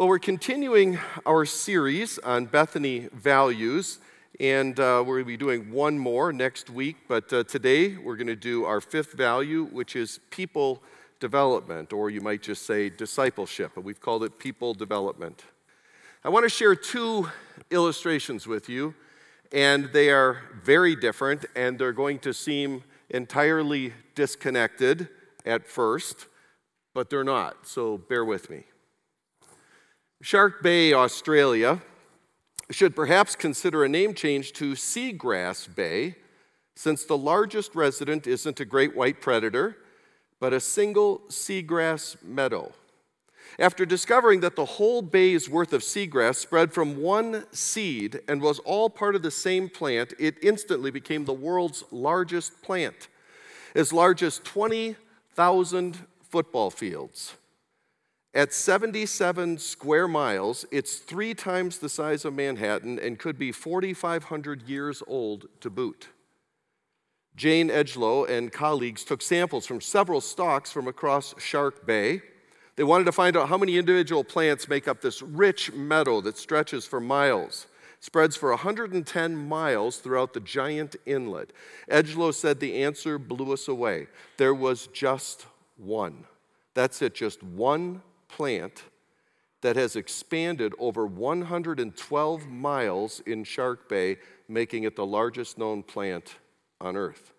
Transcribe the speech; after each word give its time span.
Well, 0.00 0.08
we're 0.08 0.18
continuing 0.18 0.98
our 1.26 1.44
series 1.44 2.18
on 2.20 2.46
Bethany 2.46 3.10
values, 3.12 3.98
and 4.40 4.80
uh, 4.80 5.04
we're 5.06 5.16
going 5.16 5.24
to 5.24 5.26
be 5.26 5.36
doing 5.36 5.70
one 5.70 5.98
more 5.98 6.32
next 6.32 6.70
week. 6.70 6.96
But 7.06 7.30
uh, 7.30 7.44
today 7.44 7.98
we're 7.98 8.16
going 8.16 8.26
to 8.28 8.34
do 8.34 8.64
our 8.64 8.80
fifth 8.80 9.12
value, 9.12 9.66
which 9.66 9.96
is 9.96 10.18
people 10.30 10.82
development, 11.20 11.92
or 11.92 12.08
you 12.08 12.22
might 12.22 12.40
just 12.40 12.64
say 12.64 12.88
discipleship, 12.88 13.72
but 13.74 13.84
we've 13.84 14.00
called 14.00 14.24
it 14.24 14.38
people 14.38 14.72
development. 14.72 15.44
I 16.24 16.30
want 16.30 16.46
to 16.46 16.48
share 16.48 16.74
two 16.74 17.28
illustrations 17.70 18.46
with 18.46 18.70
you, 18.70 18.94
and 19.52 19.90
they 19.92 20.08
are 20.08 20.38
very 20.64 20.96
different, 20.96 21.44
and 21.54 21.78
they're 21.78 21.92
going 21.92 22.20
to 22.20 22.32
seem 22.32 22.84
entirely 23.10 23.92
disconnected 24.14 25.08
at 25.44 25.66
first, 25.66 26.26
but 26.94 27.10
they're 27.10 27.22
not, 27.22 27.66
so 27.66 27.98
bear 27.98 28.24
with 28.24 28.48
me. 28.48 28.64
Shark 30.22 30.62
Bay, 30.62 30.92
Australia, 30.92 31.80
should 32.70 32.94
perhaps 32.94 33.34
consider 33.34 33.84
a 33.84 33.88
name 33.88 34.12
change 34.12 34.52
to 34.52 34.72
Seagrass 34.72 35.74
Bay, 35.74 36.16
since 36.76 37.04
the 37.04 37.16
largest 37.16 37.74
resident 37.74 38.26
isn't 38.26 38.60
a 38.60 38.66
great 38.66 38.94
white 38.94 39.22
predator, 39.22 39.78
but 40.38 40.52
a 40.52 40.60
single 40.60 41.22
seagrass 41.28 42.22
meadow. 42.22 42.70
After 43.58 43.86
discovering 43.86 44.40
that 44.40 44.56
the 44.56 44.64
whole 44.66 45.00
bay's 45.00 45.48
worth 45.48 45.72
of 45.72 45.80
seagrass 45.80 46.36
spread 46.36 46.74
from 46.74 47.00
one 47.00 47.46
seed 47.50 48.20
and 48.28 48.42
was 48.42 48.58
all 48.60 48.90
part 48.90 49.14
of 49.14 49.22
the 49.22 49.30
same 49.30 49.70
plant, 49.70 50.12
it 50.18 50.36
instantly 50.42 50.90
became 50.90 51.24
the 51.24 51.32
world's 51.32 51.82
largest 51.90 52.60
plant, 52.60 53.08
as 53.74 53.90
large 53.90 54.22
as 54.22 54.38
20,000 54.40 55.98
football 56.28 56.70
fields. 56.70 57.34
At 58.32 58.52
77 58.52 59.58
square 59.58 60.06
miles, 60.06 60.64
it's 60.70 60.98
three 60.98 61.34
times 61.34 61.78
the 61.78 61.88
size 61.88 62.24
of 62.24 62.32
Manhattan 62.32 62.96
and 63.00 63.18
could 63.18 63.36
be 63.36 63.50
4,500 63.50 64.68
years 64.68 65.02
old 65.08 65.48
to 65.60 65.68
boot. 65.68 66.08
Jane 67.34 67.70
Edgeloe 67.70 68.28
and 68.28 68.52
colleagues 68.52 69.02
took 69.02 69.20
samples 69.20 69.66
from 69.66 69.80
several 69.80 70.20
stocks 70.20 70.70
from 70.70 70.86
across 70.86 71.34
Shark 71.42 71.84
Bay. 71.84 72.22
They 72.76 72.84
wanted 72.84 73.04
to 73.04 73.12
find 73.12 73.36
out 73.36 73.48
how 73.48 73.58
many 73.58 73.76
individual 73.76 74.22
plants 74.22 74.68
make 74.68 74.86
up 74.86 75.00
this 75.00 75.22
rich 75.22 75.72
meadow 75.72 76.20
that 76.20 76.38
stretches 76.38 76.86
for 76.86 77.00
miles, 77.00 77.66
spreads 77.98 78.36
for 78.36 78.50
110 78.50 79.36
miles 79.36 79.98
throughout 79.98 80.34
the 80.34 80.40
giant 80.40 80.94
inlet. 81.04 81.52
Edgeloe 81.90 82.32
said 82.32 82.60
the 82.60 82.84
answer 82.84 83.18
blew 83.18 83.52
us 83.52 83.66
away. 83.66 84.06
There 84.36 84.54
was 84.54 84.86
just 84.88 85.46
one. 85.76 86.26
That's 86.74 87.02
it, 87.02 87.16
just 87.16 87.42
one 87.42 88.02
plant 88.32 88.84
that 89.62 89.76
has 89.76 89.96
expanded 89.96 90.72
over 90.78 91.06
112 91.06 92.48
miles 92.48 93.20
in 93.26 93.44
Shark 93.44 93.88
Bay, 93.88 94.16
making 94.48 94.84
it 94.84 94.96
the 94.96 95.06
largest 95.06 95.58
known 95.58 95.82
plant 95.82 96.36
on 96.80 96.96
Earth. 96.96 97.32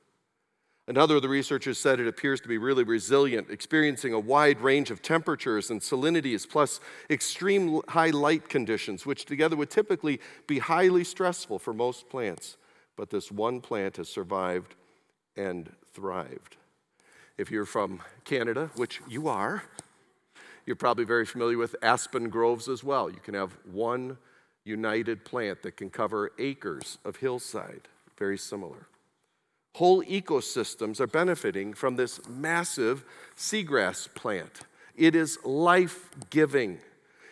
Another 0.88 1.16
of 1.16 1.22
the 1.22 1.30
researchers 1.30 1.78
said 1.78 2.00
it 2.00 2.08
appears 2.08 2.42
to 2.42 2.48
be 2.48 2.58
really 2.58 2.84
resilient, 2.84 3.50
experiencing 3.50 4.14
a 4.14 4.20
wide 4.20 4.60
range 4.62 4.92
of 4.92 5.02
temperatures 5.02 5.70
and 5.70 5.82
salinities, 5.82 6.46
plus 6.46 6.80
extreme 7.10 7.82
high 7.88 8.10
light 8.10 8.50
conditions, 8.50 9.06
which 9.06 9.26
together 9.26 9.56
would 9.56 9.70
typically 9.70 10.20
be 10.48 10.60
highly 10.60 11.04
stressful 11.04 11.60
for 11.60 11.74
most 11.74 12.10
plants. 12.10 12.58
But 12.98 13.10
this 13.10 13.32
one 13.32 13.62
plant 13.62 13.98
has 13.98 14.10
survived 14.10 14.76
and 15.38 15.72
thrived. 15.94 16.58
If 17.38 17.52
you're 17.52 17.66
from 17.66 18.02
Canada, 18.26 18.70
which 18.76 19.02
you 19.08 19.28
are, 19.28 19.64
you're 20.66 20.76
probably 20.76 21.06
very 21.06 21.26
familiar 21.26 21.58
with 21.58 21.76
aspen 21.82 22.30
groves 22.30 22.68
as 22.68 22.84
well. 22.84 23.10
You 23.10 23.20
can 23.24 23.34
have 23.34 23.58
one 23.72 24.18
united 24.64 25.26
plant 25.26 25.64
that 25.64 25.78
can 25.78 25.90
cover 25.90 26.32
acres 26.38 26.98
of 27.04 27.18
hillside, 27.18 27.88
very 28.18 28.38
similar. 28.38 28.88
Whole 29.76 30.04
ecosystems 30.04 31.00
are 31.00 31.08
benefiting 31.08 31.74
from 31.74 31.96
this 31.96 32.28
massive 32.28 33.06
seagrass 33.38 34.14
plant. 34.14 34.62
It 34.96 35.16
is 35.16 35.40
life 35.46 36.10
giving, 36.30 36.80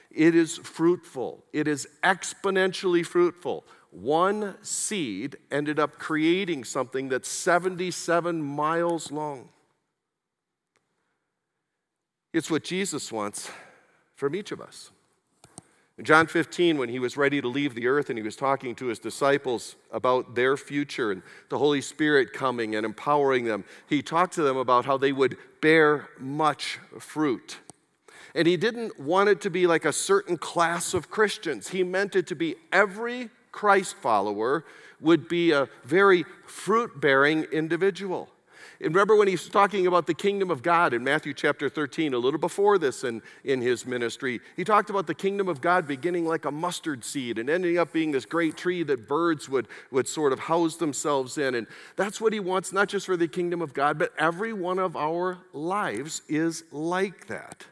it 0.10 0.34
is 0.34 0.58
fruitful, 0.58 1.44
it 1.54 1.68
is 1.68 1.88
exponentially 2.04 3.06
fruitful. 3.06 3.66
One 3.92 4.56
seed 4.62 5.36
ended 5.52 5.80
up 5.80 5.98
creating 5.98 6.64
something 6.64 7.10
that's 7.10 7.30
77 7.30 8.42
miles 8.42 9.12
long. 9.12 9.50
It's 12.34 12.52
what 12.52 12.64
Jesus 12.64 13.12
wants 13.12 13.50
from 14.16 14.36
each 14.36 14.52
of 14.52 14.62
us. 14.62 14.92
In 15.98 16.06
John 16.06 16.28
15, 16.28 16.78
when 16.78 16.88
he 16.88 17.00
was 17.00 17.18
ready 17.18 17.42
to 17.42 17.48
leave 17.50 17.76
the 17.76 17.88
earth 17.88 18.10
and 18.10 18.18
he 18.18 18.24
was 18.24 18.38
talking 18.38 18.74
to 18.76 18.86
his 18.86 19.00
disciples 19.00 19.76
about 19.92 20.34
their 20.34 20.56
future 20.56 21.12
and 21.12 21.22
the 21.50 21.58
Holy 21.58 21.82
Spirit 21.82 22.32
coming 22.32 22.76
and 22.76 22.86
empowering 22.86 23.44
them, 23.44 23.66
he 23.88 24.02
talked 24.02 24.34
to 24.36 24.44
them 24.44 24.56
about 24.56 24.86
how 24.86 24.96
they 24.98 25.12
would 25.12 25.36
bear 25.60 26.08
much 26.18 26.80
fruit. 27.00 27.58
And 28.34 28.48
he 28.48 28.56
didn't 28.56 28.98
want 28.98 29.28
it 29.28 29.42
to 29.42 29.50
be 29.50 29.68
like 29.68 29.84
a 29.84 29.92
certain 29.92 30.38
class 30.38 30.94
of 30.94 31.10
Christians, 31.10 31.70
he 31.70 31.84
meant 31.84 32.16
it 32.16 32.28
to 32.28 32.36
be 32.36 32.56
every 32.72 33.30
Christ 33.52 33.96
follower 33.96 34.64
would 35.02 35.28
be 35.28 35.52
a 35.52 35.68
very 35.84 36.24
fruit 36.46 37.02
bearing 37.02 37.44
individual. 37.46 38.30
And 38.82 38.96
remember 38.96 39.18
when 39.18 39.28
he's 39.28 39.50
talking 39.50 39.88
about 39.88 40.08
the 40.08 40.14
kingdom 40.14 40.50
of 40.50 40.64
God 40.64 40.94
in 40.94 41.04
Matthew 41.04 41.34
chapter 41.34 41.68
13, 41.68 42.14
a 42.14 42.18
little 42.18 42.40
before 42.40 42.78
this 42.78 43.04
in, 43.04 43.22
in 43.44 43.62
his 43.62 43.86
ministry, 43.86 44.40
he 44.56 44.64
talked 44.64 44.90
about 44.90 45.06
the 45.06 45.14
kingdom 45.14 45.50
of 45.50 45.60
God 45.60 45.86
beginning 45.86 46.26
like 46.26 46.46
a 46.46 46.52
mustard 46.52 47.04
seed 47.04 47.40
and 47.40 47.50
ending 47.50 47.78
up 47.78 47.92
being 47.92 48.12
this 48.12 48.26
great 48.26 48.56
tree 48.56 48.84
that 48.84 49.06
birds 49.06 49.50
would, 49.50 49.68
would 49.92 50.08
sort 50.08 50.32
of 50.32 50.40
house 50.40 50.78
themselves 50.78 51.38
in. 51.38 51.56
And 51.56 51.68
that's 51.98 52.22
what 52.22 52.32
he 52.32 52.40
wants, 52.40 52.72
not 52.72 52.88
just 52.88 53.06
for 53.06 53.18
the 53.18 53.28
kingdom 53.28 53.62
of 53.62 53.74
God, 53.74 54.00
but 54.00 54.14
every 54.18 54.54
one 54.54 54.80
of 54.80 54.96
our 54.96 55.40
lives 55.52 56.22
is 56.30 56.64
like 56.72 57.28
that. 57.28 57.66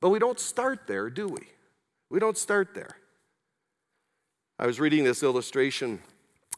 But 0.00 0.10
we 0.10 0.18
don't 0.18 0.40
start 0.40 0.88
there, 0.88 1.08
do 1.08 1.28
we? 1.28 1.46
We 2.08 2.18
don't 2.18 2.36
start 2.36 2.74
there. 2.74 2.96
I 4.58 4.66
was 4.66 4.80
reading 4.80 5.04
this 5.04 5.22
illustration 5.22 6.00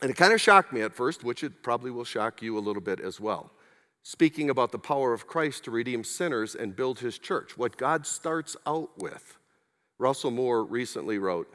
and 0.03 0.11
it 0.11 0.17
kind 0.17 0.33
of 0.33 0.41
shocked 0.41 0.73
me 0.73 0.83
at 0.83 0.93
first, 0.93 1.23
which 1.23 1.45
it 1.45 1.63
probably 1.63 1.93
will 1.93 2.05
shock 2.05 2.43
you 2.43 2.59
a 2.59 2.61
little 2.61 2.83
bit 2.83 2.99
as 2.99 3.21
well. 3.21 3.53
Speaking 4.03 4.51
about 4.51 4.73
the 4.73 4.79
power 4.79 5.13
of 5.13 5.29
Christ 5.29 5.63
to 5.65 5.71
redeem 5.71 6.03
sinners 6.03 6.57
and 6.57 6.75
build 6.75 6.99
his 6.99 7.21
church, 7.21 7.57
what 7.57 7.77
God 7.77 8.05
starts 8.05 8.57
out 8.67 8.91
with. 8.99 9.39
Russell 9.99 10.33
Moore 10.33 10.65
recently 10.65 11.19
wrote 11.19 11.49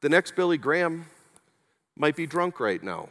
The 0.00 0.08
next 0.08 0.36
Billy 0.36 0.58
Graham 0.58 1.06
might 1.96 2.14
be 2.14 2.24
drunk 2.24 2.60
right 2.60 2.82
now. 2.82 3.08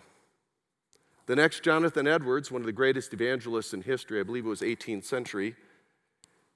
The 1.25 1.35
next 1.35 1.61
Jonathan 1.61 2.07
Edwards, 2.07 2.49
one 2.49 2.61
of 2.61 2.65
the 2.65 2.71
greatest 2.71 3.13
evangelists 3.13 3.73
in 3.73 3.81
history, 3.81 4.21
I 4.21 4.23
believe 4.23 4.45
it 4.45 4.49
was 4.49 4.61
18th 4.61 5.03
century. 5.03 5.57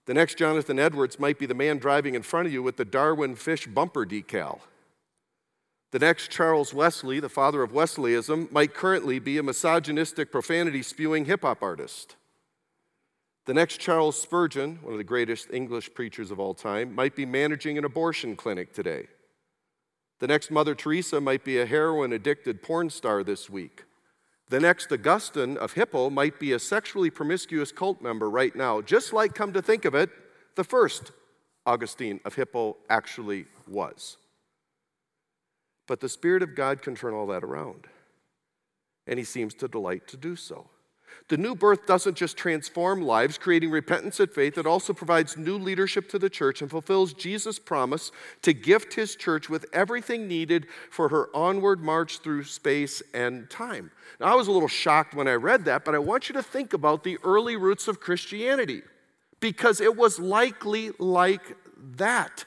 The 0.05 0.13
next 0.13 0.37
Jonathan 0.37 0.79
Edwards 0.79 1.19
might 1.19 1.37
be 1.37 1.45
the 1.45 1.53
man 1.53 1.77
driving 1.77 2.15
in 2.15 2.21
front 2.21 2.47
of 2.47 2.53
you 2.53 2.63
with 2.63 2.77
the 2.77 2.85
Darwin 2.85 3.35
fish 3.35 3.67
bumper 3.67 4.05
decal. 4.05 4.61
The 5.91 5.99
next 5.99 6.31
Charles 6.31 6.73
Wesley, 6.73 7.19
the 7.19 7.27
father 7.27 7.61
of 7.61 7.73
Wesleyism, 7.73 8.49
might 8.49 8.73
currently 8.73 9.19
be 9.19 9.37
a 9.37 9.43
misogynistic, 9.43 10.31
profanity 10.31 10.83
spewing 10.83 11.25
hip 11.25 11.41
hop 11.41 11.61
artist. 11.61 12.15
The 13.45 13.53
next 13.53 13.77
Charles 13.79 14.21
Spurgeon, 14.21 14.79
one 14.83 14.93
of 14.93 14.97
the 14.97 15.03
greatest 15.03 15.49
English 15.51 15.93
preachers 15.93 16.31
of 16.31 16.39
all 16.39 16.53
time, 16.53 16.95
might 16.95 17.15
be 17.15 17.25
managing 17.25 17.77
an 17.77 17.83
abortion 17.83 18.37
clinic 18.37 18.73
today. 18.73 19.07
The 20.19 20.27
next 20.27 20.49
Mother 20.49 20.75
Teresa 20.75 21.19
might 21.19 21.43
be 21.43 21.59
a 21.59 21.65
heroin 21.65 22.13
addicted 22.13 22.63
porn 22.63 22.89
star 22.89 23.23
this 23.23 23.49
week. 23.49 23.83
The 24.49 24.59
next 24.59 24.91
Augustine 24.91 25.57
of 25.57 25.73
Hippo 25.73 26.09
might 26.09 26.39
be 26.39 26.53
a 26.53 26.59
sexually 26.59 27.09
promiscuous 27.09 27.71
cult 27.71 28.01
member 28.01 28.29
right 28.29 28.55
now, 28.55 28.79
just 28.79 29.11
like, 29.11 29.33
come 29.33 29.51
to 29.53 29.61
think 29.61 29.83
of 29.83 29.95
it, 29.95 30.09
the 30.55 30.63
first 30.63 31.11
Augustine 31.65 32.21
of 32.23 32.35
Hippo 32.35 32.77
actually 32.89 33.47
was. 33.67 34.17
But 35.91 35.99
the 35.99 36.07
Spirit 36.07 36.41
of 36.41 36.55
God 36.55 36.81
can 36.81 36.95
turn 36.95 37.13
all 37.13 37.27
that 37.27 37.43
around. 37.43 37.85
And 39.07 39.19
He 39.19 39.25
seems 39.25 39.53
to 39.55 39.67
delight 39.67 40.07
to 40.07 40.15
do 40.15 40.37
so. 40.37 40.69
The 41.27 41.35
new 41.35 41.53
birth 41.53 41.85
doesn't 41.85 42.15
just 42.15 42.37
transform 42.37 43.01
lives, 43.01 43.37
creating 43.37 43.71
repentance 43.71 44.21
and 44.21 44.31
faith, 44.31 44.57
it 44.57 44.65
also 44.65 44.93
provides 44.93 45.35
new 45.35 45.57
leadership 45.57 46.07
to 46.11 46.17
the 46.17 46.29
church 46.29 46.61
and 46.61 46.71
fulfills 46.71 47.11
Jesus' 47.11 47.59
promise 47.59 48.13
to 48.41 48.53
gift 48.53 48.93
his 48.93 49.17
church 49.17 49.49
with 49.49 49.65
everything 49.73 50.29
needed 50.29 50.65
for 50.89 51.09
her 51.09 51.27
onward 51.35 51.81
march 51.81 52.19
through 52.19 52.45
space 52.45 53.03
and 53.13 53.49
time. 53.49 53.91
Now, 54.21 54.27
I 54.27 54.35
was 54.35 54.47
a 54.47 54.53
little 54.53 54.69
shocked 54.69 55.13
when 55.13 55.27
I 55.27 55.33
read 55.33 55.65
that, 55.65 55.83
but 55.83 55.93
I 55.93 55.99
want 55.99 56.29
you 56.29 56.33
to 56.35 56.41
think 56.41 56.71
about 56.71 57.03
the 57.03 57.17
early 57.25 57.57
roots 57.57 57.89
of 57.89 57.99
Christianity 57.99 58.81
because 59.41 59.81
it 59.81 59.97
was 59.97 60.19
likely 60.19 60.91
like 60.99 61.57
that. 61.97 62.45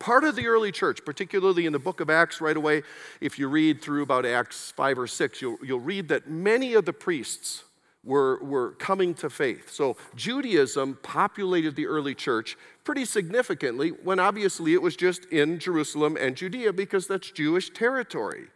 Part 0.00 0.24
of 0.24 0.34
the 0.34 0.46
early 0.46 0.72
church, 0.72 1.04
particularly 1.04 1.66
in 1.66 1.74
the 1.74 1.78
book 1.78 2.00
of 2.00 2.08
Acts, 2.08 2.40
right 2.40 2.56
away, 2.56 2.82
if 3.20 3.38
you 3.38 3.48
read 3.48 3.82
through 3.82 4.02
about 4.02 4.24
Acts 4.24 4.70
5 4.70 4.98
or 4.98 5.06
6, 5.06 5.42
you'll, 5.42 5.58
you'll 5.62 5.78
read 5.78 6.08
that 6.08 6.28
many 6.28 6.72
of 6.72 6.86
the 6.86 6.92
priests 6.94 7.64
were, 8.02 8.42
were 8.42 8.70
coming 8.72 9.12
to 9.12 9.28
faith. 9.28 9.70
So 9.70 9.98
Judaism 10.16 10.98
populated 11.02 11.76
the 11.76 11.86
early 11.86 12.14
church 12.14 12.56
pretty 12.82 13.04
significantly 13.04 13.90
when 13.90 14.18
obviously 14.18 14.72
it 14.72 14.80
was 14.80 14.96
just 14.96 15.26
in 15.26 15.58
Jerusalem 15.58 16.16
and 16.18 16.34
Judea 16.34 16.72
because 16.72 17.06
that's 17.06 17.30
Jewish 17.30 17.68
territory. 17.68 18.46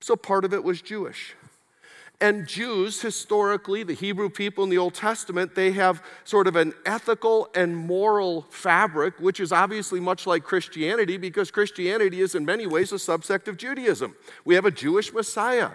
So 0.00 0.16
part 0.16 0.46
of 0.46 0.54
it 0.54 0.64
was 0.64 0.80
Jewish. 0.80 1.34
And 2.20 2.46
Jews, 2.46 3.02
historically, 3.02 3.82
the 3.82 3.92
Hebrew 3.92 4.30
people 4.30 4.64
in 4.64 4.70
the 4.70 4.78
Old 4.78 4.94
Testament, 4.94 5.54
they 5.54 5.72
have 5.72 6.02
sort 6.24 6.46
of 6.46 6.56
an 6.56 6.72
ethical 6.86 7.50
and 7.54 7.76
moral 7.76 8.46
fabric, 8.48 9.20
which 9.20 9.38
is 9.38 9.52
obviously 9.52 10.00
much 10.00 10.26
like 10.26 10.42
Christianity 10.42 11.18
because 11.18 11.50
Christianity 11.50 12.22
is 12.22 12.34
in 12.34 12.46
many 12.46 12.66
ways 12.66 12.90
a 12.92 12.96
subsect 12.96 13.48
of 13.48 13.58
Judaism. 13.58 14.16
We 14.46 14.54
have 14.54 14.64
a 14.64 14.70
Jewish 14.70 15.12
Messiah, 15.12 15.72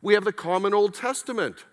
we 0.00 0.14
have 0.14 0.24
the 0.24 0.32
common 0.32 0.72
Old 0.72 0.94
Testament. 0.94 1.64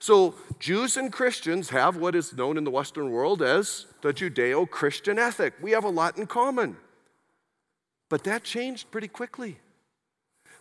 So, 0.00 0.36
Jews 0.60 0.96
and 0.96 1.12
Christians 1.12 1.70
have 1.70 1.96
what 1.96 2.14
is 2.14 2.32
known 2.32 2.56
in 2.56 2.62
the 2.62 2.70
Western 2.70 3.10
world 3.10 3.42
as 3.42 3.86
the 4.00 4.12
Judeo 4.12 4.70
Christian 4.70 5.18
ethic. 5.18 5.54
We 5.60 5.72
have 5.72 5.82
a 5.82 5.88
lot 5.88 6.16
in 6.16 6.26
common. 6.26 6.76
But 8.08 8.22
that 8.22 8.44
changed 8.44 8.92
pretty 8.92 9.08
quickly. 9.08 9.58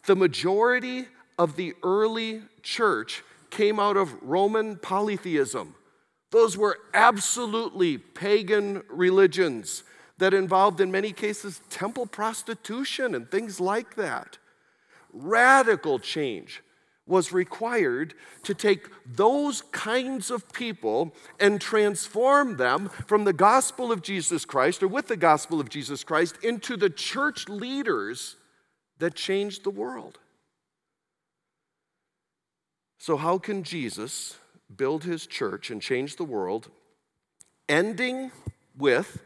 The 0.07 0.15
majority 0.15 1.05
of 1.37 1.55
the 1.55 1.73
early 1.83 2.41
church 2.63 3.23
came 3.49 3.79
out 3.79 3.97
of 3.97 4.21
Roman 4.21 4.77
polytheism. 4.77 5.75
Those 6.31 6.57
were 6.57 6.77
absolutely 6.93 7.97
pagan 7.97 8.83
religions 8.89 9.83
that 10.17 10.33
involved, 10.33 10.81
in 10.81 10.91
many 10.91 11.11
cases, 11.11 11.61
temple 11.69 12.05
prostitution 12.05 13.15
and 13.15 13.29
things 13.29 13.59
like 13.59 13.95
that. 13.95 14.37
Radical 15.13 15.99
change 15.99 16.63
was 17.05 17.31
required 17.31 18.13
to 18.43 18.53
take 18.53 18.89
those 19.05 19.61
kinds 19.71 20.29
of 20.29 20.51
people 20.51 21.13
and 21.39 21.61
transform 21.61 22.57
them 22.57 22.89
from 23.07 23.23
the 23.23 23.33
gospel 23.33 23.91
of 23.91 24.01
Jesus 24.01 24.43
Christ 24.43 24.83
or 24.83 24.89
with 24.89 25.07
the 25.07 25.15
gospel 25.15 25.61
of 25.61 25.69
Jesus 25.69 26.03
Christ 26.03 26.37
into 26.43 26.75
the 26.75 26.89
church 26.89 27.47
leaders 27.47 28.35
that 28.99 29.15
changed 29.15 29.63
the 29.63 29.69
world. 29.69 30.19
So, 32.97 33.17
how 33.17 33.37
can 33.37 33.63
Jesus 33.63 34.37
build 34.75 35.03
his 35.03 35.25
church 35.27 35.69
and 35.69 35.81
change 35.81 36.15
the 36.15 36.23
world, 36.23 36.69
ending 37.69 38.31
with 38.77 39.21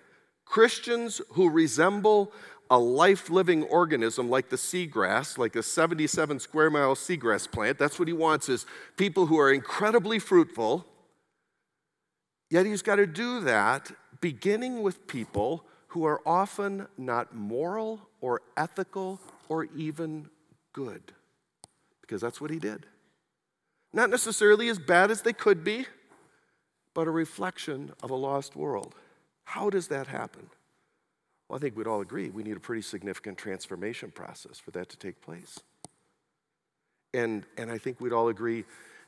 Christians 0.46 1.22
who 1.32 1.50
resemble 1.50 2.32
a 2.70 2.78
life 2.78 3.30
living 3.30 3.64
organism 3.64 4.30
like 4.30 4.50
the 4.50 4.56
seagrass, 4.56 5.38
like 5.38 5.56
a 5.56 5.64
77 5.64 6.40
square 6.40 6.70
mile 6.70 6.96
seagrass 6.96 7.50
plant. 7.52 7.78
That's 7.78 8.00
what 8.00 8.08
he 8.08 8.14
wants 8.14 8.48
is 8.48 8.66
people 8.96 9.26
who 9.26 9.38
are 9.40 9.52
incredibly 9.52 10.20
fruitful. 10.20 10.86
Yet 12.50 12.66
he's 12.66 12.82
got 12.82 12.96
to 12.96 13.08
do 13.08 13.42
that 13.42 13.92
beginning 14.22 14.84
with 14.84 15.08
people 15.08 15.66
who 15.88 16.06
are 16.06 16.22
often 16.26 16.88
not 16.98 17.36
moral 17.36 18.08
or 18.22 18.42
ethical 18.56 19.20
or 19.50 19.66
even 19.76 20.30
good. 20.72 21.12
Because 22.02 22.22
that's 22.22 22.40
what 22.40 22.52
he 22.52 22.60
did. 22.60 22.86
Not 23.94 24.10
necessarily 24.10 24.70
as 24.70 24.80
bad 24.80 25.12
as 25.12 25.22
they 25.22 25.34
could 25.34 25.64
be, 25.64 25.86
but 26.94 27.08
a 27.08 27.12
reflection 27.12 27.92
of 28.02 28.10
a 28.10 28.16
lost 28.16 28.56
world. 28.56 28.96
How 29.46 29.70
does 29.70 29.88
that 29.90 30.08
happen? 30.08 30.50
Well, 31.48 31.58
I 31.58 31.60
think 31.60 31.76
we'd 31.76 31.88
all 31.88 32.02
agree 32.02 32.30
we 32.30 32.44
need 32.44 32.56
a 32.56 32.62
pretty 32.62 32.82
significant 32.82 33.38
transformation 33.38 34.12
process 34.12 34.60
for 34.60 34.72
that 34.72 34.90
to 34.90 34.98
take 34.98 35.22
place. 35.22 35.60
And, 37.14 37.46
and 37.58 37.70
I 37.70 37.78
think 37.78 38.00
we'd 38.00 38.14
all 38.14 38.30
agree 38.30 38.64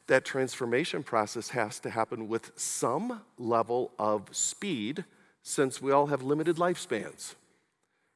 that 0.07 0.25
transformation 0.25 1.03
process 1.03 1.49
has 1.49 1.79
to 1.79 1.89
happen 1.89 2.27
with 2.27 2.51
some 2.57 3.21
level 3.37 3.91
of 3.97 4.27
speed 4.35 5.05
since 5.43 5.81
we 5.81 5.91
all 5.91 6.07
have 6.07 6.21
limited 6.21 6.57
lifespans. 6.57 7.35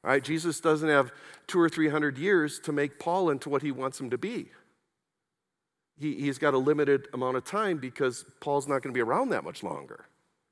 All 0.04 0.10
right, 0.10 0.22
Jesus 0.22 0.60
doesn't 0.60 0.88
have 0.88 1.10
two 1.46 1.58
or 1.58 1.68
three 1.68 1.88
hundred 1.88 2.18
years 2.18 2.58
to 2.60 2.72
make 2.72 2.98
Paul 2.98 3.30
into 3.30 3.48
what 3.48 3.62
he 3.62 3.72
wants 3.72 3.98
him 3.98 4.10
to 4.10 4.18
be. 4.18 4.50
He, 5.98 6.14
he's 6.14 6.38
got 6.38 6.54
a 6.54 6.58
limited 6.58 7.08
amount 7.12 7.36
of 7.36 7.44
time 7.44 7.78
because 7.78 8.24
Paul's 8.40 8.68
not 8.68 8.82
going 8.82 8.92
to 8.92 8.96
be 8.96 9.00
around 9.00 9.30
that 9.30 9.44
much 9.44 9.62
longer. 9.62 10.06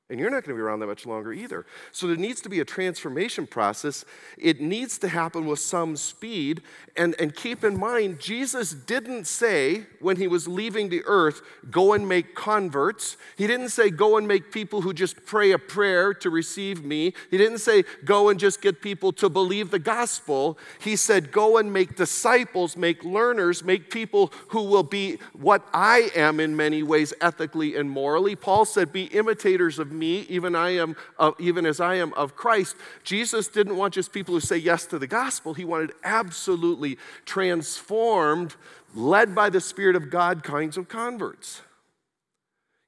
And 0.09 0.21
you're 0.21 0.29
not 0.29 0.45
going 0.45 0.55
to 0.55 0.61
be 0.61 0.61
around 0.61 0.79
that 0.79 0.87
much 0.87 1.05
longer 1.05 1.33
either. 1.33 1.65
So 1.91 2.07
there 2.07 2.15
needs 2.15 2.39
to 2.41 2.49
be 2.49 2.61
a 2.61 2.65
transformation 2.65 3.45
process. 3.45 4.05
It 4.37 4.61
needs 4.61 4.97
to 4.99 5.09
happen 5.09 5.45
with 5.45 5.59
some 5.59 5.97
speed. 5.97 6.61
And, 6.95 7.13
and 7.19 7.35
keep 7.35 7.65
in 7.65 7.77
mind, 7.77 8.21
Jesus 8.21 8.71
didn't 8.71 9.27
say 9.27 9.83
when 9.99 10.15
he 10.15 10.29
was 10.29 10.47
leaving 10.47 10.87
the 10.87 11.03
earth, 11.05 11.41
go 11.69 11.91
and 11.91 12.07
make 12.07 12.35
converts. 12.35 13.17
He 13.35 13.47
didn't 13.47 13.67
say, 13.67 13.89
go 13.89 14.15
and 14.15 14.25
make 14.25 14.49
people 14.49 14.79
who 14.79 14.93
just 14.93 15.25
pray 15.25 15.51
a 15.51 15.59
prayer 15.59 16.13
to 16.13 16.29
receive 16.29 16.85
me. 16.85 17.13
He 17.29 17.37
didn't 17.37 17.59
say, 17.59 17.83
go 18.05 18.29
and 18.29 18.39
just 18.39 18.61
get 18.61 18.81
people 18.81 19.11
to 19.11 19.27
believe 19.27 19.71
the 19.71 19.79
gospel. 19.79 20.57
He 20.79 20.95
said, 20.95 21.33
go 21.33 21.57
and 21.57 21.73
make 21.73 21.97
disciples, 21.97 22.77
make 22.77 23.03
learners, 23.03 23.61
make 23.61 23.91
people 23.91 24.31
who 24.47 24.63
will 24.63 24.83
be 24.83 25.17
what 25.33 25.67
I 25.73 26.11
am 26.15 26.39
in 26.39 26.55
many 26.55 26.81
ways, 26.81 27.13
ethically 27.19 27.75
and 27.75 27.89
morally. 27.89 28.37
Paul 28.37 28.63
said, 28.63 28.93
be 28.93 29.03
imitators 29.07 29.79
of 29.79 29.96
me, 29.97 30.21
even 30.29 30.55
I 30.55 30.71
am, 30.71 30.95
uh, 31.17 31.31
even 31.39 31.65
as 31.65 31.79
I 31.79 31.95
am 31.95 32.13
of 32.13 32.35
Christ. 32.35 32.75
Jesus 33.03 33.47
didn't 33.47 33.77
want 33.77 33.93
just 33.93 34.11
people 34.11 34.33
who 34.33 34.39
say 34.39 34.57
yes 34.57 34.85
to 34.87 34.99
the 34.99 35.07
gospel. 35.07 35.53
He 35.53 35.65
wanted 35.65 35.91
absolutely 36.03 36.97
transformed, 37.25 38.55
led 38.95 39.33
by 39.33 39.49
the 39.49 39.61
Spirit 39.61 39.95
of 39.95 40.09
God 40.09 40.43
kinds 40.43 40.77
of 40.77 40.87
converts. 40.87 41.61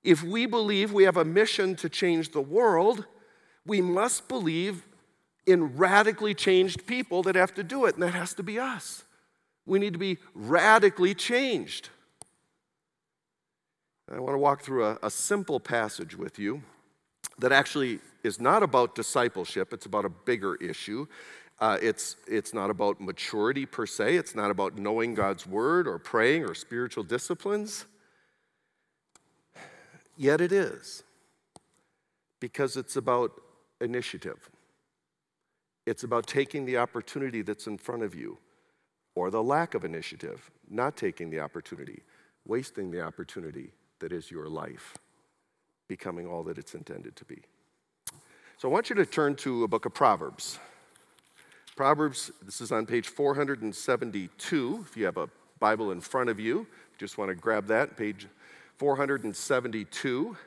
If 0.03 0.23
we 0.23 0.45
believe 0.45 0.91
we 0.91 1.03
have 1.03 1.17
a 1.17 1.25
mission 1.25 1.75
to 1.77 1.89
change 1.89 2.31
the 2.31 2.41
world, 2.41 3.05
we 3.65 3.81
must 3.81 4.27
believe 4.27 4.85
in 5.45 5.77
radically 5.77 6.33
changed 6.33 6.85
people 6.85 7.23
that 7.23 7.35
have 7.35 7.53
to 7.55 7.63
do 7.63 7.85
it, 7.85 7.95
and 7.95 8.03
that 8.03 8.13
has 8.13 8.33
to 8.35 8.43
be 8.43 8.59
us. 8.59 9.03
We 9.65 9.79
need 9.79 9.93
to 9.93 9.99
be 9.99 10.17
radically 10.33 11.13
changed. 11.13 11.89
I 14.11 14.19
want 14.19 14.33
to 14.33 14.39
walk 14.39 14.63
through 14.63 14.85
a, 14.85 14.97
a 15.03 15.11
simple 15.11 15.59
passage 15.59 16.17
with 16.17 16.39
you 16.39 16.63
that 17.39 17.51
actually 17.51 17.99
is 18.23 18.39
not 18.39 18.63
about 18.63 18.95
discipleship, 18.95 19.73
it's 19.73 19.85
about 19.85 20.05
a 20.05 20.09
bigger 20.09 20.55
issue. 20.55 21.07
Uh, 21.59 21.77
it's, 21.81 22.15
it's 22.27 22.53
not 22.53 22.69
about 22.69 23.01
maturity 23.01 23.65
per 23.65 23.85
se, 23.85 24.15
it's 24.15 24.35
not 24.35 24.49
about 24.49 24.77
knowing 24.77 25.13
God's 25.13 25.45
word 25.45 25.87
or 25.87 25.99
praying 25.99 26.45
or 26.45 26.53
spiritual 26.53 27.03
disciplines. 27.03 27.85
Yet 30.15 30.41
it 30.41 30.51
is, 30.51 31.03
because 32.39 32.77
it's 32.77 32.95
about 32.95 33.31
initiative. 33.81 34.49
It's 35.85 36.03
about 36.03 36.27
taking 36.27 36.65
the 36.65 36.77
opportunity 36.77 37.41
that's 37.41 37.67
in 37.67 37.77
front 37.77 38.03
of 38.03 38.15
you, 38.15 38.37
or 39.15 39.31
the 39.31 39.43
lack 39.43 39.73
of 39.73 39.83
initiative, 39.83 40.51
not 40.69 40.95
taking 40.95 41.29
the 41.29 41.39
opportunity, 41.39 42.03
wasting 42.45 42.91
the 42.91 43.01
opportunity 43.01 43.71
that 43.99 44.11
is 44.13 44.31
your 44.31 44.47
life 44.47 44.97
becoming 45.89 46.25
all 46.25 46.43
that 46.43 46.57
it's 46.57 46.73
intended 46.73 47.17
to 47.17 47.25
be. 47.25 47.41
So 48.57 48.69
I 48.69 48.71
want 48.71 48.89
you 48.89 48.95
to 48.95 49.05
turn 49.05 49.35
to 49.37 49.65
a 49.65 49.67
book 49.67 49.85
of 49.85 49.93
Proverbs. 49.93 50.57
Proverbs, 51.75 52.31
this 52.43 52.61
is 52.61 52.71
on 52.71 52.85
page 52.85 53.07
472. 53.07 54.85
If 54.87 54.95
you 54.95 55.05
have 55.05 55.17
a 55.17 55.29
Bible 55.59 55.91
in 55.91 55.99
front 55.99 56.29
of 56.29 56.39
you, 56.39 56.67
just 56.97 57.17
want 57.17 57.29
to 57.29 57.35
grab 57.35 57.67
that, 57.67 57.97
page 57.97 58.27
472. 58.77 60.37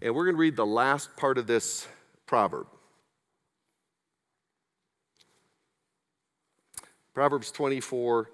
And 0.00 0.14
we're 0.14 0.24
going 0.24 0.36
to 0.36 0.40
read 0.40 0.56
the 0.56 0.66
last 0.66 1.16
part 1.16 1.36
of 1.36 1.46
this 1.46 1.88
proverb. 2.26 2.68
Proverbs 7.12 7.50
24, 7.50 8.30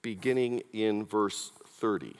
beginning 0.00 0.62
in 0.72 1.04
verse 1.04 1.52
30. 1.80 2.14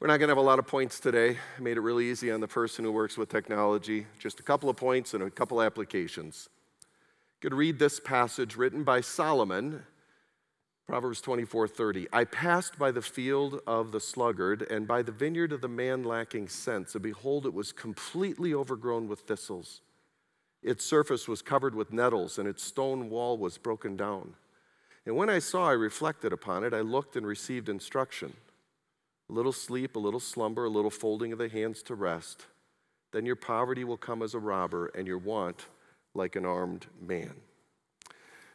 We're 0.00 0.06
not 0.06 0.16
going 0.16 0.28
to 0.28 0.30
have 0.30 0.38
a 0.38 0.40
lot 0.40 0.58
of 0.58 0.66
points 0.66 0.98
today. 0.98 1.36
I 1.58 1.60
made 1.60 1.76
it 1.76 1.82
really 1.82 2.10
easy 2.10 2.30
on 2.30 2.40
the 2.40 2.48
person 2.48 2.86
who 2.86 2.90
works 2.90 3.18
with 3.18 3.28
technology. 3.28 4.06
Just 4.18 4.40
a 4.40 4.42
couple 4.42 4.70
of 4.70 4.76
points 4.76 5.12
and 5.12 5.22
a 5.22 5.30
couple 5.30 5.60
applications. 5.60 6.48
You 6.80 7.50
could 7.50 7.54
read 7.54 7.78
this 7.78 8.00
passage 8.00 8.56
written 8.56 8.82
by 8.82 9.02
Solomon, 9.02 9.84
Proverbs 10.88 11.20
24 11.20 11.68
30. 11.68 12.08
I 12.14 12.24
passed 12.24 12.78
by 12.78 12.90
the 12.90 13.02
field 13.02 13.60
of 13.66 13.92
the 13.92 14.00
sluggard 14.00 14.62
and 14.70 14.88
by 14.88 15.02
the 15.02 15.12
vineyard 15.12 15.52
of 15.52 15.60
the 15.60 15.68
man 15.68 16.02
lacking 16.02 16.48
sense, 16.48 16.94
and 16.94 17.02
behold, 17.02 17.44
it 17.44 17.52
was 17.52 17.70
completely 17.70 18.54
overgrown 18.54 19.06
with 19.06 19.20
thistles. 19.20 19.82
Its 20.62 20.82
surface 20.82 21.28
was 21.28 21.42
covered 21.42 21.74
with 21.74 21.92
nettles, 21.92 22.38
and 22.38 22.48
its 22.48 22.62
stone 22.62 23.10
wall 23.10 23.36
was 23.36 23.58
broken 23.58 23.98
down. 23.98 24.32
And 25.04 25.14
when 25.14 25.28
I 25.28 25.40
saw, 25.40 25.68
I 25.68 25.72
reflected 25.72 26.32
upon 26.32 26.64
it. 26.64 26.72
I 26.72 26.80
looked 26.80 27.16
and 27.16 27.26
received 27.26 27.68
instruction. 27.68 28.32
A 29.30 29.32
little 29.32 29.52
sleep, 29.52 29.94
a 29.94 30.00
little 30.00 30.18
slumber, 30.18 30.64
a 30.64 30.68
little 30.68 30.90
folding 30.90 31.32
of 31.32 31.38
the 31.38 31.48
hands 31.48 31.84
to 31.84 31.94
rest. 31.94 32.46
Then 33.12 33.24
your 33.24 33.36
poverty 33.36 33.84
will 33.84 33.96
come 33.96 34.22
as 34.22 34.34
a 34.34 34.40
robber, 34.40 34.86
and 34.88 35.06
your 35.06 35.18
want 35.18 35.66
like 36.14 36.34
an 36.34 36.44
armed 36.44 36.86
man. 37.00 37.34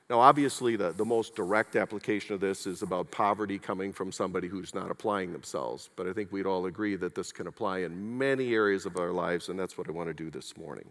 Now, 0.10 0.20
obviously, 0.20 0.76
the, 0.76 0.92
the 0.92 1.06
most 1.06 1.34
direct 1.34 1.78
application 1.78 2.36
of 2.36 2.42
this 2.42 2.68
is 2.68 2.82
about 2.82 3.10
poverty 3.10 3.58
coming 3.58 3.94
from 3.94 4.12
somebody 4.12 4.50
who's 4.50 4.76
not 4.76 4.92
applying 4.92 5.32
themselves. 5.32 5.90
But 5.96 6.08
I 6.08 6.14
think 6.14 6.34
we'd 6.34 6.46
all 6.46 6.66
agree 6.66 6.98
that 6.98 7.16
this 7.16 7.32
can 7.32 7.48
apply 7.48 7.80
in 7.80 8.18
many 8.18 8.54
areas 8.54 8.86
of 8.86 8.98
our 8.98 9.12
lives, 9.12 9.48
and 9.48 9.58
that's 9.58 9.78
what 9.78 9.88
I 9.88 9.94
want 9.94 10.10
to 10.10 10.14
do 10.14 10.30
this 10.30 10.58
morning. 10.58 10.90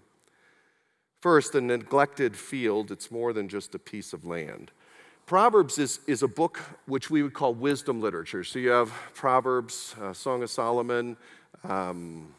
First, 1.21 1.55
a 1.55 1.61
neglected 1.61 2.37
field, 2.37 2.91
it's 2.91 3.11
more 3.11 3.35
than 3.35 3.49
just 3.49 3.75
a 3.75 3.79
piece 3.79 4.15
of 4.15 4.25
land. 4.25 4.73
Proverbs 5.27 5.79
is, 5.79 6.01
is 6.07 6.23
a 6.23 6.29
book 6.29 6.61
which 6.85 7.09
we 7.09 7.23
would 7.23 7.33
call 7.33 7.55
wisdom 7.55 8.03
literature. 8.03 8.45
So 8.45 8.59
you 8.59 8.69
have 8.71 8.91
Proverbs, 9.15 9.95
uh, 9.99 10.13
Song 10.13 10.43
of 10.43 10.51
Solomon, 10.51 11.17
um, 11.67 12.35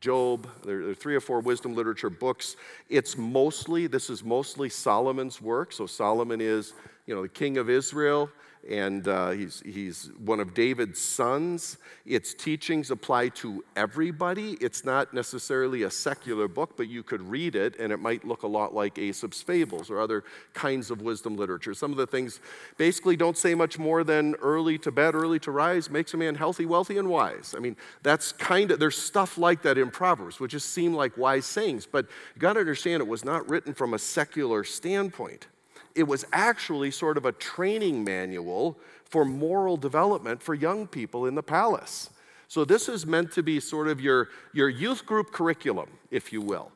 Job. 0.00 0.48
There, 0.64 0.80
there, 0.80 0.90
are 0.90 0.94
three 0.94 1.14
or 1.14 1.20
four 1.20 1.38
wisdom 1.38 1.76
literature 1.76 2.10
books. 2.10 2.56
It's 2.88 3.16
mostly, 3.16 3.86
this 3.86 4.10
is 4.10 4.24
mostly 4.24 4.68
Solomon's 4.68 5.40
work. 5.40 5.72
So 5.72 5.86
Solomon 5.86 6.40
is, 6.40 6.74
you 7.06 7.14
know, 7.14 7.22
the 7.22 7.28
king 7.28 7.58
of 7.58 7.70
Israel 7.70 8.28
and 8.68 9.08
uh, 9.08 9.30
he's, 9.30 9.62
he's 9.64 10.10
one 10.18 10.38
of 10.38 10.54
David's 10.54 11.00
sons. 11.00 11.78
Its 12.04 12.34
teachings 12.34 12.90
apply 12.90 13.28
to 13.28 13.64
everybody. 13.74 14.52
It's 14.60 14.84
not 14.84 15.14
necessarily 15.14 15.84
a 15.84 15.90
secular 15.90 16.46
book, 16.46 16.76
but 16.76 16.88
you 16.88 17.02
could 17.02 17.22
read 17.22 17.56
it 17.56 17.78
and 17.78 17.92
it 17.92 17.98
might 17.98 18.24
look 18.24 18.42
a 18.42 18.46
lot 18.46 18.74
like 18.74 18.98
Aesop's 18.98 19.40
Fables 19.40 19.90
or 19.90 20.00
other 20.00 20.24
kinds 20.52 20.90
of 20.90 21.00
wisdom 21.00 21.36
literature. 21.36 21.74
Some 21.74 21.90
of 21.90 21.96
the 21.96 22.06
things 22.06 22.40
basically 22.76 23.16
don't 23.16 23.36
say 23.36 23.54
much 23.54 23.78
more 23.78 24.04
than 24.04 24.34
early 24.36 24.78
to 24.78 24.90
bed, 24.90 25.14
early 25.14 25.38
to 25.40 25.50
rise 25.50 25.88
makes 25.88 26.12
a 26.14 26.16
man 26.16 26.34
healthy, 26.34 26.66
wealthy, 26.66 26.98
and 26.98 27.08
wise. 27.08 27.54
I 27.56 27.60
mean, 27.60 27.76
that's 28.02 28.32
kind 28.32 28.70
of, 28.70 28.78
there's 28.78 28.98
stuff 28.98 29.38
like 29.38 29.62
that 29.62 29.78
in 29.78 29.90
Proverbs, 29.90 30.38
which 30.38 30.50
just 30.50 30.72
seem 30.72 30.94
like 30.94 31.16
wise 31.16 31.46
sayings, 31.46 31.86
but 31.86 32.06
you 32.34 32.40
got 32.40 32.54
to 32.54 32.60
understand 32.60 33.00
it 33.00 33.08
was 33.08 33.24
not 33.24 33.48
written 33.48 33.72
from 33.72 33.94
a 33.94 33.98
secular 33.98 34.64
standpoint 34.64 35.46
it 35.94 36.04
was 36.04 36.24
actually 36.32 36.90
sort 36.90 37.16
of 37.16 37.24
a 37.24 37.32
training 37.32 38.04
manual 38.04 38.78
for 39.04 39.24
moral 39.24 39.76
development 39.76 40.42
for 40.42 40.54
young 40.54 40.86
people 40.86 41.26
in 41.26 41.34
the 41.34 41.42
palace. 41.42 42.10
So 42.48 42.64
this 42.64 42.88
is 42.88 43.06
meant 43.06 43.32
to 43.32 43.42
be 43.42 43.60
sort 43.60 43.88
of 43.88 44.00
your, 44.00 44.28
your 44.52 44.68
youth 44.68 45.06
group 45.06 45.32
curriculum, 45.32 45.88
if 46.10 46.32
you 46.32 46.40
will. 46.40 46.72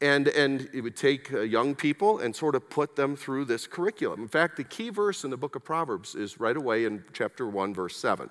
And, 0.00 0.28
and 0.28 0.68
it 0.74 0.82
would 0.82 0.96
take 0.96 1.32
uh, 1.32 1.40
young 1.40 1.74
people 1.74 2.18
and 2.18 2.36
sort 2.36 2.54
of 2.54 2.68
put 2.68 2.94
them 2.94 3.16
through 3.16 3.46
this 3.46 3.66
curriculum. 3.66 4.20
In 4.20 4.28
fact, 4.28 4.56
the 4.56 4.64
key 4.64 4.90
verse 4.90 5.24
in 5.24 5.30
the 5.30 5.36
book 5.36 5.56
of 5.56 5.64
Proverbs 5.64 6.14
is 6.14 6.38
right 6.38 6.56
away 6.56 6.84
in 6.84 7.04
chapter 7.14 7.48
1, 7.48 7.72
verse 7.72 7.96
7. 7.96 8.28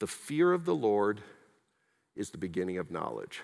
The 0.00 0.06
fear 0.06 0.52
of 0.52 0.66
the 0.66 0.74
Lord 0.74 1.22
is 2.16 2.30
the 2.30 2.38
beginning 2.38 2.76
of 2.76 2.90
knowledge. 2.90 3.40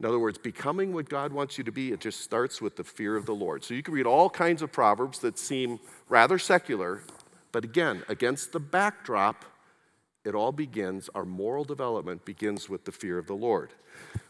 In 0.00 0.06
other 0.06 0.18
words, 0.18 0.38
becoming 0.38 0.94
what 0.94 1.10
God 1.10 1.30
wants 1.30 1.58
you 1.58 1.64
to 1.64 1.72
be, 1.72 1.92
it 1.92 2.00
just 2.00 2.22
starts 2.22 2.62
with 2.62 2.76
the 2.76 2.84
fear 2.84 3.16
of 3.16 3.26
the 3.26 3.34
Lord. 3.34 3.62
So 3.62 3.74
you 3.74 3.82
can 3.82 3.92
read 3.92 4.06
all 4.06 4.30
kinds 4.30 4.62
of 4.62 4.72
proverbs 4.72 5.18
that 5.18 5.38
seem 5.38 5.78
rather 6.08 6.38
secular, 6.38 7.02
but 7.52 7.64
again, 7.64 8.02
against 8.08 8.52
the 8.52 8.60
backdrop, 8.60 9.44
it 10.24 10.34
all 10.34 10.52
begins, 10.52 11.10
our 11.14 11.26
moral 11.26 11.64
development 11.64 12.24
begins 12.24 12.68
with 12.68 12.86
the 12.86 12.92
fear 12.92 13.18
of 13.18 13.26
the 13.26 13.34
Lord. 13.34 13.70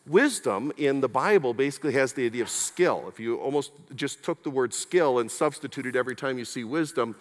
Wisdom 0.07 0.73
in 0.77 1.01
the 1.01 1.09
Bible 1.09 1.55
basically 1.55 1.93
has 1.93 2.13
the 2.15 2.27
idea 2.27 2.43
of 2.43 2.49
skill. 2.49 3.05
If 3.07 3.21
you 3.21 3.37
almost 3.37 3.71
just 3.95 4.25
took 4.25 4.43
the 4.43 4.51
word 4.51 4.75
skill 4.75 5.21
and 5.21 5.31
substituted 5.31 5.95
every 5.95 6.17
time 6.17 6.37
you 6.37 6.45
see 6.45 6.65
wisdom, 6.65 7.15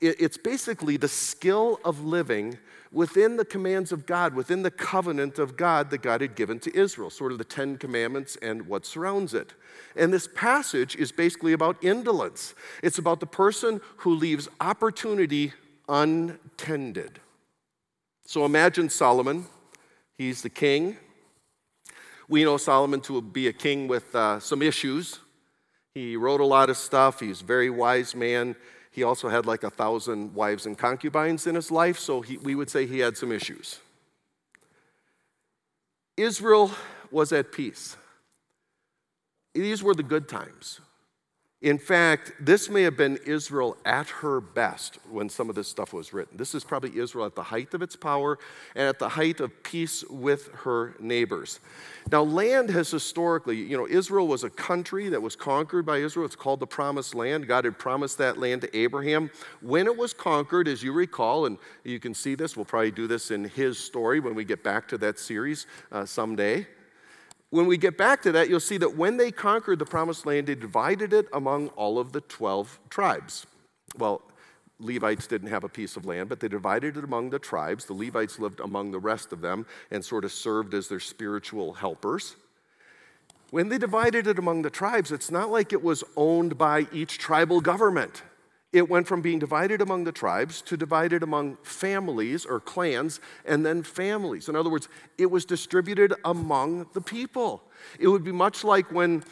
it's 0.00 0.36
basically 0.36 0.98
the 0.98 1.08
skill 1.08 1.80
of 1.84 2.04
living 2.04 2.58
within 2.94 3.36
the 3.36 3.44
commands 3.44 3.90
of 3.90 4.06
God, 4.06 4.34
within 4.34 4.62
the 4.62 4.70
covenant 4.70 5.38
of 5.40 5.56
God 5.56 5.90
that 5.90 6.00
God 6.00 6.20
had 6.20 6.36
given 6.36 6.60
to 6.60 6.74
Israel, 6.74 7.10
sort 7.10 7.32
of 7.32 7.38
the 7.38 7.44
Ten 7.44 7.76
Commandments 7.76 8.38
and 8.40 8.68
what 8.68 8.86
surrounds 8.86 9.34
it. 9.34 9.52
And 9.96 10.12
this 10.12 10.28
passage 10.32 10.94
is 10.94 11.10
basically 11.10 11.52
about 11.52 11.82
indolence. 11.82 12.54
It's 12.84 12.98
about 12.98 13.18
the 13.18 13.26
person 13.26 13.80
who 13.98 14.14
leaves 14.14 14.48
opportunity 14.60 15.52
untended. 15.88 17.20
So 18.26 18.44
imagine 18.44 18.88
Solomon. 18.88 19.46
He's 20.16 20.42
the 20.42 20.50
king. 20.50 20.96
We 22.28 22.44
know 22.44 22.56
Solomon 22.56 23.00
to 23.02 23.20
be 23.20 23.48
a 23.48 23.52
king 23.52 23.88
with 23.88 24.14
uh, 24.14 24.38
some 24.38 24.62
issues. 24.62 25.18
He 25.94 26.16
wrote 26.16 26.40
a 26.40 26.46
lot 26.46 26.70
of 26.70 26.76
stuff. 26.76 27.20
He's 27.20 27.40
a 27.40 27.44
very 27.44 27.70
wise 27.70 28.14
man. 28.14 28.54
He 28.94 29.02
also 29.02 29.28
had 29.28 29.44
like 29.44 29.64
a 29.64 29.70
thousand 29.70 30.36
wives 30.36 30.66
and 30.66 30.78
concubines 30.78 31.48
in 31.48 31.56
his 31.56 31.72
life, 31.72 31.98
so 31.98 32.20
he, 32.20 32.36
we 32.36 32.54
would 32.54 32.70
say 32.70 32.86
he 32.86 33.00
had 33.00 33.16
some 33.16 33.32
issues. 33.32 33.80
Israel 36.16 36.70
was 37.10 37.32
at 37.32 37.50
peace. 37.50 37.96
These 39.52 39.82
were 39.82 39.96
the 39.96 40.04
good 40.04 40.28
times. 40.28 40.80
In 41.64 41.78
fact, 41.78 42.32
this 42.38 42.68
may 42.68 42.82
have 42.82 42.98
been 42.98 43.18
Israel 43.24 43.78
at 43.86 44.10
her 44.10 44.38
best 44.38 44.98
when 45.10 45.30
some 45.30 45.48
of 45.48 45.54
this 45.54 45.66
stuff 45.66 45.94
was 45.94 46.12
written. 46.12 46.36
This 46.36 46.54
is 46.54 46.62
probably 46.62 46.94
Israel 46.98 47.24
at 47.24 47.34
the 47.34 47.42
height 47.42 47.72
of 47.72 47.80
its 47.80 47.96
power 47.96 48.38
and 48.74 48.86
at 48.86 48.98
the 48.98 49.08
height 49.08 49.40
of 49.40 49.62
peace 49.62 50.04
with 50.10 50.50
her 50.52 50.94
neighbors. 51.00 51.60
Now, 52.12 52.22
land 52.22 52.68
has 52.68 52.90
historically, 52.90 53.56
you 53.56 53.78
know, 53.78 53.88
Israel 53.88 54.28
was 54.28 54.44
a 54.44 54.50
country 54.50 55.08
that 55.08 55.22
was 55.22 55.36
conquered 55.36 55.86
by 55.86 55.96
Israel. 55.96 56.26
It's 56.26 56.36
called 56.36 56.60
the 56.60 56.66
Promised 56.66 57.14
Land. 57.14 57.48
God 57.48 57.64
had 57.64 57.78
promised 57.78 58.18
that 58.18 58.36
land 58.36 58.60
to 58.60 58.76
Abraham. 58.76 59.30
When 59.62 59.86
it 59.86 59.96
was 59.96 60.12
conquered, 60.12 60.68
as 60.68 60.82
you 60.82 60.92
recall, 60.92 61.46
and 61.46 61.56
you 61.82 61.98
can 61.98 62.12
see 62.12 62.34
this, 62.34 62.56
we'll 62.56 62.66
probably 62.66 62.90
do 62.90 63.06
this 63.06 63.30
in 63.30 63.42
his 63.42 63.78
story 63.78 64.20
when 64.20 64.34
we 64.34 64.44
get 64.44 64.62
back 64.62 64.86
to 64.88 64.98
that 64.98 65.18
series 65.18 65.66
uh, 65.90 66.04
someday 66.04 66.66
when 67.54 67.66
we 67.66 67.76
get 67.76 67.96
back 67.96 68.20
to 68.22 68.32
that, 68.32 68.48
you'll 68.48 68.58
see 68.58 68.78
that 68.78 68.96
when 68.96 69.16
they 69.16 69.30
conquered 69.30 69.78
the 69.78 69.84
promised 69.84 70.26
land, 70.26 70.48
they 70.48 70.56
divided 70.56 71.12
it 71.12 71.28
among 71.32 71.68
all 71.68 72.00
of 72.00 72.10
the 72.10 72.20
12 72.20 72.80
tribes. 72.90 73.46
Well, 73.96 74.22
Levites 74.80 75.28
didn't 75.28 75.50
have 75.50 75.62
a 75.62 75.68
piece 75.68 75.96
of 75.96 76.04
land, 76.04 76.28
but 76.28 76.40
they 76.40 76.48
divided 76.48 76.96
it 76.96 77.04
among 77.04 77.30
the 77.30 77.38
tribes. 77.38 77.84
The 77.84 77.94
Levites 77.94 78.40
lived 78.40 78.58
among 78.58 78.90
the 78.90 78.98
rest 78.98 79.32
of 79.32 79.40
them 79.40 79.66
and 79.92 80.04
sort 80.04 80.24
of 80.24 80.32
served 80.32 80.74
as 80.74 80.88
their 80.88 80.98
spiritual 80.98 81.74
helpers. 81.74 82.34
When 83.50 83.68
they 83.68 83.78
divided 83.78 84.26
it 84.26 84.36
among 84.36 84.62
the 84.62 84.70
tribes, 84.70 85.12
it's 85.12 85.30
not 85.30 85.48
like 85.48 85.72
it 85.72 85.84
was 85.84 86.02
owned 86.16 86.58
by 86.58 86.88
each 86.92 87.18
tribal 87.18 87.60
government 87.60 88.22
it 88.74 88.90
went 88.90 89.06
from 89.06 89.22
being 89.22 89.38
divided 89.38 89.80
among 89.80 90.02
the 90.02 90.10
tribes 90.10 90.60
to 90.62 90.76
divided 90.76 91.22
among 91.22 91.56
families 91.62 92.44
or 92.44 92.58
clans 92.58 93.20
and 93.46 93.64
then 93.64 93.84
families. 93.84 94.48
In 94.48 94.56
other 94.56 94.68
words, 94.68 94.88
it 95.16 95.30
was 95.30 95.44
distributed 95.44 96.12
among 96.24 96.88
the 96.92 97.00
people. 97.00 97.62
It 98.00 98.08
would 98.08 98.24
be 98.24 98.32
much 98.32 98.64
like 98.64 98.90
when, 98.90 99.22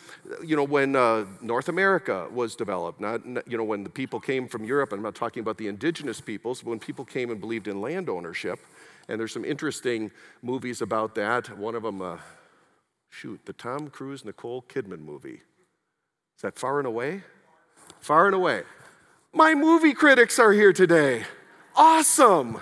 you 0.45 0.55
know, 0.55 0.63
when 0.63 0.95
uh, 0.95 1.25
North 1.41 1.69
America 1.69 2.29
was 2.33 2.55
developed. 2.55 3.01
Not, 3.01 3.27
you 3.49 3.59
know, 3.59 3.65
when 3.65 3.83
the 3.83 3.91
people 3.91 4.21
came 4.21 4.47
from 4.47 4.65
Europe. 4.65 4.93
I'm 4.93 5.03
not 5.03 5.17
talking 5.17 5.41
about 5.41 5.59
the 5.59 5.67
indigenous 5.67 6.21
peoples, 6.21 6.63
but 6.63 6.71
when 6.71 6.79
people 6.79 7.05
came 7.05 7.31
and 7.33 7.41
believed 7.41 7.67
in 7.67 7.81
land 7.81 8.09
ownership. 8.09 8.61
And 9.09 9.19
there's 9.19 9.33
some 9.33 9.45
interesting 9.45 10.13
movies 10.41 10.83
about 10.83 11.17
that. 11.17 11.59
One 11.59 11.75
of 11.75 11.83
them, 11.83 12.01
uh, 12.01 12.19
shoot, 13.11 13.41
the 13.45 13.53
Tom 13.53 13.91
Cruise 13.91 14.25
Nicole 14.25 14.63
Kidman 14.63 15.01
movie. 15.01 15.41
Is 16.37 16.43
that 16.43 16.57
Far 16.61 16.79
and 16.79 16.87
Away? 16.87 17.25
Far 17.99 18.27
and 18.27 18.37
Away. 18.37 18.63
My 19.45 19.55
movie 19.55 19.93
critics 19.93 20.39
are 20.39 20.53
here 20.53 20.73
today. 20.73 21.25
Awesome. 21.75 22.61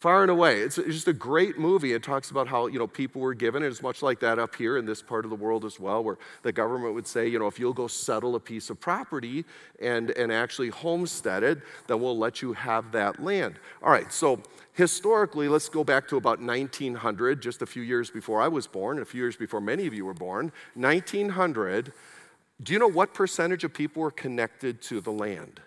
Far 0.00 0.22
and 0.22 0.30
away. 0.30 0.60
It's 0.60 0.76
just 0.76 1.06
a 1.06 1.12
great 1.12 1.58
movie. 1.58 1.92
It 1.92 2.02
talks 2.02 2.30
about 2.30 2.48
how, 2.48 2.68
you 2.68 2.78
know, 2.78 2.86
people 2.86 3.20
were 3.20 3.34
given, 3.34 3.62
and 3.62 3.70
it's 3.70 3.82
much 3.82 4.02
like 4.02 4.20
that 4.20 4.38
up 4.38 4.54
here 4.54 4.78
in 4.78 4.86
this 4.86 5.02
part 5.02 5.26
of 5.26 5.30
the 5.30 5.36
world 5.36 5.66
as 5.66 5.78
well, 5.78 6.02
where 6.02 6.16
the 6.44 6.50
government 6.50 6.94
would 6.94 7.06
say, 7.06 7.28
you 7.28 7.38
know, 7.38 7.46
if 7.46 7.58
you'll 7.58 7.74
go 7.74 7.86
settle 7.86 8.36
a 8.36 8.40
piece 8.40 8.70
of 8.70 8.80
property 8.80 9.44
and, 9.82 10.12
and 10.12 10.32
actually 10.32 10.70
homestead 10.70 11.42
it, 11.42 11.60
then 11.86 12.00
we'll 12.00 12.16
let 12.16 12.40
you 12.40 12.54
have 12.54 12.90
that 12.92 13.22
land. 13.22 13.58
All 13.82 13.90
right, 13.90 14.10
so 14.10 14.40
historically, 14.72 15.46
let's 15.46 15.68
go 15.68 15.84
back 15.84 16.08
to 16.08 16.16
about 16.16 16.40
1900, 16.40 17.42
just 17.42 17.60
a 17.60 17.66
few 17.66 17.82
years 17.82 18.10
before 18.10 18.40
I 18.40 18.48
was 18.48 18.66
born, 18.66 18.98
a 18.98 19.04
few 19.04 19.20
years 19.20 19.36
before 19.36 19.60
many 19.60 19.86
of 19.86 19.92
you 19.92 20.06
were 20.06 20.14
born. 20.14 20.52
1900, 20.72 21.92
do 22.64 22.72
you 22.72 22.78
know 22.78 22.88
what 22.88 23.12
percentage 23.12 23.62
of 23.62 23.74
people 23.74 24.02
were 24.02 24.10
connected 24.10 24.80
to 24.82 25.00
the 25.00 25.12
land? 25.12 25.60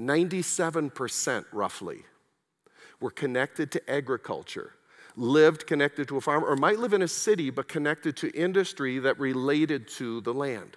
97% 0.00 1.44
roughly 1.52 2.02
were 3.00 3.10
connected 3.10 3.70
to 3.72 3.90
agriculture, 3.90 4.72
lived 5.16 5.66
connected 5.66 6.08
to 6.08 6.16
a 6.16 6.20
farm, 6.20 6.44
or 6.44 6.56
might 6.56 6.78
live 6.78 6.94
in 6.94 7.02
a 7.02 7.08
city 7.08 7.50
but 7.50 7.68
connected 7.68 8.16
to 8.16 8.30
industry 8.30 8.98
that 8.98 9.18
related 9.18 9.86
to 9.88 10.20
the 10.22 10.32
land. 10.32 10.76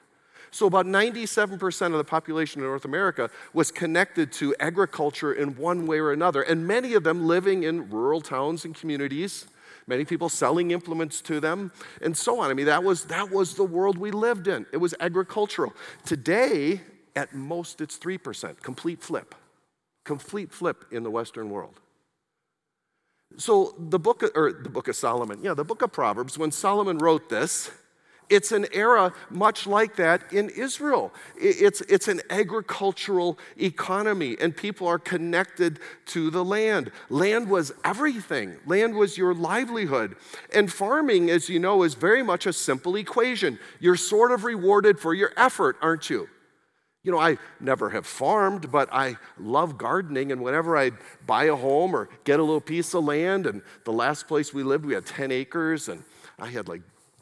So, 0.53 0.65
about 0.67 0.85
97% 0.85 1.85
of 1.85 1.93
the 1.93 2.03
population 2.03 2.61
in 2.61 2.67
North 2.67 2.83
America 2.83 3.29
was 3.53 3.71
connected 3.71 4.33
to 4.33 4.53
agriculture 4.59 5.31
in 5.31 5.55
one 5.55 5.87
way 5.87 5.99
or 5.99 6.11
another, 6.11 6.41
and 6.41 6.67
many 6.67 6.93
of 6.93 7.05
them 7.05 7.25
living 7.25 7.63
in 7.63 7.89
rural 7.89 8.19
towns 8.19 8.65
and 8.65 8.75
communities. 8.75 9.47
Many 9.91 10.05
people 10.05 10.29
selling 10.29 10.71
implements 10.71 11.19
to 11.23 11.41
them, 11.41 11.73
and 12.01 12.15
so 12.15 12.39
on. 12.39 12.49
I 12.49 12.53
mean, 12.53 12.67
that 12.67 12.81
was, 12.81 13.03
that 13.07 13.29
was 13.29 13.55
the 13.55 13.65
world 13.65 13.97
we 13.97 14.09
lived 14.09 14.47
in. 14.47 14.65
It 14.71 14.77
was 14.77 14.95
agricultural. 15.01 15.73
Today, 16.05 16.79
at 17.13 17.35
most, 17.35 17.81
it's 17.81 17.97
3%, 17.97 18.61
complete 18.61 19.01
flip. 19.01 19.35
Complete 20.05 20.53
flip 20.53 20.85
in 20.91 21.03
the 21.03 21.11
Western 21.11 21.49
world. 21.49 21.81
So 23.35 23.75
the 23.77 23.99
book 23.99 24.23
of, 24.23 24.31
or 24.33 24.53
the 24.53 24.69
book 24.69 24.87
of 24.87 24.95
Solomon, 24.95 25.39
yeah, 25.43 25.53
the 25.53 25.65
book 25.65 25.81
of 25.81 25.91
Proverbs, 25.91 26.37
when 26.37 26.51
Solomon 26.51 26.97
wrote 26.97 27.27
this, 27.27 27.69
it's 28.31 28.53
an 28.53 28.65
era 28.71 29.13
much 29.29 29.67
like 29.67 29.97
that 29.97 30.31
in 30.31 30.49
Israel. 30.49 31.13
It's, 31.35 31.81
it's 31.81 32.07
an 32.07 32.21
agricultural 32.29 33.37
economy, 33.59 34.37
and 34.39 34.55
people 34.55 34.87
are 34.87 34.97
connected 34.97 35.79
to 36.07 36.31
the 36.31 36.43
land. 36.43 36.91
Land 37.09 37.49
was 37.49 37.73
everything, 37.83 38.55
land 38.65 38.95
was 38.95 39.17
your 39.17 39.33
livelihood. 39.33 40.15
And 40.55 40.71
farming, 40.71 41.29
as 41.29 41.49
you 41.49 41.59
know, 41.59 41.83
is 41.83 41.93
very 41.93 42.23
much 42.23 42.45
a 42.45 42.53
simple 42.53 42.95
equation. 42.95 43.59
You're 43.81 43.97
sort 43.97 44.31
of 44.31 44.45
rewarded 44.45 44.97
for 44.99 45.13
your 45.13 45.33
effort, 45.35 45.75
aren't 45.81 46.09
you? 46.09 46.29
You 47.03 47.11
know, 47.11 47.19
I 47.19 47.37
never 47.59 47.89
have 47.89 48.05
farmed, 48.05 48.71
but 48.71 48.87
I 48.93 49.17
love 49.37 49.77
gardening. 49.77 50.31
And 50.31 50.41
whenever 50.41 50.77
I 50.77 50.91
buy 51.25 51.45
a 51.45 51.55
home 51.55 51.95
or 51.95 52.09
get 52.23 52.39
a 52.39 52.43
little 52.43 52.61
piece 52.61 52.93
of 52.93 53.03
land, 53.03 53.45
and 53.45 53.61
the 53.83 53.91
last 53.91 54.27
place 54.27 54.53
we 54.53 54.63
lived, 54.63 54.85
we 54.85 54.93
had 54.93 55.05
10 55.05 55.31
acres, 55.31 55.89
and 55.89 56.03
I 56.39 56.47
had 56.47 56.69
like 56.69 56.81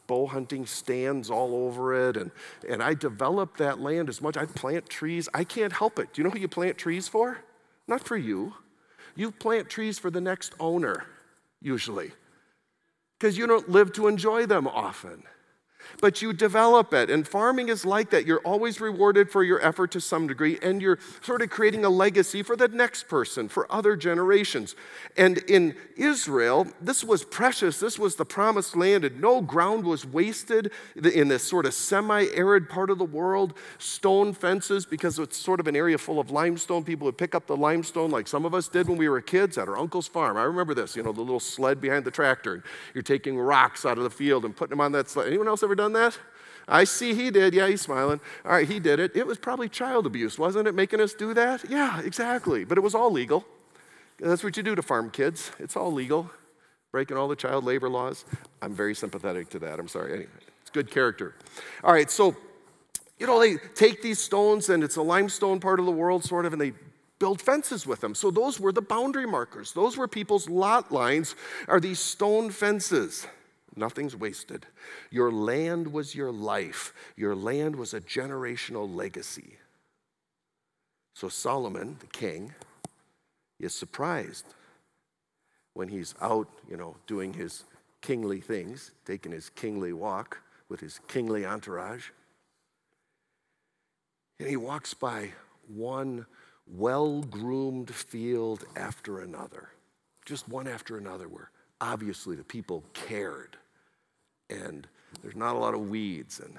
bow 0.10 0.26
hunting 0.26 0.66
stands 0.66 1.30
all 1.30 1.54
over 1.54 2.10
it. 2.10 2.18
And, 2.18 2.32
and 2.68 2.82
I 2.82 2.96
developed 2.96 3.60
that 3.60 3.80
land 3.80 4.10
as 4.10 4.22
much. 4.22 4.36
I 4.36 4.46
plant 4.46 4.90
trees. 4.90 5.30
I 5.34 5.44
can't 5.44 5.72
help 5.72 6.00
it. 6.00 6.12
Do 6.12 6.20
you 6.20 6.24
know 6.24 6.32
who 6.32 6.40
you 6.40 6.48
plant 6.48 6.80
trees 6.80 7.08
for? 7.08 7.38
Not 7.88 8.04
for 8.04 8.18
you. 8.18 8.56
You 9.16 9.32
plant 9.32 9.70
trees 9.70 10.00
for 10.00 10.10
the 10.10 10.20
next 10.20 10.54
owner, 10.60 11.06
usually, 11.62 12.12
because 13.18 13.38
you 13.38 13.46
don't 13.46 13.70
live 13.70 13.94
to 13.94 14.08
enjoy 14.08 14.48
them 14.48 14.68
often 14.68 15.24
but 16.02 16.22
you 16.22 16.34
develop 16.34 16.94
it. 16.94 17.10
And 17.10 17.28
farming 17.28 17.70
is 17.70 17.86
like 17.86 18.10
that. 18.12 18.26
You're 18.26 18.40
always 18.40 18.80
rewarded 18.80 19.30
for 19.30 19.44
your 19.44 19.64
effort 19.66 19.92
to 19.92 20.02
some 20.02 20.28
degree, 20.28 20.60
and 20.62 20.82
you're 20.82 21.00
sort 21.22 21.42
of 21.42 21.50
creating 21.50 21.86
a 21.86 21.90
legacy 21.90 22.44
for 22.44 22.56
the 22.56 22.68
next 22.68 23.08
person, 23.08 23.50
for 23.50 23.72
other 23.72 23.96
generations. 23.96 24.76
And 25.18 25.40
in 25.40 25.76
Israel, 25.96 26.68
this 26.82 27.04
was 27.04 27.24
precious. 27.24 27.80
This 27.80 28.00
was 28.00 28.16
the 28.16 28.26
promised 28.26 28.76
land, 28.76 29.06
and 29.06 29.20
no 29.20 29.42
ground 29.42 29.84
was 29.84 30.06
wasted 30.06 30.72
in 30.96 31.28
this 31.28 31.44
sort 31.44 31.66
of 31.66 31.74
semi 31.74 32.26
arid 32.34 32.70
part 32.70 32.90
of 32.90 32.98
the 32.98 33.06
world. 33.06 33.54
Stone 33.78 34.34
fences, 34.34 34.86
because 34.86 35.20
it's 35.20 35.38
sort 35.38 35.60
of 35.60 35.68
an 35.68 35.76
area 35.76 35.98
full 35.98 36.20
of 36.20 36.32
limestone. 36.32 36.84
People 36.84 37.06
would 37.06 37.18
pick 37.18 37.36
up 37.36 37.48
the 37.48 37.58
limestone 37.58 38.12
like 38.12 38.28
some 38.28 38.46
of 38.46 38.54
us 38.54 38.68
did 38.68 38.88
when 38.88 38.98
we 38.98 39.10
were 39.10 39.22
kids 39.22 39.58
at 39.58 39.68
our 39.68 39.78
uncle's 39.78 40.08
farm. 40.08 40.38
I 40.38 40.44
remember 40.44 40.74
this, 40.74 40.96
you 40.96 41.04
know, 41.04 41.12
the 41.12 41.22
little 41.22 41.40
sled 41.40 41.82
behind 41.82 42.06
the 42.06 42.12
tractor. 42.12 42.64
You're 42.94 43.04
taking 43.04 43.38
rocks 43.38 43.86
out 43.86 43.98
of 43.98 44.04
the 44.04 44.10
field 44.10 44.46
and 44.46 44.56
putting 44.56 44.72
them 44.72 44.82
on 44.82 44.92
that 44.94 45.10
sled. 45.10 45.28
Anyone 45.28 45.48
else 45.48 45.64
ever 45.64 45.76
done 45.80 45.94
that? 45.94 46.18
I 46.68 46.84
see 46.84 47.16
he 47.16 47.32
did. 47.32 47.54
Yeah, 47.54 47.68
he's 47.68 47.82
smiling. 47.82 48.20
All 48.46 48.52
right, 48.52 48.68
he 48.68 48.80
did 48.80 49.00
it. 49.00 49.16
It 49.16 49.26
was 49.26 49.38
probably 49.38 49.70
child 49.70 50.06
abuse, 50.06 50.38
wasn't 50.38 50.68
it, 50.68 50.76
making 50.76 51.02
us 51.02 51.14
do 51.14 51.34
that? 51.34 51.68
Yeah, 51.70 52.00
exactly. 52.02 52.64
But 52.64 52.78
it 52.78 52.82
was 52.82 52.94
all 52.94 53.12
legal. 53.12 53.46
That's 54.20 54.44
what 54.44 54.56
you 54.58 54.64
do 54.64 54.76
to 54.76 54.82
farm 54.82 55.10
kids. 55.10 55.52
It's 55.58 55.76
all 55.76 55.92
legal, 55.92 56.30
breaking 56.92 57.18
all 57.18 57.28
the 57.28 57.36
child 57.36 57.64
labor 57.64 57.90
laws. 57.90 58.26
I'm 58.62 58.76
very 58.76 58.94
sympathetic 58.94 59.50
to 59.52 59.60
that. 59.60 59.80
I'm 59.80 59.88
sorry. 59.88 60.12
Anyway, 60.14 60.30
it's 60.62 60.70
good 60.70 60.92
character. 60.92 61.34
All 61.84 61.94
right, 61.94 62.12
so, 62.12 62.36
you 63.18 63.26
know, 63.26 63.40
they 63.40 63.56
take 63.74 64.02
these 64.02 64.20
stones, 64.20 64.70
and 64.70 64.84
it's 64.84 64.98
a 64.98 65.02
limestone 65.02 65.60
part 65.60 65.80
of 65.80 65.86
the 65.86 65.92
world, 65.92 66.24
sort 66.24 66.46
of, 66.46 66.54
and 66.54 66.62
they 66.62 66.74
build 67.18 67.42
fences 67.42 67.88
with 67.88 68.02
them. 68.02 68.14
So 68.14 68.30
those 68.30 68.60
were 68.60 68.72
the 68.72 68.82
boundary 68.82 69.26
markers. 69.26 69.74
Those 69.74 69.98
were 69.98 70.08
people's 70.08 70.48
lot 70.48 70.92
lines, 70.92 71.36
are 71.68 71.80
these 71.80 72.00
stone 72.00 72.50
fences. 72.52 73.26
Nothing's 73.80 74.16
wasted. 74.16 74.66
Your 75.10 75.32
land 75.32 75.94
was 75.94 76.14
your 76.14 76.32
life, 76.32 76.94
your 77.16 77.34
land 77.34 77.78
was 77.78 77.94
a 77.94 78.02
generational 78.02 78.94
legacy. 78.94 79.56
So 81.14 81.30
Solomon, 81.30 81.96
the 82.00 82.08
king, 82.08 82.54
is 83.58 83.74
surprised 83.74 84.46
when 85.74 85.88
he's 85.88 86.14
out, 86.22 86.50
you 86.70 86.76
know, 86.76 86.98
doing 87.08 87.34
his 87.34 87.64
kingly 88.02 88.42
things, 88.42 88.92
taking 89.06 89.32
his 89.32 89.50
kingly 89.50 89.94
walk 89.94 90.42
with 90.68 90.82
his 90.82 91.00
kingly 91.08 91.46
entourage. 91.46 92.10
And 94.40 94.50
he 94.50 94.58
walks 94.58 94.94
by 94.94 95.32
one 95.68 96.26
well 96.68 97.22
groomed 97.22 97.94
field 97.94 98.66
after 98.76 99.22
another, 99.22 99.70
just 100.26 100.50
one 100.50 100.68
after 100.68 100.98
another, 100.98 101.30
where 101.30 101.52
obviously 101.80 102.36
the 102.36 102.44
people 102.44 102.84
cared 102.94 103.58
and 104.50 104.88
there's 105.22 105.36
not 105.36 105.56
a 105.56 105.60
lot 105.60 105.74
of 105.74 105.90
weeds, 105.90 106.40
and 106.40 106.58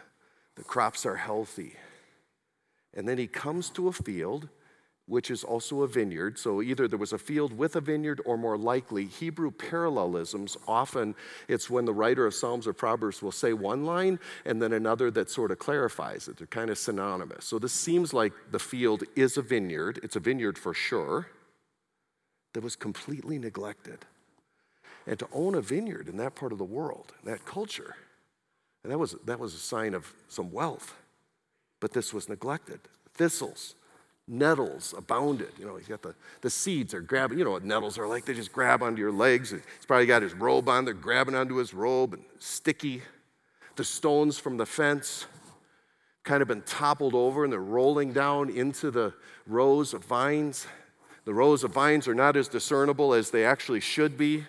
the 0.57 0.65
crops 0.65 1.07
are 1.07 1.17
healthy. 1.17 1.75
And 2.95 3.09
then 3.09 3.19
he 3.19 3.27
comes 3.27 3.71
to 3.71 3.89
a 3.89 3.93
field, 3.93 4.49
which 5.07 5.31
is 5.31 5.43
also 5.43 5.83
a 5.83 5.89
vineyard. 5.89 6.39
So 6.39 6.63
either 6.63 6.87
there 6.87 6.99
was 6.99 7.13
a 7.13 7.19
field 7.19 7.57
with 7.57 7.75
a 7.77 7.81
vineyard, 7.81 8.21
or 8.25 8.37
more 8.37 8.57
likely, 8.57 9.07
Hebrew 9.07 9.51
parallelisms. 9.51 10.57
Often 10.69 11.17
it's 11.49 11.69
when 11.69 11.85
the 11.85 11.93
writer 11.93 12.27
of 12.27 12.35
Psalms 12.35 12.67
or 12.67 12.73
Proverbs 12.73 13.23
will 13.23 13.33
say 13.33 13.53
one 13.53 13.85
line 13.85 14.21
and 14.45 14.63
then 14.63 14.73
another 14.73 15.11
that 15.13 15.31
sort 15.31 15.51
of 15.51 15.59
clarifies 15.59 16.29
it. 16.29 16.37
They're 16.37 16.47
kind 16.47 16.71
of 16.71 16.79
synonymous. 16.79 17.45
So 17.45 17.59
this 17.59 17.73
seems 17.73 18.15
like 18.15 18.33
the 18.51 18.59
field 18.61 19.03
is 19.17 19.37
a 19.37 19.43
vineyard. 19.43 19.99
It's 20.03 20.17
a 20.17 20.21
vineyard 20.21 20.59
for 20.59 20.75
sure, 20.75 21.29
that 22.53 22.63
was 22.63 22.77
completely 22.77 23.39
neglected. 23.39 24.07
And 25.07 25.19
to 25.19 25.29
own 25.33 25.55
a 25.55 25.61
vineyard 25.61 26.09
in 26.09 26.17
that 26.19 26.35
part 26.35 26.53
of 26.53 26.59
the 26.59 26.65
world, 26.65 27.13
that 27.25 27.45
culture, 27.45 27.97
and 28.83 28.93
that 28.93 28.99
was, 28.99 29.17
that 29.25 29.39
was 29.39 29.55
a 29.55 29.59
sign 29.59 29.95
of 29.95 30.13
some 30.29 30.51
wealth. 30.53 30.95
But 31.81 31.93
this 31.93 32.13
was 32.13 32.29
neglected. 32.29 32.81
Thistles, 33.15 33.75
nettles 34.27 34.95
abounded. 34.97 35.53
You 35.59 35.67
know, 35.67 35.77
he's 35.77 35.89
got 35.89 36.03
the, 36.03 36.15
the 36.41 36.51
seeds 36.51 36.95
are 36.95 37.01
grabbing, 37.01 37.39
you 37.39 37.45
know 37.45 37.51
what 37.51 37.65
nettles 37.65 37.99
are 37.99 38.07
like. 38.07 38.25
They 38.25 38.35
just 38.35 38.53
grab 38.53 38.83
onto 38.83 39.01
your 39.01 39.13
legs. 39.13 39.51
He's 39.51 39.87
probably 39.87 40.07
got 40.07 40.23
his 40.23 40.35
robe 40.35 40.69
on. 40.69 40.85
They're 40.85 40.95
grabbing 40.95 41.35
onto 41.35 41.57
his 41.57 41.75
robe 41.75 42.15
and 42.15 42.25
sticky. 42.39 43.03
The 43.77 43.85
stones 43.85 44.39
from 44.39 44.57
the 44.57 44.67
fence 44.67 45.27
kind 46.23 46.43
of 46.43 46.49
been 46.49 46.63
toppled 46.63 47.15
over 47.15 47.45
and 47.45 47.53
they're 47.53 47.61
rolling 47.61 48.13
down 48.13 48.51
into 48.51 48.91
the 48.91 49.15
rows 49.47 49.95
of 49.95 50.05
vines. 50.05 50.67
The 51.25 51.35
rows 51.35 51.65
of 51.65 51.73
vines 51.73 52.07
are 52.07 52.15
not 52.15 52.37
as 52.37 52.49
discernible 52.49 53.15
as 53.15 53.31
they 53.31 53.45
actually 53.45 53.81
should 53.81 54.17
be 54.17 54.45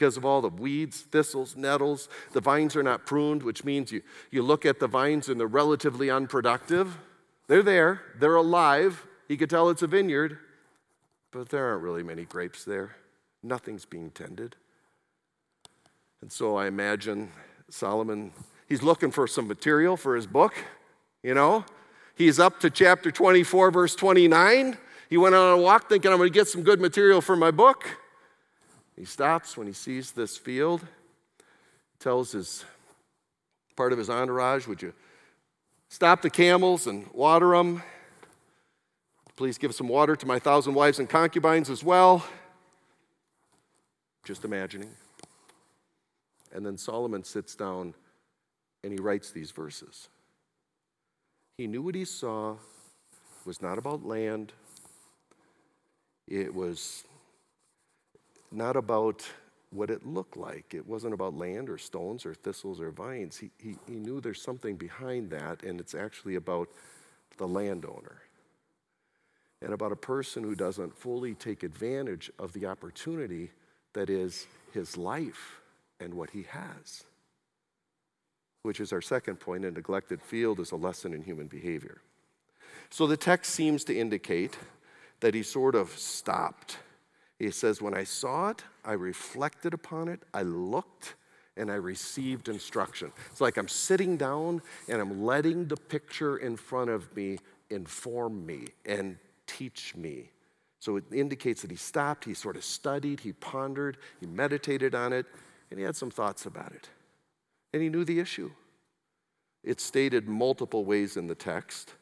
because 0.00 0.16
of 0.16 0.24
all 0.24 0.40
the 0.40 0.48
weeds, 0.48 1.02
thistles, 1.02 1.56
nettles. 1.56 2.08
The 2.32 2.40
vines 2.40 2.74
are 2.74 2.82
not 2.82 3.04
pruned, 3.04 3.42
which 3.42 3.64
means 3.64 3.92
you, 3.92 4.00
you 4.30 4.40
look 4.42 4.64
at 4.64 4.80
the 4.80 4.86
vines 4.86 5.28
and 5.28 5.38
they're 5.38 5.46
relatively 5.46 6.08
unproductive. 6.08 6.96
They're 7.48 7.62
there, 7.62 8.00
they're 8.18 8.36
alive. 8.36 9.06
You 9.28 9.36
could 9.36 9.50
tell 9.50 9.68
it's 9.68 9.82
a 9.82 9.86
vineyard, 9.86 10.38
but 11.32 11.50
there 11.50 11.66
aren't 11.66 11.82
really 11.82 12.02
many 12.02 12.24
grapes 12.24 12.64
there. 12.64 12.96
Nothing's 13.42 13.84
being 13.84 14.10
tended. 14.10 14.56
And 16.22 16.32
so 16.32 16.56
I 16.56 16.66
imagine 16.66 17.30
Solomon, 17.68 18.32
he's 18.70 18.82
looking 18.82 19.10
for 19.10 19.26
some 19.26 19.46
material 19.46 19.98
for 19.98 20.16
his 20.16 20.26
book, 20.26 20.54
you 21.22 21.34
know. 21.34 21.66
He's 22.14 22.38
up 22.38 22.58
to 22.60 22.70
chapter 22.70 23.10
24, 23.10 23.70
verse 23.70 23.94
29. 23.96 24.78
He 25.10 25.18
went 25.18 25.34
on 25.34 25.58
a 25.58 25.60
walk 25.60 25.90
thinking, 25.90 26.10
I'm 26.10 26.16
going 26.16 26.32
to 26.32 26.34
get 26.34 26.48
some 26.48 26.62
good 26.62 26.80
material 26.80 27.20
for 27.20 27.36
my 27.36 27.50
book. 27.50 27.99
He 29.00 29.06
stops 29.06 29.56
when 29.56 29.66
he 29.66 29.72
sees 29.72 30.12
this 30.12 30.36
field, 30.36 30.86
tells 32.00 32.32
his 32.32 32.66
part 33.74 33.92
of 33.92 33.98
his 33.98 34.10
entourage, 34.10 34.66
Would 34.66 34.82
you 34.82 34.92
stop 35.88 36.20
the 36.20 36.28
camels 36.28 36.86
and 36.86 37.10
water 37.14 37.56
them? 37.56 37.82
Please 39.36 39.56
give 39.56 39.74
some 39.74 39.88
water 39.88 40.16
to 40.16 40.26
my 40.26 40.38
thousand 40.38 40.74
wives 40.74 40.98
and 40.98 41.08
concubines 41.08 41.70
as 41.70 41.82
well. 41.82 42.26
Just 44.22 44.44
imagining. 44.44 44.90
And 46.52 46.66
then 46.66 46.76
Solomon 46.76 47.24
sits 47.24 47.54
down 47.54 47.94
and 48.84 48.92
he 48.92 48.98
writes 48.98 49.30
these 49.30 49.50
verses. 49.50 50.10
He 51.56 51.66
knew 51.66 51.80
what 51.80 51.94
he 51.94 52.04
saw 52.04 52.56
was 53.46 53.62
not 53.62 53.78
about 53.78 54.04
land, 54.04 54.52
it 56.28 56.54
was 56.54 57.04
not 58.52 58.76
about 58.76 59.24
what 59.70 59.90
it 59.90 60.04
looked 60.06 60.36
like. 60.36 60.74
It 60.74 60.86
wasn't 60.86 61.14
about 61.14 61.34
land 61.36 61.70
or 61.70 61.78
stones 61.78 62.26
or 62.26 62.34
thistles 62.34 62.80
or 62.80 62.90
vines. 62.90 63.38
He, 63.38 63.50
he, 63.58 63.76
he 63.86 63.94
knew 63.94 64.20
there's 64.20 64.42
something 64.42 64.76
behind 64.76 65.30
that, 65.30 65.62
and 65.62 65.80
it's 65.80 65.94
actually 65.94 66.34
about 66.34 66.68
the 67.38 67.46
landowner 67.46 68.22
and 69.62 69.72
about 69.72 69.92
a 69.92 69.96
person 69.96 70.42
who 70.42 70.54
doesn't 70.54 70.96
fully 70.96 71.34
take 71.34 71.62
advantage 71.62 72.30
of 72.38 72.52
the 72.52 72.66
opportunity 72.66 73.50
that 73.92 74.10
is 74.10 74.46
his 74.72 74.96
life 74.96 75.60
and 76.00 76.14
what 76.14 76.30
he 76.30 76.44
has. 76.50 77.04
which 78.62 78.80
is 78.80 78.92
our 78.92 79.00
second 79.00 79.36
point 79.36 79.64
a 79.64 79.70
neglected 79.70 80.20
field 80.20 80.60
is 80.60 80.70
a 80.72 80.76
lesson 80.76 81.14
in 81.14 81.22
human 81.22 81.46
behavior. 81.46 82.00
So 82.90 83.06
the 83.06 83.16
text 83.16 83.52
seems 83.52 83.84
to 83.84 83.96
indicate 83.96 84.58
that 85.20 85.34
he 85.34 85.42
sort 85.42 85.74
of 85.74 85.90
stopped. 85.90 86.78
He 87.40 87.50
says, 87.50 87.80
When 87.80 87.94
I 87.94 88.04
saw 88.04 88.50
it, 88.50 88.62
I 88.84 88.92
reflected 88.92 89.72
upon 89.72 90.08
it, 90.08 90.20
I 90.34 90.42
looked, 90.42 91.14
and 91.56 91.70
I 91.70 91.76
received 91.76 92.48
instruction. 92.48 93.12
It's 93.30 93.40
like 93.40 93.56
I'm 93.56 93.66
sitting 93.66 94.18
down 94.18 94.60
and 94.88 95.00
I'm 95.00 95.24
letting 95.24 95.66
the 95.66 95.76
picture 95.76 96.36
in 96.36 96.56
front 96.56 96.90
of 96.90 97.16
me 97.16 97.38
inform 97.70 98.44
me 98.44 98.66
and 98.84 99.16
teach 99.46 99.96
me. 99.96 100.30
So 100.80 100.96
it 100.96 101.04
indicates 101.12 101.62
that 101.62 101.70
he 101.70 101.76
stopped, 101.76 102.24
he 102.24 102.34
sort 102.34 102.56
of 102.56 102.64
studied, 102.64 103.20
he 103.20 103.32
pondered, 103.32 103.96
he 104.20 104.26
meditated 104.26 104.94
on 104.94 105.12
it, 105.12 105.26
and 105.70 105.78
he 105.78 105.84
had 105.84 105.96
some 105.96 106.10
thoughts 106.10 106.44
about 106.44 106.72
it. 106.72 106.88
And 107.72 107.82
he 107.82 107.88
knew 107.88 108.04
the 108.04 108.20
issue. 108.20 108.50
It's 109.64 109.82
stated 109.82 110.28
multiple 110.28 110.84
ways 110.84 111.16
in 111.16 111.26
the 111.26 111.34
text. 111.34 111.94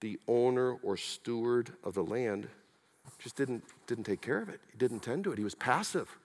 The 0.00 0.20
owner 0.28 0.72
or 0.72 0.96
steward 0.96 1.72
of 1.82 1.94
the 1.94 2.04
land 2.04 2.48
just 3.24 3.36
didn't, 3.36 3.64
didn't 3.86 4.04
take 4.04 4.20
care 4.20 4.42
of 4.42 4.50
it. 4.50 4.60
He 4.70 4.76
didn't 4.76 5.00
tend 5.00 5.24
to 5.24 5.32
it. 5.32 5.38
He 5.38 5.44
was 5.44 5.54
passive. 5.54 6.18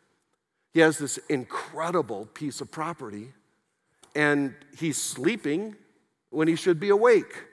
He 0.74 0.82
has 0.82 0.98
this 0.98 1.18
incredible 1.30 2.26
piece 2.34 2.60
of 2.60 2.70
property, 2.72 3.30
and 4.16 4.54
he's 4.78 4.98
sleeping 4.98 5.78
when 6.30 6.50
he 6.50 6.58
should 6.58 6.78
be 6.78 6.90
awake. 6.90 7.46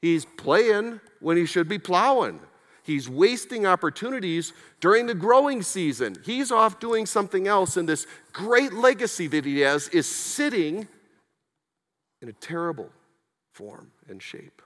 He's 0.00 0.24
playing 0.24 1.00
when 1.18 1.36
he 1.36 1.44
should 1.44 1.68
be 1.68 1.78
plowing. 1.78 2.38
He's 2.84 3.08
wasting 3.08 3.66
opportunities 3.66 4.52
during 4.78 5.06
the 5.06 5.14
growing 5.14 5.62
season. 5.62 6.16
He's 6.24 6.52
off 6.52 6.78
doing 6.78 7.04
something 7.04 7.48
else, 7.48 7.76
and 7.76 7.88
this 7.88 8.06
great 8.32 8.72
legacy 8.72 9.26
that 9.26 9.44
he 9.44 9.60
has 9.60 9.88
is 9.88 10.06
sitting 10.06 10.86
in 12.22 12.28
a 12.28 12.32
terrible 12.32 12.90
form 13.50 13.90
and 14.08 14.22
shape. 14.22 14.62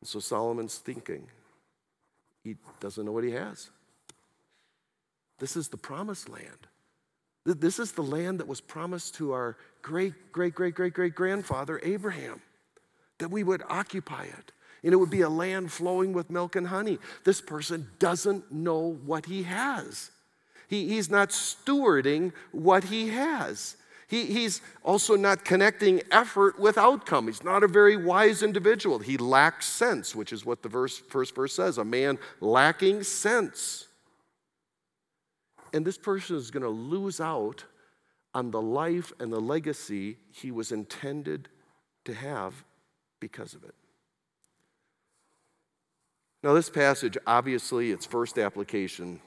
And 0.00 0.08
so 0.08 0.18
Solomon's 0.18 0.78
thinking, 0.78 1.28
he 2.42 2.56
doesn't 2.80 3.04
know 3.04 3.12
what 3.12 3.24
he 3.24 3.32
has. 3.32 3.70
This 5.38 5.56
is 5.56 5.68
the 5.68 5.76
promised 5.76 6.28
land. 6.28 6.66
This 7.44 7.78
is 7.78 7.92
the 7.92 8.02
land 8.02 8.40
that 8.40 8.48
was 8.48 8.60
promised 8.60 9.14
to 9.16 9.32
our 9.32 9.56
great, 9.80 10.32
great, 10.32 10.54
great, 10.54 10.74
great, 10.74 10.92
great 10.92 11.14
grandfather, 11.14 11.80
Abraham, 11.82 12.42
that 13.18 13.30
we 13.30 13.42
would 13.42 13.62
occupy 13.68 14.24
it. 14.24 14.52
And 14.82 14.92
it 14.92 14.96
would 14.96 15.10
be 15.10 15.22
a 15.22 15.28
land 15.28 15.72
flowing 15.72 16.12
with 16.12 16.30
milk 16.30 16.56
and 16.56 16.66
honey. 16.66 16.98
This 17.24 17.40
person 17.40 17.88
doesn't 17.98 18.52
know 18.52 18.98
what 19.04 19.26
he 19.26 19.44
has. 19.44 20.10
He, 20.68 20.88
he's 20.88 21.10
not 21.10 21.30
stewarding 21.30 22.32
what 22.52 22.84
he 22.84 23.08
has. 23.08 23.76
He, 24.08 24.24
he's 24.24 24.62
also 24.82 25.16
not 25.16 25.44
connecting 25.44 26.00
effort 26.10 26.58
with 26.58 26.78
outcome. 26.78 27.26
He's 27.26 27.44
not 27.44 27.62
a 27.62 27.68
very 27.68 27.94
wise 27.94 28.42
individual. 28.42 28.98
He 28.98 29.18
lacks 29.18 29.66
sense, 29.66 30.14
which 30.14 30.32
is 30.32 30.46
what 30.46 30.62
the 30.62 30.68
verse, 30.70 30.96
first 30.96 31.34
verse 31.34 31.54
says 31.54 31.76
a 31.76 31.84
man 31.84 32.18
lacking 32.40 33.02
sense. 33.02 33.86
And 35.74 35.86
this 35.86 35.98
person 35.98 36.36
is 36.36 36.50
going 36.50 36.62
to 36.62 36.70
lose 36.70 37.20
out 37.20 37.64
on 38.34 38.50
the 38.50 38.62
life 38.62 39.12
and 39.20 39.30
the 39.30 39.40
legacy 39.40 40.16
he 40.32 40.50
was 40.50 40.72
intended 40.72 41.50
to 42.06 42.14
have 42.14 42.64
because 43.20 43.52
of 43.52 43.62
it. 43.64 43.74
Now, 46.42 46.54
this 46.54 46.70
passage, 46.70 47.18
obviously, 47.26 47.90
its 47.90 48.06
first 48.06 48.38
application 48.38 49.20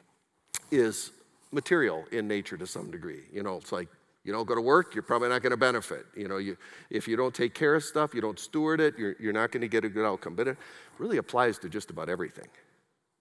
is 0.71 1.11
material 1.51 2.05
in 2.11 2.27
nature 2.27 2.57
to 2.57 2.65
some 2.65 2.89
degree. 2.89 3.23
You 3.31 3.43
know, 3.43 3.57
it's 3.57 3.71
like 3.71 3.89
you 4.23 4.31
don't 4.31 4.45
go 4.45 4.53
to 4.53 4.61
work, 4.61 4.93
you're 4.93 5.01
probably 5.01 5.29
not 5.29 5.41
going 5.41 5.51
to 5.51 5.57
benefit. 5.57 6.05
You 6.15 6.27
know, 6.27 6.37
you, 6.37 6.57
if 6.89 7.07
you 7.07 7.15
don't 7.15 7.33
take 7.33 7.53
care 7.53 7.75
of 7.75 7.83
stuff, 7.83 8.13
you 8.13 8.21
don't 8.21 8.37
steward 8.37 8.79
it, 8.79 8.97
you're, 8.97 9.15
you're 9.19 9.33
not 9.33 9.51
going 9.51 9.61
to 9.61 9.67
get 9.67 9.83
a 9.83 9.89
good 9.89 10.05
outcome. 10.05 10.35
But 10.35 10.47
it 10.47 10.57
really 10.99 11.17
applies 11.17 11.57
to 11.59 11.69
just 11.69 11.89
about 11.89 12.09
everything 12.09 12.47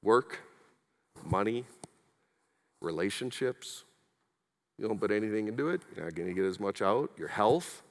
work, 0.02 0.40
money, 1.24 1.64
relationships. 2.80 3.84
You 4.78 4.88
don't 4.88 4.98
put 4.98 5.10
anything 5.10 5.48
into 5.48 5.70
it, 5.70 5.82
you're 5.94 6.04
not 6.04 6.14
going 6.14 6.28
to 6.28 6.34
get 6.34 6.44
as 6.44 6.60
much 6.60 6.82
out. 6.82 7.10
Your 7.18 7.28
health, 7.28 7.82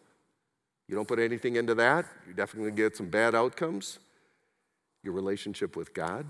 you 0.87 0.95
don't 0.95 1.07
put 1.07 1.19
anything 1.19 1.55
into 1.55 1.75
that, 1.75 2.05
you're 2.25 2.35
definitely 2.35 2.71
going 2.71 2.75
to 2.75 2.81
get 2.83 2.97
some 2.97 3.09
bad 3.09 3.33
outcomes. 3.35 3.99
Your 5.01 5.13
relationship 5.13 5.77
with 5.77 5.93
God. 5.93 6.25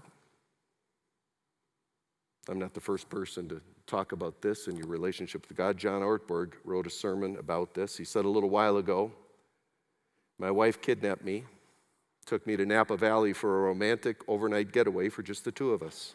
I'm 2.48 2.60
not 2.60 2.76
the 2.76 2.80
first 2.80 3.10
person 3.10 3.50
to 3.50 3.62
talk 3.90 4.12
about 4.12 4.42
this 4.42 4.68
in 4.68 4.78
your 4.78 4.88
relationship 4.88 5.48
with 5.48 5.58
God. 5.58 5.78
John 5.78 6.02
Ortberg 6.02 6.54
wrote 6.64 6.86
a 6.86 6.92
sermon 6.92 7.38
about 7.38 7.74
this. 7.74 7.98
He 7.98 8.04
said 8.04 8.24
a 8.24 8.30
little 8.30 8.50
while 8.50 8.78
ago, 8.78 9.12
My 10.38 10.52
wife 10.52 10.82
kidnapped 10.82 11.26
me, 11.26 11.46
took 12.26 12.46
me 12.46 12.56
to 12.56 12.66
Napa 12.66 12.96
Valley 12.96 13.34
for 13.34 13.58
a 13.58 13.62
romantic 13.64 14.18
overnight 14.28 14.72
getaway 14.72 15.10
for 15.10 15.24
just 15.24 15.44
the 15.44 15.52
two 15.52 15.72
of 15.74 15.82
us. 15.82 16.14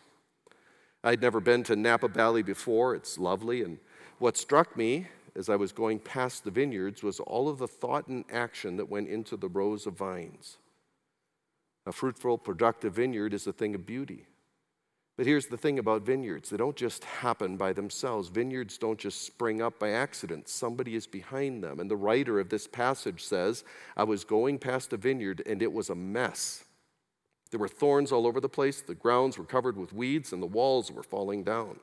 I'd 1.02 1.20
never 1.20 1.40
been 1.40 1.64
to 1.64 1.76
Napa 1.76 2.08
Valley 2.08 2.42
before. 2.42 2.94
It's 2.94 3.18
lovely. 3.18 3.62
And 3.62 3.78
what 4.18 4.37
struck 4.37 4.76
me 4.76 5.08
as 5.37 5.48
I 5.48 5.56
was 5.56 5.72
going 5.72 5.98
past 5.98 6.44
the 6.44 6.50
vineyards 6.50 7.02
was 7.02 7.18
all 7.20 7.48
of 7.48 7.58
the 7.58 7.68
thought 7.68 8.06
and 8.06 8.24
action 8.32 8.76
that 8.76 8.88
went 8.88 9.08
into 9.08 9.37
the 9.37 9.48
rows 9.48 9.87
of 9.87 9.98
vines. 9.98 10.58
A 11.87 11.92
fruitful, 11.92 12.38
productive 12.38 12.94
vineyard 12.94 13.34
is 13.34 13.46
a 13.46 13.52
thing 13.52 13.74
of 13.74 13.84
beauty. 13.84 14.26
But 15.16 15.27
here's 15.27 15.46
the 15.46 15.57
thing 15.57 15.79
about 15.79 16.03
vineyards 16.03 16.50
they 16.50 16.57
don't 16.57 16.77
just 16.77 17.05
happen 17.05 17.57
by 17.57 17.72
themselves. 17.72 18.29
Vineyards 18.29 18.79
don't 18.79 18.98
just 18.98 19.22
spring 19.22 19.62
up 19.62 19.79
by 19.79 19.90
accident, 19.90 20.48
somebody 20.48 20.96
is 20.96 21.07
behind 21.07 21.62
them. 21.62 21.79
And 21.79 21.90
the 21.90 21.96
writer 21.96 22.40
of 22.40 22.48
this 22.48 22.66
passage 22.66 23.22
says, 23.22 23.64
I 23.96 24.05
was 24.05 24.24
going 24.24 24.59
past 24.59 24.92
a 24.92 24.96
vineyard 24.96 25.42
and 25.46 25.62
it 25.62 25.72
was 25.72 25.90
a 25.90 25.94
mess. 25.94 26.64
There 27.50 27.61
were 27.61 27.68
thorns 27.68 28.11
all 28.11 28.27
over 28.27 28.40
the 28.40 28.48
place, 28.48 28.81
the 28.81 28.96
grounds 28.96 29.38
were 29.38 29.44
covered 29.44 29.77
with 29.77 29.92
weeds, 29.92 30.33
and 30.33 30.42
the 30.42 30.46
walls 30.46 30.90
were 30.90 31.05
falling 31.05 31.44
down. 31.44 31.79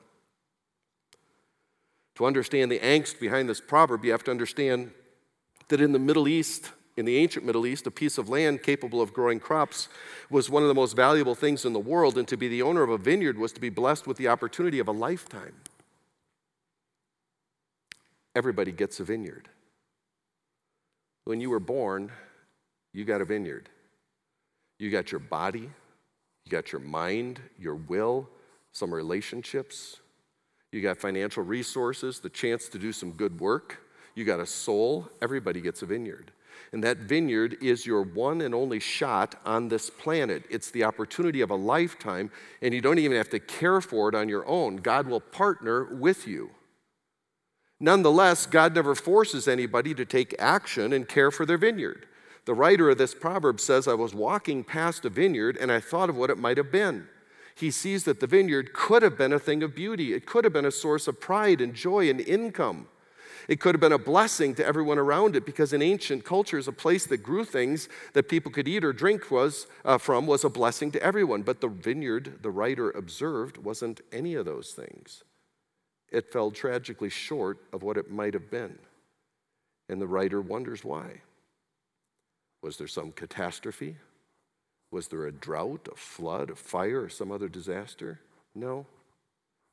To 2.16 2.26
understand 2.26 2.70
the 2.70 2.80
angst 2.80 3.18
behind 3.18 3.48
this 3.48 3.62
proverb, 3.62 4.04
you 4.04 4.12
have 4.12 4.24
to 4.24 4.30
understand 4.30 4.90
that 5.68 5.80
in 5.80 5.92
the 5.92 5.98
Middle 5.98 6.28
East, 6.28 6.72
in 6.96 7.04
the 7.04 7.16
ancient 7.16 7.46
Middle 7.46 7.66
East, 7.66 7.86
a 7.86 7.90
piece 7.90 8.18
of 8.18 8.28
land 8.28 8.62
capable 8.62 9.00
of 9.00 9.12
growing 9.12 9.40
crops 9.40 9.88
was 10.28 10.50
one 10.50 10.62
of 10.62 10.68
the 10.68 10.74
most 10.74 10.94
valuable 10.94 11.34
things 11.34 11.64
in 11.64 11.72
the 11.72 11.80
world, 11.80 12.18
and 12.18 12.28
to 12.28 12.36
be 12.36 12.48
the 12.48 12.62
owner 12.62 12.82
of 12.82 12.90
a 12.90 12.98
vineyard 12.98 13.38
was 13.38 13.52
to 13.52 13.60
be 13.60 13.70
blessed 13.70 14.06
with 14.06 14.18
the 14.18 14.28
opportunity 14.28 14.78
of 14.78 14.88
a 14.88 14.92
lifetime. 14.92 15.54
Everybody 18.34 18.72
gets 18.72 19.00
a 19.00 19.04
vineyard. 19.04 19.48
When 21.24 21.40
you 21.40 21.50
were 21.50 21.60
born, 21.60 22.12
you 22.92 23.04
got 23.04 23.20
a 23.20 23.24
vineyard. 23.24 23.68
You 24.78 24.90
got 24.90 25.12
your 25.12 25.20
body, 25.20 25.70
you 26.44 26.50
got 26.50 26.72
your 26.72 26.80
mind, 26.80 27.40
your 27.58 27.76
will, 27.76 28.28
some 28.72 28.92
relationships, 28.92 30.00
you 30.72 30.80
got 30.80 30.96
financial 30.96 31.42
resources, 31.42 32.20
the 32.20 32.30
chance 32.30 32.68
to 32.68 32.78
do 32.78 32.92
some 32.92 33.12
good 33.12 33.38
work, 33.38 33.78
you 34.14 34.24
got 34.24 34.40
a 34.40 34.46
soul. 34.46 35.08
Everybody 35.20 35.60
gets 35.60 35.82
a 35.82 35.86
vineyard. 35.86 36.32
And 36.70 36.84
that 36.84 36.98
vineyard 36.98 37.56
is 37.60 37.84
your 37.84 38.02
one 38.02 38.40
and 38.40 38.54
only 38.54 38.78
shot 38.78 39.34
on 39.44 39.68
this 39.68 39.90
planet. 39.90 40.44
It's 40.48 40.70
the 40.70 40.84
opportunity 40.84 41.40
of 41.40 41.50
a 41.50 41.56
lifetime, 41.56 42.30
and 42.60 42.72
you 42.72 42.80
don't 42.80 42.98
even 42.98 43.16
have 43.16 43.30
to 43.30 43.40
care 43.40 43.80
for 43.80 44.08
it 44.08 44.14
on 44.14 44.28
your 44.28 44.46
own. 44.46 44.76
God 44.76 45.06
will 45.06 45.20
partner 45.20 45.84
with 45.84 46.26
you. 46.26 46.50
Nonetheless, 47.80 48.46
God 48.46 48.74
never 48.76 48.94
forces 48.94 49.48
anybody 49.48 49.92
to 49.94 50.04
take 50.04 50.36
action 50.38 50.92
and 50.92 51.08
care 51.08 51.32
for 51.32 51.44
their 51.44 51.58
vineyard. 51.58 52.06
The 52.44 52.54
writer 52.54 52.90
of 52.90 52.98
this 52.98 53.14
proverb 53.14 53.60
says, 53.60 53.88
I 53.88 53.94
was 53.94 54.14
walking 54.14 54.64
past 54.64 55.04
a 55.04 55.10
vineyard 55.10 55.56
and 55.60 55.70
I 55.70 55.80
thought 55.80 56.08
of 56.08 56.16
what 56.16 56.30
it 56.30 56.38
might 56.38 56.56
have 56.58 56.72
been. 56.72 57.08
He 57.54 57.70
sees 57.70 58.04
that 58.04 58.20
the 58.20 58.26
vineyard 58.26 58.72
could 58.72 59.02
have 59.02 59.18
been 59.18 59.32
a 59.32 59.38
thing 59.38 59.62
of 59.62 59.74
beauty, 59.74 60.14
it 60.14 60.26
could 60.26 60.44
have 60.44 60.52
been 60.52 60.64
a 60.64 60.70
source 60.70 61.06
of 61.06 61.20
pride 61.20 61.60
and 61.60 61.74
joy 61.74 62.08
and 62.08 62.20
income. 62.20 62.88
It 63.48 63.60
could 63.60 63.74
have 63.74 63.80
been 63.80 63.92
a 63.92 63.98
blessing 63.98 64.54
to 64.56 64.64
everyone 64.64 64.98
around 64.98 65.36
it 65.36 65.44
because 65.44 65.72
in 65.72 65.82
ancient 65.82 66.24
cultures, 66.24 66.68
a 66.68 66.72
place 66.72 67.06
that 67.06 67.18
grew 67.18 67.44
things 67.44 67.88
that 68.12 68.28
people 68.28 68.52
could 68.52 68.68
eat 68.68 68.84
or 68.84 68.92
drink 68.92 69.30
was, 69.30 69.66
uh, 69.84 69.98
from 69.98 70.26
was 70.26 70.44
a 70.44 70.48
blessing 70.48 70.90
to 70.92 71.02
everyone. 71.02 71.42
But 71.42 71.60
the 71.60 71.68
vineyard, 71.68 72.38
the 72.42 72.50
writer 72.50 72.90
observed, 72.90 73.56
wasn't 73.58 74.00
any 74.12 74.34
of 74.34 74.44
those 74.44 74.72
things. 74.72 75.24
It 76.10 76.32
fell 76.32 76.50
tragically 76.50 77.08
short 77.08 77.58
of 77.72 77.82
what 77.82 77.96
it 77.96 78.10
might 78.10 78.34
have 78.34 78.50
been. 78.50 78.78
And 79.88 80.00
the 80.00 80.06
writer 80.06 80.40
wonders 80.40 80.84
why. 80.84 81.22
Was 82.62 82.76
there 82.76 82.86
some 82.86 83.12
catastrophe? 83.12 83.96
Was 84.90 85.08
there 85.08 85.26
a 85.26 85.32
drought, 85.32 85.88
a 85.90 85.96
flood, 85.96 86.50
a 86.50 86.54
fire, 86.54 87.02
or 87.02 87.08
some 87.08 87.32
other 87.32 87.48
disaster? 87.48 88.20
No. 88.54 88.86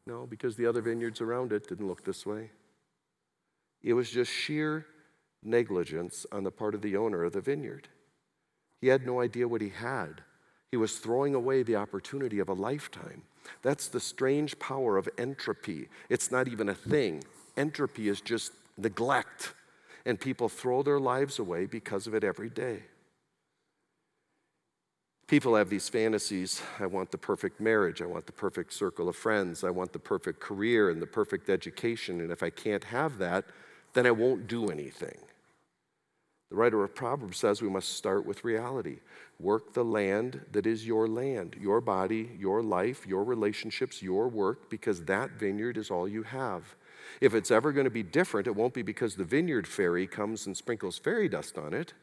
No, 0.08 0.26
because 0.26 0.56
the 0.56 0.66
other 0.66 0.82
vineyards 0.82 1.22
around 1.22 1.52
it 1.52 1.68
didn't 1.68 1.88
look 1.88 2.04
this 2.04 2.26
way. 2.26 2.50
It 3.84 3.94
was 3.94 4.10
just 4.10 4.32
sheer 4.32 4.86
negligence 5.44 6.26
on 6.32 6.44
the 6.44 6.52
part 6.52 6.76
of 6.76 6.82
the 6.82 6.98
owner 6.98 7.24
of 7.24 7.34
the 7.34 7.42
vineyard. 7.42 7.88
He 8.82 8.88
had 8.88 9.06
no 9.06 9.22
idea 9.22 9.48
what 9.48 9.62
he 9.62 9.70
had. 9.70 10.22
He 10.72 10.78
was 10.78 10.98
throwing 10.98 11.36
away 11.36 11.64
the 11.64 11.76
opportunity 11.76 12.40
of 12.40 12.50
a 12.50 12.54
lifetime. 12.54 13.24
That's 13.62 13.88
the 13.88 14.00
strange 14.00 14.60
power 14.60 14.98
of 14.98 15.10
entropy. 15.18 15.90
It's 16.10 16.32
not 16.32 16.48
even 16.48 16.70
a 16.70 16.76
thing. 16.76 17.24
Entropy 17.58 18.08
is 18.08 18.22
just 18.22 18.52
neglect. 18.78 19.54
And 20.06 20.20
people 20.20 20.50
throw 20.50 20.84
their 20.84 21.00
lives 21.00 21.40
away 21.40 21.66
because 21.66 22.08
of 22.08 22.14
it 22.14 22.24
every 22.24 22.50
day. 22.50 22.84
People 25.28 25.56
have 25.56 25.70
these 25.70 25.90
fantasies. 25.90 26.62
I 26.80 26.88
want 26.88 27.12
the 27.12 27.18
perfect 27.18 27.60
marriage. 27.60 28.02
I 28.02 28.08
want 28.08 28.26
the 28.26 28.32
perfect 28.32 28.74
circle 28.74 29.08
of 29.10 29.16
friends. 29.16 29.64
I 29.64 29.70
want 29.70 29.94
the 29.94 30.00
perfect 30.00 30.40
career 30.40 30.90
and 30.90 31.02
the 31.02 31.08
perfect 31.08 31.50
education. 31.50 32.22
And 32.22 32.32
if 32.32 32.42
I 32.42 32.50
can't 32.50 32.84
have 32.86 33.20
that, 33.20 33.46
then 33.94 34.06
I 34.06 34.12
won't 34.12 34.48
do 34.48 34.70
anything. 34.70 35.18
The 36.50 36.56
writer 36.56 36.84
of 36.84 36.96
Proverbs 36.96 37.38
says 37.38 37.62
we 37.62 37.70
must 37.70 37.90
start 37.90 38.26
with 38.26 38.44
reality. 38.44 39.00
Work 39.40 39.74
the 39.74 39.86
land 39.86 40.42
that 40.52 40.66
is 40.66 40.86
your 40.86 41.08
land, 41.08 41.56
your 41.60 41.80
body, 41.80 42.32
your 42.40 42.64
life, 42.64 43.06
your 43.06 43.24
relationships, 43.24 44.02
your 44.02 44.28
work, 44.28 44.70
because 44.70 45.06
that 45.06 45.32
vineyard 45.32 45.78
is 45.78 45.92
all 45.92 46.08
you 46.08 46.24
have. 46.24 46.76
If 47.22 47.36
it's 47.36 47.52
ever 47.52 47.72
going 47.72 47.86
to 47.86 47.92
be 47.92 48.04
different, 48.04 48.48
it 48.48 48.56
won't 48.56 48.74
be 48.74 48.82
because 48.82 49.16
the 49.16 49.24
vineyard 49.24 49.68
fairy 49.68 50.08
comes 50.08 50.48
and 50.48 50.58
sprinkles 50.58 50.98
fairy 50.98 51.30
dust 51.30 51.58
on 51.58 51.74
it. 51.74 51.94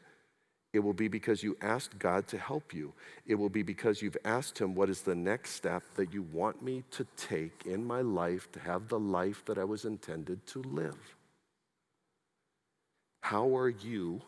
It 0.73 0.79
will 0.79 0.93
be 0.93 1.07
because 1.07 1.43
you 1.43 1.57
asked 1.61 1.97
God 1.97 2.27
to 2.27 2.37
help 2.37 2.73
you. 2.73 2.93
It 3.25 3.35
will 3.35 3.49
be 3.49 3.63
because 3.63 4.01
you've 4.01 4.17
asked 4.23 4.59
Him, 4.59 4.75
What 4.75 4.89
is 4.89 5.01
the 5.01 5.15
next 5.15 5.51
step 5.51 5.81
that 5.95 6.13
you 6.13 6.21
want 6.21 6.61
me 6.61 6.83
to 6.91 7.07
take 7.15 7.65
in 7.65 7.83
my 7.83 8.01
life 8.01 8.51
to 8.51 8.59
have 8.59 8.87
the 8.87 8.99
life 8.99 9.43
that 9.45 9.57
I 9.57 9.63
was 9.63 9.85
intended 9.85 10.45
to 10.47 10.61
live? 10.61 11.16
How 13.27 13.57
are 13.57 13.67
you? 13.67 14.21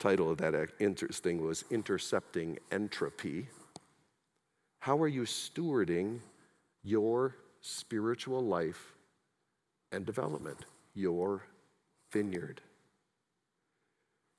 title 0.00 0.28
of 0.28 0.38
that 0.38 0.56
interesting 0.80 1.40
was 1.40 1.64
Intercepting 1.70 2.58
Entropy. 2.72 3.46
How 4.80 4.98
are 5.00 5.06
you 5.06 5.22
stewarding 5.22 6.18
your 6.82 7.36
spiritual 7.60 8.40
life 8.40 8.96
and 9.92 10.04
development, 10.04 10.58
your 10.94 11.44
vineyard? 12.10 12.60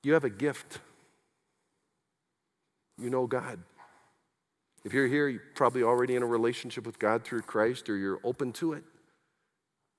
You 0.03 0.11
have 0.11 0.25
a 0.25 0.29
gift. 0.29 0.79
You 2.97 3.09
know 3.09 3.27
God. 3.27 3.59
If 4.83 4.91
you're 4.91 5.07
here, 5.07 5.29
you're 5.29 5.41
probably 5.55 5.83
already 5.83 6.17
in 6.17 6.21
a 6.21 6.27
relationship 6.27 6.85
with 6.85 6.99
God 6.99 7.23
through 7.23 7.43
Christ 7.43 7.87
or 7.87 7.95
you're 7.95 8.19
open 8.25 8.51
to 8.53 8.73
it. 8.73 8.83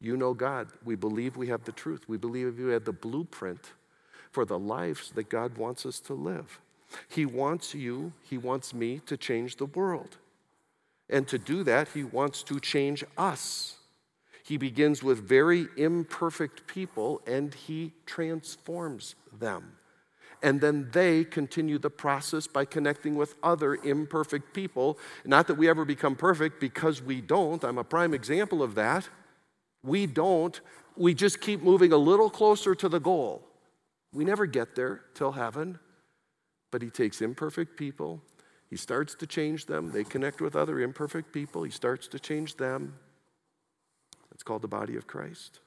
You 0.01 0.17
know 0.17 0.35
God. 0.35 0.69
We 0.85 0.95
believe 0.95 1.37
we 1.37 1.49
have 1.49 1.65
the 1.65 1.73
truth. 1.73 2.09
We 2.09 2.17
believe 2.17 2.59
we 2.59 2.73
have 2.73 2.85
the 2.85 2.93
blueprint 2.93 3.73
for 4.31 4.45
the 4.45 4.59
lives 4.59 5.11
that 5.13 5.29
God 5.29 5.59
wants 5.59 5.85
us 5.85 6.01
to 6.01 6.15
live. 6.15 6.61
He 7.09 7.27
wants 7.27 7.75
you, 7.75 8.13
He 8.23 8.39
wants 8.39 8.73
me 8.73 9.01
to 9.07 9.17
change 9.17 9.57
the 9.57 9.67
world. 9.67 10.17
And 11.11 11.27
to 11.29 11.39
do 11.39 11.65
that, 11.65 11.89
He 11.89 12.05
wants 12.05 12.43
to 12.45 12.61
change 12.61 13.05
us. 13.17 13.77
He 14.45 14.57
begins 14.57 15.03
with 15.03 15.19
very 15.29 15.69
imperfect 15.77 16.67
people 16.67 17.21
and 17.27 17.53
He 17.53 17.93
transforms 18.07 19.15
them. 19.39 19.73
And 20.43 20.61
then 20.61 20.89
they 20.93 21.25
continue 21.25 21.79
the 21.79 21.91
process 21.91 22.47
by 22.47 22.65
connecting 22.65 23.17
with 23.17 23.35
other 23.43 23.75
imperfect 23.75 24.55
people. 24.55 24.99
Not 25.25 25.49
that 25.49 25.57
we 25.57 25.69
ever 25.69 25.85
become 25.85 26.15
perfect 26.15 26.61
because 26.61 27.03
we 27.03 27.21
don't. 27.21 27.65
I'm 27.65 27.79
a 27.79 27.85
prime 27.85 28.15
example 28.15 28.63
of 28.63 28.77
that. 28.77 29.09
We 29.83 30.07
don't. 30.07 30.61
We 30.97 31.15
just 31.15 31.41
keep 31.41 31.63
moving 31.63 31.93
a 31.93 31.97
little 31.97 32.31
closer 32.31 32.75
to 32.75 32.89
the 32.89 33.01
goal. 33.01 33.43
We 34.13 34.25
never 34.25 34.47
get 34.47 34.75
there 34.75 35.03
till 35.15 35.33
heaven, 35.33 35.79
but 36.71 36.83
He 36.83 36.91
takes 36.91 37.21
imperfect 37.21 37.77
people, 37.77 38.23
He 38.69 38.77
starts 38.77 39.15
to 39.17 39.27
change 39.27 39.67
them. 39.67 39.93
They 39.93 40.05
connect 40.05 40.41
with 40.41 40.57
other 40.57 40.81
imperfect 40.81 41.33
people, 41.33 41.63
He 41.63 41.71
starts 41.71 42.09
to 42.09 42.19
change 42.19 42.57
them. 42.57 42.95
It's 44.33 44.43
called 44.43 44.63
the 44.63 44.69
body 44.69 44.97
of 44.97 45.07
Christ. 45.07 45.61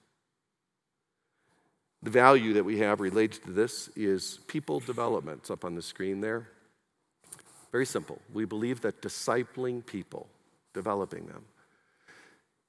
The 2.03 2.09
value 2.09 2.53
that 2.53 2.63
we 2.63 2.79
have 2.79 2.99
related 2.99 3.43
to 3.43 3.51
this 3.51 3.89
is 3.95 4.39
people 4.47 4.79
development. 4.79 5.41
It's 5.41 5.51
up 5.51 5.63
on 5.63 5.75
the 5.75 5.81
screen 5.81 6.19
there. 6.19 6.47
Very 7.71 7.85
simple. 7.85 8.19
We 8.33 8.45
believe 8.45 8.81
that 8.81 9.01
discipling 9.01 9.85
people, 9.85 10.27
developing 10.73 11.27
them, 11.27 11.43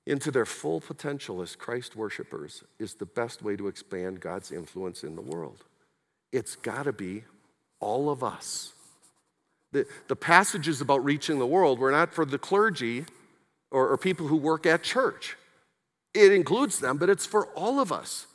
into 0.07 0.31
their 0.31 0.47
full 0.47 0.81
potential 0.81 1.43
as 1.43 1.55
Christ 1.55 1.95
worshipers 1.95 2.65
is 2.79 2.95
the 2.95 3.07
best 3.07 3.43
way 3.43 3.57
to 3.57 3.69
expand 3.69 4.21
God's 4.21 4.51
influence 4.51 5.05
in 5.05 5.15
the 5.15 5.23
world. 5.23 5.65
It's 6.33 6.57
got 6.57 6.85
to 6.85 6.93
be 6.93 7.25
all 7.79 8.11
of 8.11 8.25
us. 8.25 8.73
The, 9.73 9.87
the 10.09 10.17
passages 10.17 10.81
about 10.81 11.05
reaching 11.05 11.39
the 11.39 11.47
world 11.47 11.79
were 11.79 11.93
not 11.93 12.13
for 12.13 12.25
the 12.25 12.39
clergy 12.39 13.07
or, 13.71 13.89
or 13.89 13.97
people 13.97 14.27
who 14.27 14.37
work 14.37 14.67
at 14.67 14.83
church. 14.83 15.37
It 16.15 16.33
includes 16.33 16.79
them, 16.79 16.99
but 16.99 17.09
it's 17.09 17.25
for 17.25 17.47
all 17.49 17.81
of 17.81 17.91
us. 17.93 18.27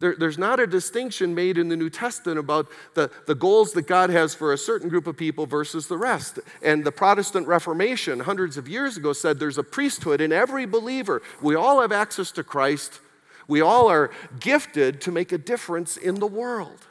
There, 0.00 0.14
there's 0.16 0.38
not 0.38 0.60
a 0.60 0.66
distinction 0.66 1.34
made 1.34 1.58
in 1.58 1.68
the 1.68 1.76
New 1.76 1.90
Testament 1.90 2.38
about 2.38 2.68
the, 2.94 3.10
the 3.26 3.34
goals 3.34 3.72
that 3.72 3.88
God 3.88 4.10
has 4.10 4.32
for 4.32 4.52
a 4.52 4.58
certain 4.58 4.88
group 4.88 5.08
of 5.08 5.16
people 5.16 5.44
versus 5.44 5.88
the 5.88 5.96
rest. 5.96 6.38
And 6.62 6.84
the 6.84 6.92
Protestant 6.92 7.48
Reformation, 7.48 8.20
hundreds 8.20 8.56
of 8.56 8.68
years 8.68 8.96
ago, 8.96 9.12
said 9.12 9.40
there's 9.40 9.58
a 9.58 9.64
priesthood 9.64 10.20
in 10.20 10.32
every 10.32 10.66
believer. 10.66 11.20
We 11.42 11.56
all 11.56 11.80
have 11.80 11.90
access 11.90 12.30
to 12.32 12.44
Christ, 12.44 13.00
we 13.48 13.60
all 13.60 13.88
are 13.88 14.10
gifted 14.38 15.00
to 15.02 15.10
make 15.10 15.32
a 15.32 15.38
difference 15.38 15.96
in 15.96 16.16
the 16.16 16.26
world. 16.26 16.86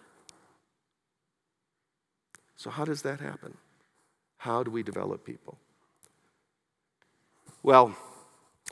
So, 2.57 2.71
how 2.71 2.83
does 2.83 3.03
that 3.03 3.19
happen? 3.19 3.55
How 4.37 4.63
do 4.63 4.71
we 4.71 4.81
develop 4.81 5.23
people? 5.23 5.57
Well, 7.61 7.95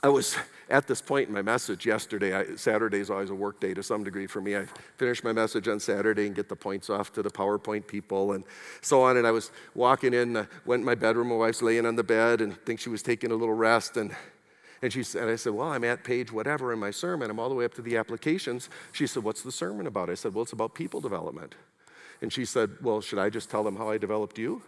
I 0.01 0.09
was 0.09 0.35
at 0.69 0.87
this 0.87 1.01
point 1.01 1.27
in 1.27 1.33
my 1.33 1.41
message 1.41 1.85
yesterday. 1.85 2.35
I, 2.35 2.55
Saturday 2.55 2.99
is 2.99 3.09
always 3.09 3.29
a 3.29 3.35
work 3.35 3.59
day 3.59 3.73
to 3.73 3.83
some 3.83 4.03
degree 4.03 4.27
for 4.27 4.41
me. 4.41 4.57
I 4.57 4.65
finish 4.97 5.23
my 5.23 5.31
message 5.31 5.67
on 5.67 5.79
Saturday 5.79 6.25
and 6.25 6.35
get 6.35 6.49
the 6.49 6.55
points 6.55 6.89
off 6.89 7.13
to 7.13 7.21
the 7.21 7.29
PowerPoint 7.29 7.87
people 7.87 8.33
and 8.33 8.43
so 8.81 9.01
on. 9.03 9.17
And 9.17 9.27
I 9.27 9.31
was 9.31 9.51
walking 9.73 10.13
in, 10.13 10.37
uh, 10.37 10.45
went 10.65 10.81
in 10.81 10.85
my 10.85 10.95
bedroom. 10.95 11.29
My 11.29 11.35
wife's 11.35 11.61
laying 11.61 11.85
on 11.85 11.95
the 11.95 12.03
bed 12.03 12.41
and 12.41 12.57
think 12.65 12.79
she 12.79 12.89
was 12.89 13.03
taking 13.03 13.31
a 13.31 13.35
little 13.35 13.53
rest. 13.53 13.97
And, 13.97 14.15
and 14.81 14.91
she 14.91 15.03
said, 15.03 15.29
I 15.29 15.35
said, 15.35 15.53
Well, 15.53 15.69
I'm 15.69 15.83
at 15.83 16.03
page 16.03 16.31
whatever 16.31 16.73
in 16.73 16.79
my 16.79 16.91
sermon. 16.91 17.29
I'm 17.29 17.39
all 17.39 17.49
the 17.49 17.55
way 17.55 17.65
up 17.65 17.73
to 17.75 17.81
the 17.81 17.97
applications. 17.97 18.69
She 18.91 19.07
said, 19.07 19.23
What's 19.23 19.43
the 19.43 19.51
sermon 19.51 19.87
about? 19.87 20.09
I 20.09 20.15
said, 20.15 20.33
Well, 20.33 20.43
it's 20.43 20.53
about 20.53 20.73
people 20.73 21.01
development. 21.01 21.55
And 22.21 22.31
she 22.31 22.45
said, 22.45 22.71
Well, 22.81 23.01
should 23.01 23.19
I 23.19 23.29
just 23.29 23.49
tell 23.49 23.63
them 23.63 23.75
how 23.75 23.89
I 23.89 23.97
developed 23.97 24.39
you? 24.39 24.63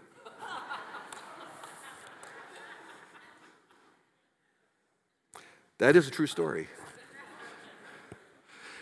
That 5.80 5.96
is 5.96 6.08
a 6.08 6.12
true 6.12 6.28
story. 6.28 6.68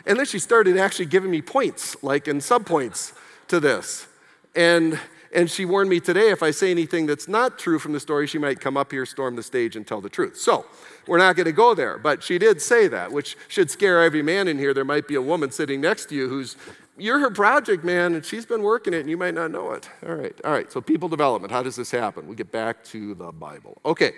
And 0.06 0.20
then 0.20 0.26
she 0.26 0.40
started 0.40 0.78
actually 0.78 1.08
giving 1.08 1.32
me 1.32 1.42
points, 1.42 2.02
like 2.04 2.28
in 2.28 2.38
subpoints 2.38 3.14
to 3.48 3.60
this. 3.60 4.08
And, 4.56 5.00
and 5.34 5.50
she 5.50 5.66
warned 5.66 5.90
me 5.90 6.00
today 6.00 6.30
if 6.30 6.44
I 6.44 6.52
say 6.52 6.70
anything 6.72 7.08
that's 7.08 7.28
not 7.28 7.58
true 7.58 7.80
from 7.80 7.94
the 7.94 8.00
story, 8.00 8.28
she 8.28 8.38
might 8.38 8.60
come 8.60 8.78
up 8.78 8.92
here, 8.92 9.06
storm 9.06 9.36
the 9.36 9.44
stage, 9.44 9.76
and 9.76 9.86
tell 9.86 10.02
the 10.02 10.10
truth. 10.10 10.38
So 10.38 10.66
we're 11.08 11.18
not 11.18 11.36
going 11.36 11.48
to 11.48 11.52
go 11.52 11.74
there. 11.74 11.98
But 11.98 12.24
she 12.24 12.38
did 12.38 12.62
say 12.62 12.88
that, 12.88 13.12
which 13.12 13.36
should 13.48 13.72
scare 13.72 14.04
every 14.04 14.22
man 14.22 14.48
in 14.48 14.60
here. 14.60 14.74
There 14.74 14.86
might 14.86 15.08
be 15.08 15.16
a 15.16 15.22
woman 15.22 15.52
sitting 15.52 15.82
next 15.82 16.10
to 16.10 16.16
you 16.16 16.30
who's, 16.30 16.56
you're 16.98 17.20
her 17.20 17.32
project, 17.32 17.84
man, 17.84 18.14
and 18.14 18.24
she's 18.24 18.46
been 18.46 18.62
working 18.62 18.94
it, 18.94 19.00
and 19.00 19.10
you 19.10 19.18
might 19.18 19.34
not 19.34 19.50
know 19.52 19.72
it. 19.72 19.90
All 20.08 20.16
right, 20.16 20.40
all 20.46 20.52
right. 20.52 20.72
So 20.72 20.82
people 20.82 21.10
development, 21.10 21.52
how 21.52 21.64
does 21.64 21.76
this 21.76 21.90
happen? 21.92 22.28
We 22.28 22.36
get 22.36 22.52
back 22.52 22.84
to 22.86 23.16
the 23.16 23.32
Bible. 23.32 23.82
Okay. 23.84 24.14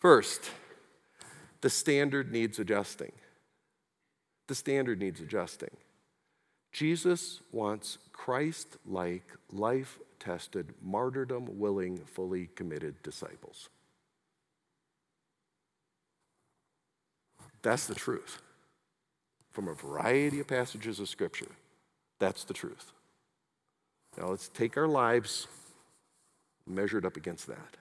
First, 0.00 0.50
the 1.60 1.70
standard 1.70 2.30
needs 2.32 2.58
adjusting. 2.58 3.12
The 4.46 4.54
standard 4.54 4.98
needs 4.98 5.20
adjusting. 5.20 5.76
Jesus 6.72 7.40
wants 7.52 7.98
Christ 8.12 8.76
like, 8.86 9.24
life 9.52 9.98
tested, 10.20 10.74
martyrdom 10.82 11.58
willing, 11.58 11.98
fully 11.98 12.48
committed 12.54 13.02
disciples. 13.02 13.68
That's 17.62 17.86
the 17.86 17.94
truth. 17.94 18.40
From 19.50 19.68
a 19.68 19.74
variety 19.74 20.40
of 20.40 20.46
passages 20.46 21.00
of 21.00 21.08
Scripture, 21.08 21.50
that's 22.18 22.44
the 22.44 22.54
truth. 22.54 22.92
Now 24.16 24.28
let's 24.28 24.48
take 24.48 24.76
our 24.76 24.86
lives 24.86 25.48
measured 26.66 27.04
up 27.04 27.16
against 27.16 27.46
that. 27.46 27.76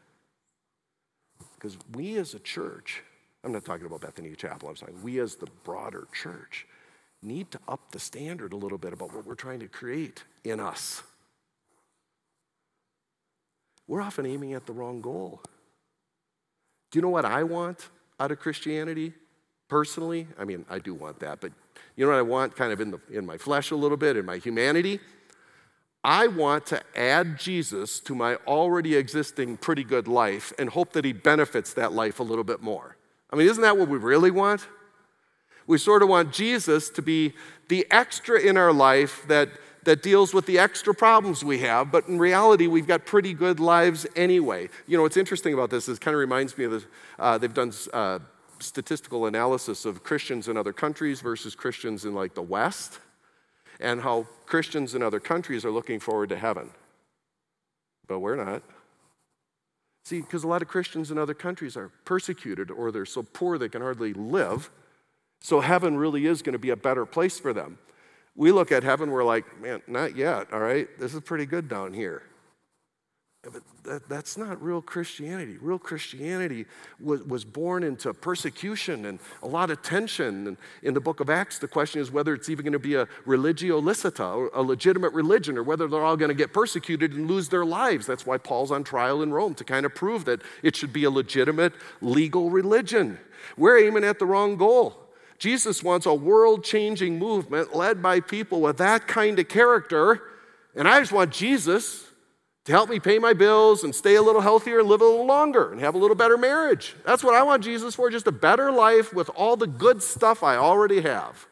Because 1.56 1.78
we 1.94 2.18
as 2.18 2.34
a 2.34 2.40
church, 2.40 3.04
I'm 3.48 3.54
not 3.54 3.64
talking 3.64 3.86
about 3.86 4.02
Bethany 4.02 4.36
Chapel, 4.36 4.68
I'm 4.68 4.76
saying 4.76 5.00
we 5.02 5.20
as 5.20 5.38
the 5.38 5.48
broader 5.64 6.06
church 6.14 6.68
need 7.24 7.50
to 7.52 7.60
up 7.66 7.94
the 7.94 8.00
standard 8.00 8.52
a 8.52 8.58
little 8.58 8.78
bit 8.78 8.92
about 8.92 9.16
what 9.16 9.26
we're 9.26 9.36
trying 9.36 9.62
to 9.62 9.70
create 9.70 10.26
in 10.44 10.60
us. 10.60 11.02
We're 13.88 14.02
often 14.02 14.26
aiming 14.26 14.54
at 14.54 14.66
the 14.66 14.74
wrong 14.74 15.00
goal. 15.00 15.42
Do 16.92 16.98
you 16.98 17.02
know 17.02 17.08
what 17.08 17.24
I 17.24 17.44
want 17.44 17.88
out 18.20 18.34
of 18.34 18.40
Christianity 18.40 19.14
personally? 19.70 20.28
I 20.38 20.44
mean, 20.44 20.66
I 20.70 20.80
do 20.80 20.94
want 20.94 21.22
that, 21.22 21.40
but 21.40 21.54
you 21.96 22.04
know 22.04 22.12
what 22.12 22.20
I 22.20 22.24
want 22.24 22.54
kind 22.54 22.74
of 22.74 22.82
in, 22.82 22.92
the, 22.92 23.00
in 23.10 23.26
my 23.26 23.38
flesh 23.38 23.72
a 23.72 23.78
little 23.78 23.96
bit, 23.96 24.18
in 24.18 24.26
my 24.26 24.40
humanity? 24.40 25.00
I 26.04 26.28
want 26.28 26.66
to 26.66 26.84
add 26.98 27.40
Jesus 27.40 28.02
to 28.02 28.14
my 28.14 28.36
already 28.46 28.98
existing 28.98 29.56
pretty 29.56 29.86
good 29.86 30.10
life 30.10 30.52
and 30.60 30.70
hope 30.70 30.92
that 30.92 31.06
he 31.06 31.14
benefits 31.14 31.74
that 31.76 31.94
life 31.94 32.20
a 32.20 32.24
little 32.24 32.44
bit 32.44 32.62
more. 32.62 32.97
I 33.30 33.36
mean, 33.36 33.48
isn't 33.48 33.62
that 33.62 33.78
what 33.78 33.90
we 33.90 33.98
really 33.98 34.32
want? 34.32 34.66
We 35.66 35.78
sort 35.78 36.02
of 36.02 36.10
want 36.10 36.32
Jesus 36.32 36.90
to 36.92 37.02
be 37.02 37.34
the 37.68 37.86
extra 37.92 38.40
in 38.40 38.56
our 38.56 38.72
life 38.72 39.26
that, 39.28 39.50
that 39.84 40.02
deals 40.02 40.34
with 40.34 40.46
the 40.46 40.58
extra 40.60 40.94
problems 40.94 41.44
we 41.44 41.60
have, 41.60 41.92
but 41.92 42.08
in 42.08 42.18
reality, 42.18 42.68
we've 42.68 42.88
got 42.88 43.06
pretty 43.06 43.34
good 43.34 43.60
lives 43.60 44.08
anyway. 44.16 44.70
You 44.88 44.96
know, 44.96 45.04
what's 45.04 45.18
interesting 45.18 45.54
about 45.54 45.70
this 45.70 45.90
is 45.90 46.00
kind 46.00 46.16
of 46.16 46.20
reminds 46.20 46.58
me 46.58 46.66
of 46.66 46.72
this, 46.72 46.86
uh, 47.20 47.38
they've 47.38 47.54
done 47.54 47.74
uh, 47.92 48.20
statistical 48.60 49.26
analysis 49.26 49.84
of 49.84 50.04
Christians 50.04 50.48
in 50.48 50.56
other 50.56 50.74
countries 50.74 51.20
versus 51.20 51.54
Christians 51.54 52.06
in 52.06 52.14
like 52.14 52.34
the 52.34 52.42
West, 52.42 53.00
and 53.80 54.02
how 54.02 54.26
Christians 54.46 54.96
in 54.96 55.04
other 55.04 55.20
countries 55.20 55.66
are 55.66 55.72
looking 55.72 56.00
forward 56.00 56.30
to 56.30 56.38
heaven. 56.38 56.70
But 58.08 58.20
we're 58.20 58.36
not. 58.44 58.64
See, 60.08 60.22
because 60.22 60.46
a 60.46 60.48
lot 60.48 60.62
of 60.62 60.70
Christians 60.70 61.12
in 61.12 61.18
other 61.18 61.34
countries 61.34 61.76
are 61.76 61.90
persecuted 62.06 62.72
or 62.72 62.94
they're 62.94 63.06
so 63.06 63.24
poor 63.24 63.58
they 63.58 63.68
can 63.68 63.82
hardly 63.82 64.14
live. 64.14 64.72
So 65.42 65.60
heaven 65.60 65.98
really 65.98 66.28
is 66.28 66.42
going 66.42 66.54
to 66.54 66.60
be 66.60 66.70
a 66.70 66.78
better 66.78 67.06
place 67.06 67.38
for 67.38 67.52
them. 67.52 67.78
We 68.34 68.54
look 68.54 68.72
at 68.72 68.84
heaven, 68.84 69.12
we're 69.12 69.26
like, 69.26 69.60
man, 69.60 69.82
not 69.86 70.16
yet, 70.16 70.54
all 70.54 70.62
right? 70.62 70.88
This 70.98 71.14
is 71.14 71.20
pretty 71.20 71.46
good 71.46 71.68
down 71.68 71.92
here. 71.92 72.24
But 73.52 73.64
that, 73.84 74.10
that's 74.10 74.38
not 74.38 74.62
real 74.62 74.82
Christianity. 74.82 75.58
Real 75.62 75.80
Christianity 75.80 76.66
was, 77.00 77.24
was 77.24 77.46
born 77.46 77.84
into 77.84 78.14
persecution 78.14 79.06
and 79.06 79.20
a 79.42 79.48
lot 79.48 79.72
of 79.72 79.82
tension. 79.82 80.48
And 80.48 80.58
in 80.84 80.94
the 80.94 81.00
book 81.00 81.20
of 81.20 81.30
Acts, 81.30 81.60
the 81.60 81.68
question 81.68 82.02
is 82.02 82.12
whether 82.12 82.34
it's 82.34 82.50
even 82.50 82.66
going 82.66 82.74
to 82.74 82.80
be 82.80 82.96
a 82.96 83.08
religio 83.26 83.80
licita, 83.80 84.50
a 84.54 84.62
legitimate 84.62 85.14
religion, 85.14 85.58
or 85.58 85.64
whether 85.64 85.88
they're 85.88 86.04
all 86.04 86.18
going 86.18 86.30
to 86.30 86.36
get 86.36 86.52
persecuted 86.52 87.14
and 87.14 87.28
lose 87.28 87.50
their 87.50 87.66
lives. 87.66 88.06
That's 88.06 88.26
why 88.26 88.38
Paul's 88.38 88.72
on 88.72 88.84
trial 88.84 89.22
in 89.22 89.32
Rome 89.32 89.54
to 89.56 89.64
kind 89.64 89.86
of 89.86 89.96
prove 89.96 90.26
that 90.26 90.42
it 90.62 90.76
should 90.76 90.92
be 90.92 91.06
a 91.06 91.12
legitimate, 91.12 91.74
legal 92.02 92.50
religion. 92.50 93.18
We're 93.56 93.80
aiming 93.80 94.04
at 94.04 94.20
the 94.20 94.26
wrong 94.26 94.58
goal. 94.58 94.98
Jesus 95.40 95.84
wants 95.84 96.06
a 96.06 96.14
world 96.14 96.64
changing 96.64 97.20
movement 97.20 97.76
led 97.76 98.02
by 98.02 98.20
people 98.20 98.60
with 98.60 98.78
that 98.78 99.08
kind 99.08 99.40
of 99.40 99.48
character. 99.48 100.22
And 100.76 100.88
I 100.88 101.00
just 101.00 101.12
want 101.12 101.32
Jesus 101.32 102.08
to 102.68 102.74
help 102.74 102.90
me 102.90 103.00
pay 103.00 103.18
my 103.18 103.32
bills 103.32 103.86
and 103.86 103.96
stay 103.96 104.16
a 104.16 104.22
little 104.22 104.42
healthier 104.42 104.80
and 104.80 104.90
live 104.90 105.00
a 105.00 105.06
little 105.06 105.26
longer 105.26 105.72
and 105.72 105.80
have 105.80 105.96
a 105.96 105.98
little 105.98 106.18
better 106.18 106.38
marriage. 106.38 106.98
That's 107.06 107.24
what 107.24 107.34
I 107.34 107.42
want 107.42 107.64
Jesus 107.64 107.96
for, 107.96 108.10
just 108.10 108.28
a 108.28 108.32
better 108.32 108.74
life 108.74 109.14
with 109.14 109.30
all 109.30 109.56
the 109.56 109.68
good 109.68 110.04
stuff 110.04 110.44
I 110.44 110.58
already 110.58 111.00
have. 111.00 111.48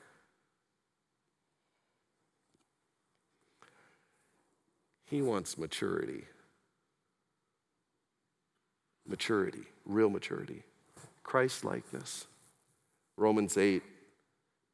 He 5.06 5.21
wants 5.21 5.58
maturity. 5.58 6.25
Maturity, 9.08 9.63
real 9.86 10.10
maturity, 10.10 10.63
Christ 11.23 11.63
likeness. 11.63 12.28
Romans 13.15 13.56
8, 13.56 13.82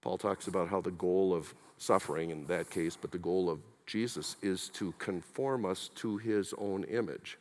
Paul 0.02 0.18
talks 0.18 0.48
about 0.48 0.70
how 0.70 0.82
the 0.82 0.90
goal 0.90 1.36
of 1.36 1.54
suffering 1.78 2.32
in 2.32 2.48
that 2.48 2.72
case, 2.72 2.98
but 3.00 3.12
the 3.12 3.20
goal 3.20 3.48
of 3.48 3.60
Jesus 3.92 4.38
is 4.42 4.70
to 4.70 4.94
conform 5.00 5.66
us 5.66 5.90
to 5.96 6.16
his 6.16 6.54
own 6.58 6.86
image. 6.86 7.38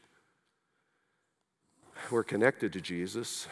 We're 2.11 2.25
connected 2.25 2.73
to 2.73 2.81
Jesus. 2.81 3.47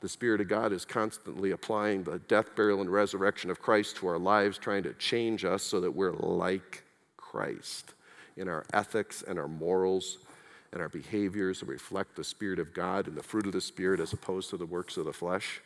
The 0.00 0.08
Spirit 0.08 0.40
of 0.40 0.48
God 0.48 0.72
is 0.72 0.84
constantly 0.84 1.52
applying 1.52 2.02
the 2.02 2.18
death, 2.18 2.56
burial, 2.56 2.80
and 2.80 2.90
resurrection 2.90 3.48
of 3.48 3.62
Christ 3.62 3.94
to 3.98 4.08
our 4.08 4.18
lives, 4.18 4.58
trying 4.58 4.82
to 4.82 4.94
change 4.94 5.44
us 5.44 5.62
so 5.62 5.78
that 5.82 5.92
we're 5.92 6.10
like 6.14 6.82
Christ 7.16 7.94
in 8.36 8.48
our 8.48 8.64
ethics 8.72 9.22
and 9.22 9.38
our 9.38 9.46
morals 9.46 10.18
and 10.72 10.82
our 10.82 10.88
behaviors 10.88 11.60
that 11.60 11.66
reflect 11.66 12.16
the 12.16 12.24
Spirit 12.24 12.58
of 12.58 12.74
God 12.74 13.06
and 13.06 13.16
the 13.16 13.22
fruit 13.22 13.46
of 13.46 13.52
the 13.52 13.60
Spirit 13.60 14.00
as 14.00 14.12
opposed 14.12 14.50
to 14.50 14.56
the 14.56 14.66
works 14.66 14.96
of 14.96 15.04
the 15.04 15.12
flesh. 15.12 15.60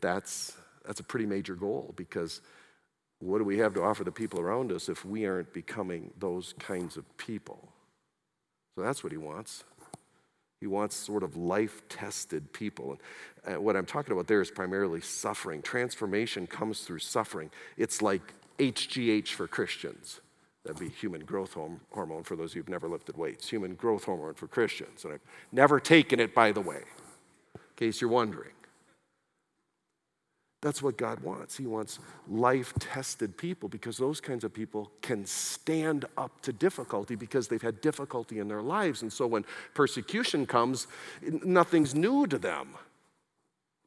That's, 0.00 0.56
that's 0.86 1.00
a 1.00 1.04
pretty 1.04 1.26
major 1.26 1.54
goal 1.54 1.92
because 1.98 2.40
what 3.22 3.38
do 3.38 3.44
we 3.44 3.58
have 3.58 3.72
to 3.74 3.82
offer 3.82 4.02
the 4.02 4.10
people 4.10 4.40
around 4.40 4.72
us 4.72 4.88
if 4.88 5.04
we 5.04 5.26
aren't 5.26 5.52
becoming 5.52 6.10
those 6.18 6.54
kinds 6.58 6.96
of 6.96 7.16
people? 7.16 7.68
So 8.74 8.82
that's 8.82 9.04
what 9.04 9.12
he 9.12 9.18
wants. 9.18 9.62
He 10.60 10.66
wants 10.66 10.96
sort 10.96 11.22
of 11.22 11.36
life 11.36 11.82
tested 11.88 12.52
people. 12.52 12.98
And 13.44 13.56
uh, 13.56 13.60
what 13.60 13.76
I'm 13.76 13.86
talking 13.86 14.12
about 14.12 14.26
there 14.26 14.40
is 14.40 14.50
primarily 14.50 15.00
suffering. 15.00 15.62
Transformation 15.62 16.48
comes 16.48 16.80
through 16.80 16.98
suffering. 16.98 17.50
It's 17.76 18.02
like 18.02 18.22
HGH 18.58 19.28
for 19.28 19.46
Christians. 19.46 20.20
That'd 20.64 20.80
be 20.80 20.88
human 20.88 21.24
growth 21.24 21.56
hormone 21.92 22.24
for 22.24 22.36
those 22.36 22.52
who've 22.52 22.68
never 22.68 22.88
lifted 22.88 23.16
weights. 23.16 23.48
Human 23.48 23.74
growth 23.74 24.04
hormone 24.04 24.34
for 24.34 24.48
Christians. 24.48 25.04
And 25.04 25.14
I've 25.14 25.24
never 25.52 25.78
taken 25.78 26.18
it, 26.18 26.34
by 26.34 26.50
the 26.50 26.60
way, 26.60 26.82
in 27.54 27.60
case 27.76 28.00
you're 28.00 28.10
wondering. 28.10 28.52
That's 30.62 30.80
what 30.80 30.96
God 30.96 31.20
wants. 31.20 31.56
He 31.56 31.66
wants 31.66 31.98
life 32.28 32.72
tested 32.78 33.36
people 33.36 33.68
because 33.68 33.98
those 33.98 34.20
kinds 34.20 34.44
of 34.44 34.54
people 34.54 34.92
can 35.02 35.26
stand 35.26 36.04
up 36.16 36.40
to 36.42 36.52
difficulty 36.52 37.16
because 37.16 37.48
they've 37.48 37.60
had 37.60 37.80
difficulty 37.80 38.38
in 38.38 38.46
their 38.46 38.62
lives. 38.62 39.02
And 39.02 39.12
so 39.12 39.26
when 39.26 39.44
persecution 39.74 40.46
comes, 40.46 40.86
nothing's 41.20 41.96
new 41.96 42.28
to 42.28 42.38
them 42.38 42.76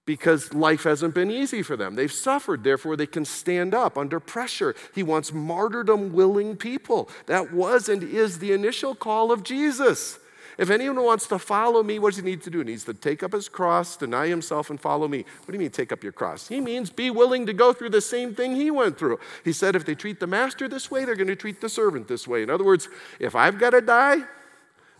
because 0.06 0.54
life 0.54 0.84
hasn't 0.84 1.16
been 1.16 1.32
easy 1.32 1.62
for 1.62 1.78
them. 1.78 1.96
They've 1.96 2.12
suffered, 2.12 2.66
therefore, 2.66 2.98
they 2.98 3.08
can 3.08 3.24
stand 3.24 3.74
up 3.74 3.98
under 3.98 4.20
pressure. 4.20 4.76
He 4.94 5.02
wants 5.02 5.32
martyrdom 5.32 6.12
willing 6.12 6.58
people. 6.58 7.10
That 7.28 7.54
was 7.54 7.88
and 7.88 8.04
is 8.04 8.40
the 8.40 8.52
initial 8.52 8.96
call 8.96 9.32
of 9.32 9.44
Jesus. 9.44 10.20
If 10.58 10.70
anyone 10.70 11.04
wants 11.04 11.28
to 11.28 11.40
follow 11.40 11.84
me, 11.84 12.00
what 12.00 12.12
does 12.12 12.18
he 12.18 12.24
need 12.24 12.42
to 12.44 12.50
do? 12.50 12.60
He 12.60 12.64
needs 12.66 12.86
to 12.86 12.94
take 12.94 13.24
up 13.24 13.34
his 13.34 13.50
cross, 13.50 13.98
deny 13.98 14.28
himself, 14.28 14.70
and 14.70 14.80
follow 14.80 15.08
me. 15.08 15.26
What 15.40 15.48
do 15.48 15.54
you 15.54 15.60
mean, 15.60 15.70
take 15.70 15.92
up 15.92 16.02
your 16.02 16.14
cross? 16.14 16.48
He 16.48 16.62
means 16.62 16.90
be 16.90 17.10
willing 17.10 17.46
to 17.46 17.54
go 17.54 17.74
through 17.74 17.90
the 17.90 18.02
same 18.02 18.34
thing 18.34 18.56
he 18.56 18.72
went 18.72 18.98
through. 18.98 19.20
He 19.44 19.52
said, 19.52 19.76
if 19.76 19.86
they 19.86 19.96
treat 19.96 20.20
the 20.20 20.28
master 20.28 20.68
this 20.70 20.90
way, 20.90 21.04
they're 21.04 21.16
going 21.16 21.28
to 21.28 21.36
treat 21.36 21.60
the 21.60 21.70
servant 21.70 22.08
this 22.08 22.28
way. 22.28 22.44
In 22.44 22.50
other 22.50 22.64
words, 22.64 22.88
if 23.20 23.36
I've 23.36 23.60
got 23.60 23.72
to 23.72 23.82
die, 23.82 24.24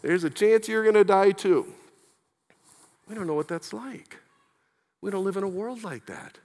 there's 0.02 0.24
a 0.24 0.30
chance 0.30 0.68
you're 0.68 0.84
going 0.84 0.96
to 0.96 1.04
die 1.04 1.32
too. 1.32 1.74
We 3.08 3.16
don't 3.16 3.28
know 3.28 3.34
what 3.34 3.48
that's 3.48 3.72
like. 3.72 4.18
We 5.02 5.12
don't 5.12 5.24
live 5.24 5.38
in 5.38 5.44
a 5.44 5.48
world 5.48 5.84
like 5.84 6.08
that. 6.08 6.38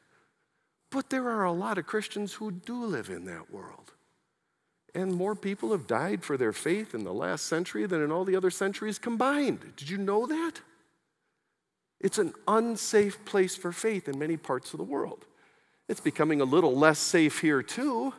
But 0.91 1.11
there 1.11 1.29
are 1.29 1.45
a 1.45 1.53
lot 1.53 1.79
of 1.79 1.87
Christians 1.87 2.35
who 2.35 2.51
do 2.51 2.85
live 2.85 3.09
in 3.09 3.25
that 3.27 3.51
world. 3.51 3.93
And 4.95 5.15
more 5.15 5.37
people 5.37 5.71
have 5.71 5.87
died 5.87 6.25
for 6.25 6.37
their 6.37 6.53
faith 6.53 6.95
in 6.95 7.05
the 7.05 7.13
last 7.13 7.47
century 7.47 7.87
than 7.87 8.03
in 8.03 8.11
all 8.11 8.25
the 8.25 8.37
other 8.37 8.51
centuries 8.51 8.99
combined. 8.99 9.61
Did 9.77 9.89
you 9.89 9.99
know 9.99 10.27
that? 10.27 10.61
It's 12.01 12.19
an 12.19 12.33
unsafe 12.49 13.25
place 13.25 13.55
for 13.55 13.73
faith 13.73 14.09
in 14.09 14.19
many 14.19 14.37
parts 14.37 14.73
of 14.73 14.79
the 14.79 14.85
world. 14.85 15.27
It's 15.89 16.01
becoming 16.01 16.41
a 16.41 16.45
little 16.45 16.75
less 16.75 16.99
safe 16.99 17.41
here 17.41 17.63
too, 17.63 18.15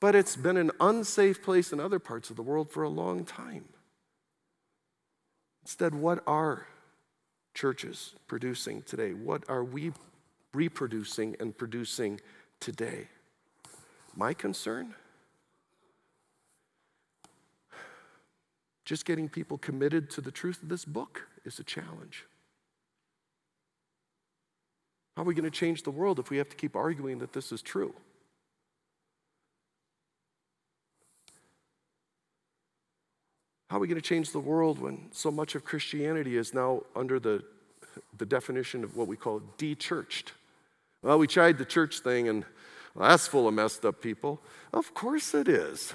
but 0.00 0.14
it's 0.14 0.36
been 0.36 0.56
an 0.56 0.70
unsafe 0.80 1.42
place 1.42 1.72
in 1.72 1.80
other 1.80 1.98
parts 1.98 2.30
of 2.30 2.36
the 2.36 2.42
world 2.42 2.70
for 2.70 2.82
a 2.82 2.88
long 2.88 3.24
time. 3.24 3.64
Instead, 5.64 5.94
what 5.94 6.22
are 6.26 6.66
churches 7.54 8.14
producing 8.26 8.82
today? 8.82 9.12
What 9.12 9.44
are 9.48 9.64
we 9.64 9.92
reproducing 10.52 11.36
and 11.40 11.56
producing 11.56 12.20
today? 12.60 13.08
My 14.14 14.34
concern? 14.34 14.94
Just 18.84 19.06
getting 19.06 19.28
people 19.28 19.56
committed 19.58 20.10
to 20.10 20.20
the 20.20 20.30
truth 20.30 20.62
of 20.62 20.68
this 20.68 20.84
book 20.84 21.26
is 21.44 21.58
a 21.58 21.64
challenge. 21.64 22.24
How 25.16 25.22
are 25.22 25.26
we 25.26 25.34
going 25.34 25.50
to 25.50 25.50
change 25.50 25.84
the 25.84 25.90
world 25.90 26.18
if 26.18 26.28
we 26.30 26.38
have 26.38 26.48
to 26.48 26.56
keep 26.56 26.76
arguing 26.76 27.18
that 27.18 27.32
this 27.32 27.52
is 27.52 27.62
true? 27.62 27.94
How 33.70 33.78
are 33.78 33.80
we 33.80 33.88
going 33.88 34.00
to 34.00 34.06
change 34.06 34.32
the 34.32 34.40
world 34.40 34.78
when 34.78 35.08
so 35.12 35.30
much 35.30 35.54
of 35.54 35.64
Christianity 35.64 36.36
is 36.36 36.52
now 36.52 36.82
under 36.94 37.18
the, 37.18 37.42
the 38.18 38.26
definition 38.26 38.84
of 38.84 38.96
what 38.96 39.08
we 39.08 39.16
call 39.16 39.40
de 39.56 39.74
churched? 39.74 40.32
Well, 41.02 41.18
we 41.18 41.26
tried 41.26 41.58
the 41.58 41.64
church 41.64 42.00
thing 42.00 42.28
and 42.28 42.44
well, 42.94 43.08
that's 43.08 43.26
full 43.26 43.48
of 43.48 43.54
messed 43.54 43.84
up 43.84 44.00
people. 44.00 44.40
Of 44.72 44.94
course 44.94 45.34
it 45.34 45.48
is. 45.48 45.92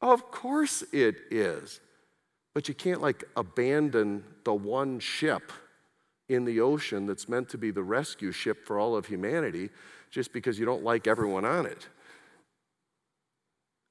Of 0.00 0.30
course 0.30 0.82
it 0.92 1.16
is. 1.30 1.80
But 2.54 2.68
you 2.68 2.74
can't 2.74 3.00
like 3.00 3.24
abandon 3.36 4.24
the 4.44 4.54
one 4.54 4.98
ship 4.98 5.52
in 6.28 6.44
the 6.44 6.60
ocean 6.60 7.06
that's 7.06 7.28
meant 7.28 7.48
to 7.50 7.58
be 7.58 7.70
the 7.70 7.82
rescue 7.82 8.32
ship 8.32 8.64
for 8.66 8.78
all 8.78 8.96
of 8.96 9.06
humanity 9.06 9.70
just 10.10 10.32
because 10.32 10.58
you 10.58 10.66
don't 10.66 10.84
like 10.84 11.06
everyone 11.06 11.44
on 11.44 11.66
it. 11.66 11.88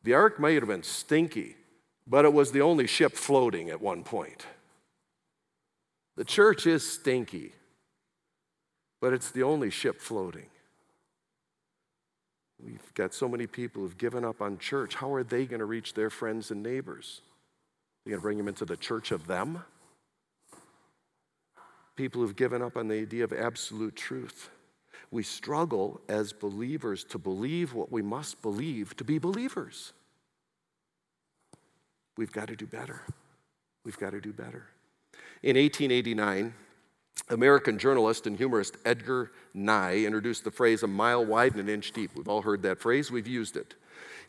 The 0.04 0.14
ark 0.14 0.40
might 0.40 0.56
have 0.56 0.68
been 0.68 0.84
stinky, 0.84 1.56
but 2.08 2.26
it 2.26 2.34
was 2.34 2.52
the 2.52 2.62
only 2.62 2.88
ship 2.88 3.14
floating 3.14 3.70
at 3.70 3.82
one 3.82 4.04
point. 4.04 4.46
The 6.16 6.26
church 6.26 6.68
is 6.68 6.90
stinky, 6.90 7.54
but 9.02 9.14
it's 9.14 9.32
the 9.32 9.44
only 9.44 9.70
ship 9.70 10.02
floating. 10.02 10.48
We've 12.62 12.94
got 12.94 13.14
so 13.14 13.30
many 13.30 13.48
people 13.48 13.82
who've 13.82 13.98
given 13.98 14.26
up 14.26 14.42
on 14.42 14.58
church. 14.58 14.96
How 14.96 15.14
are 15.14 15.24
they 15.24 15.46
going 15.46 15.60
to 15.60 15.66
reach 15.66 15.94
their 15.94 16.10
friends 16.10 16.52
and 16.52 16.62
neighbors? 16.62 17.22
You're 18.06 18.12
going 18.12 18.20
to 18.20 18.24
bring 18.24 18.38
them 18.38 18.48
into 18.48 18.66
the 18.66 18.78
church 18.78 19.12
of 19.12 19.28
them? 19.28 19.64
People 21.96 22.22
who've 22.22 22.36
given 22.36 22.62
up 22.62 22.78
on 22.78 22.88
the 22.88 22.96
idea 22.96 23.24
of 23.24 23.34
absolute 23.34 23.96
truth. 23.96 24.50
we 25.12 25.24
struggle 25.24 26.00
as 26.08 26.34
believers 26.34 27.04
to 27.04 27.18
believe 27.18 27.74
what 27.74 27.92
we 27.92 28.02
must 28.02 28.42
believe 28.42 28.96
to 28.96 29.04
be 29.04 29.18
believers. 29.18 29.92
We've 32.16 32.32
got 32.32 32.50
to 32.50 32.56
do 32.56 32.68
better. 32.68 33.02
We've 33.84 33.98
got 33.98 34.12
to 34.12 34.22
do 34.22 34.32
better. 34.34 34.68
In 35.42 35.56
1889, 35.56 36.54
American 37.30 37.78
journalist 37.78 38.28
and 38.28 38.38
humorist 38.38 38.78
Edgar 38.86 39.32
Nye 39.54 40.04
introduced 40.06 40.44
the 40.44 40.52
phrase 40.52 40.84
a 40.84 40.88
mile 40.88 41.26
wide 41.26 41.54
and 41.54 41.62
an 41.62 41.70
inch 41.70 41.92
deep. 41.92 42.12
We've 42.16 42.28
all 42.28 42.42
heard 42.42 42.62
that 42.64 42.80
phrase, 42.80 43.12
we've 43.12 43.28
used 43.28 43.56
it. 43.56 43.76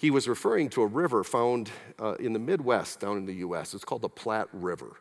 He 0.01 0.11
was 0.11 0.27
referring 0.27 0.71
to 0.71 0.81
a 0.81 0.87
river 0.87 1.23
found 1.23 1.71
uh, 1.99 2.15
in 2.15 2.33
the 2.33 2.39
Midwest 2.39 3.01
down 3.01 3.19
in 3.19 3.27
the 3.27 3.35
US. 3.35 3.75
It's 3.75 3.85
called 3.85 4.01
the 4.01 4.09
Platte 4.09 4.49
River. 4.51 4.97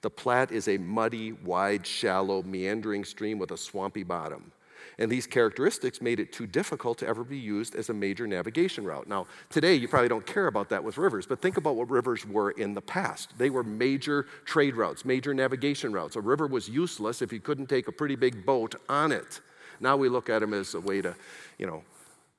The 0.00 0.10
Platte 0.10 0.52
is 0.52 0.68
a 0.68 0.78
muddy, 0.78 1.32
wide, 1.32 1.84
shallow, 1.84 2.40
meandering 2.40 3.04
stream 3.04 3.40
with 3.40 3.50
a 3.50 3.56
swampy 3.56 4.04
bottom. 4.04 4.52
And 4.96 5.10
these 5.10 5.26
characteristics 5.26 6.00
made 6.00 6.20
it 6.20 6.32
too 6.32 6.46
difficult 6.46 6.98
to 6.98 7.06
ever 7.08 7.24
be 7.24 7.36
used 7.36 7.74
as 7.74 7.88
a 7.88 7.92
major 7.92 8.28
navigation 8.28 8.84
route. 8.84 9.08
Now, 9.08 9.26
today 9.50 9.74
you 9.74 9.88
probably 9.88 10.08
don't 10.08 10.24
care 10.24 10.46
about 10.46 10.68
that 10.68 10.84
with 10.84 10.98
rivers, 10.98 11.26
but 11.26 11.42
think 11.42 11.56
about 11.56 11.74
what 11.74 11.90
rivers 11.90 12.24
were 12.24 12.52
in 12.52 12.74
the 12.74 12.80
past. 12.80 13.36
They 13.36 13.50
were 13.50 13.64
major 13.64 14.28
trade 14.44 14.76
routes, 14.76 15.04
major 15.04 15.34
navigation 15.34 15.92
routes. 15.92 16.14
A 16.14 16.20
river 16.20 16.46
was 16.46 16.68
useless 16.68 17.22
if 17.22 17.32
you 17.32 17.40
couldn't 17.40 17.66
take 17.66 17.88
a 17.88 17.92
pretty 17.92 18.14
big 18.14 18.46
boat 18.46 18.76
on 18.88 19.10
it. 19.10 19.40
Now 19.80 19.96
we 19.96 20.08
look 20.08 20.30
at 20.30 20.38
them 20.38 20.54
as 20.54 20.74
a 20.74 20.80
way 20.80 21.02
to, 21.02 21.16
you 21.58 21.66
know, 21.66 21.82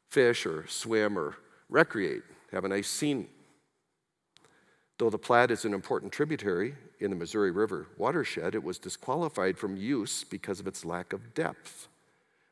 fish 0.07 0.45
or 0.45 0.66
swim 0.70 1.20
or 1.20 1.36
recreate, 1.76 2.23
have 2.53 2.63
a 2.63 2.69
nice 2.69 2.88
scene. 2.88 3.28
Though 4.97 5.09
the 5.09 5.17
Platte 5.17 5.51
is 5.51 5.65
an 5.65 5.73
important 5.73 6.13
tributary 6.13 6.73
in 7.01 7.09
the 7.09 7.17
Missouri 7.17 7.51
River 7.51 7.88
watershed, 7.97 8.55
it 8.55 8.63
was 8.63 8.80
disqualified 8.80 9.57
from 9.57 9.76
use 9.76 10.23
because 10.23 10.61
of 10.61 10.67
its 10.67 10.86
lack 10.86 11.11
of 11.11 11.34
depth. 11.34 11.89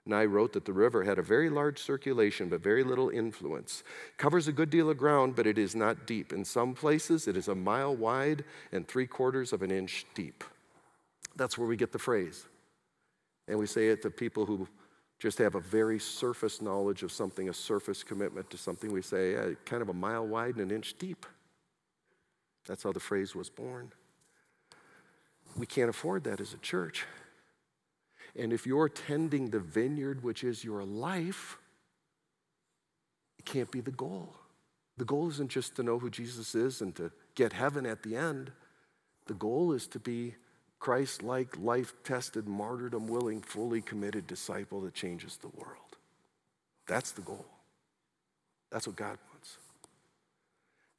Nye 0.05 0.25
wrote 0.25 0.51
that 0.51 0.65
the 0.65 0.73
river 0.73 1.05
had 1.05 1.17
a 1.17 1.21
very 1.21 1.49
large 1.49 1.79
circulation 1.79 2.49
but 2.49 2.61
very 2.61 2.83
little 2.83 3.09
influence. 3.09 3.83
Covers 4.17 4.49
a 4.49 4.51
good 4.51 4.69
deal 4.69 4.89
of 4.89 4.97
ground, 4.97 5.37
but 5.37 5.47
it 5.47 5.57
is 5.57 5.73
not 5.73 6.05
deep. 6.05 6.33
In 6.33 6.43
some 6.43 6.73
places, 6.73 7.25
it 7.25 7.37
is 7.37 7.47
a 7.47 7.55
mile 7.55 7.95
wide 7.95 8.43
and 8.73 8.85
three 8.85 9.07
quarters 9.07 9.53
of 9.53 9.61
an 9.61 9.71
inch 9.71 10.05
deep. 10.13 10.43
That's 11.37 11.57
where 11.57 11.67
we 11.67 11.77
get 11.77 11.93
the 11.93 11.99
phrase. 11.99 12.45
And 13.47 13.57
we 13.57 13.67
say 13.67 13.87
it 13.87 14.01
to 14.01 14.09
people 14.09 14.45
who 14.45 14.67
just 15.23 15.37
have 15.37 15.55
a 15.55 15.61
very 15.61 15.99
surface 15.99 16.61
knowledge 16.61 17.01
of 17.01 17.09
something, 17.09 17.47
a 17.47 17.53
surface 17.53 18.03
commitment 18.03 18.49
to 18.49 18.57
something. 18.57 18.91
We 18.91 19.01
say, 19.01 19.31
yeah, 19.31 19.51
kind 19.63 19.81
of 19.81 19.87
a 19.87 19.93
mile 19.93 20.27
wide 20.27 20.57
and 20.57 20.69
an 20.69 20.75
inch 20.75 20.97
deep. 20.99 21.25
That's 22.67 22.83
how 22.83 22.91
the 22.91 22.99
phrase 22.99 23.33
was 23.33 23.49
born. 23.49 23.93
We 25.55 25.65
can't 25.65 25.89
afford 25.89 26.25
that 26.25 26.41
as 26.41 26.53
a 26.53 26.57
church. 26.57 27.05
And 28.35 28.51
if 28.51 28.67
you're 28.67 28.89
tending 28.89 29.51
the 29.51 29.61
vineyard, 29.61 30.25
which 30.25 30.43
is 30.43 30.61
your 30.61 30.83
life, 30.83 31.57
it 33.39 33.45
can't 33.45 33.71
be 33.71 33.79
the 33.79 33.91
goal. 33.91 34.35
The 34.97 35.05
goal 35.05 35.29
isn't 35.29 35.49
just 35.49 35.77
to 35.77 35.83
know 35.83 35.99
who 35.99 36.09
Jesus 36.09 36.53
is 36.53 36.81
and 36.81 36.93
to 36.97 37.13
get 37.35 37.53
heaven 37.53 37.85
at 37.85 38.03
the 38.03 38.17
end. 38.17 38.51
The 39.27 39.35
goal 39.35 39.71
is 39.71 39.87
to 39.87 39.99
be 39.99 40.35
Christ 40.83 41.23
like, 41.23 41.57
life 41.57 41.93
tested, 42.03 42.45
martyrdom 42.45 43.07
willing, 43.07 43.39
fully 43.39 43.79
committed 43.79 44.27
disciple 44.27 44.81
that 44.81 44.93
changes 44.93 45.37
the 45.37 45.47
world. 45.47 45.95
That's 46.87 47.11
the 47.11 47.21
goal. 47.21 47.45
That's 48.69 48.85
what 48.85 48.97
God 48.97 49.17
wants. 49.31 49.59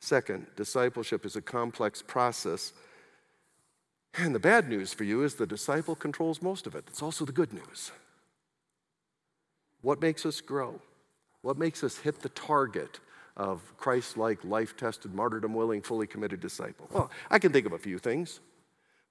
Second, 0.00 0.46
discipleship 0.56 1.26
is 1.26 1.36
a 1.36 1.42
complex 1.42 2.00
process. 2.00 2.72
And 4.16 4.34
the 4.34 4.38
bad 4.38 4.70
news 4.70 4.94
for 4.94 5.04
you 5.04 5.22
is 5.22 5.34
the 5.34 5.46
disciple 5.46 5.94
controls 5.94 6.40
most 6.40 6.66
of 6.66 6.74
it. 6.74 6.84
It's 6.86 7.02
also 7.02 7.26
the 7.26 7.32
good 7.32 7.52
news. 7.52 7.92
What 9.82 10.00
makes 10.00 10.24
us 10.24 10.40
grow? 10.40 10.80
What 11.42 11.58
makes 11.58 11.84
us 11.84 11.98
hit 11.98 12.22
the 12.22 12.30
target 12.30 13.00
of 13.36 13.60
Christ 13.76 14.16
like, 14.16 14.42
life 14.46 14.78
tested, 14.78 15.14
martyrdom 15.14 15.52
willing, 15.52 15.82
fully 15.82 16.06
committed 16.06 16.40
disciple? 16.40 16.88
Well, 16.90 17.10
I 17.30 17.38
can 17.38 17.52
think 17.52 17.66
of 17.66 17.74
a 17.74 17.78
few 17.78 17.98
things. 17.98 18.40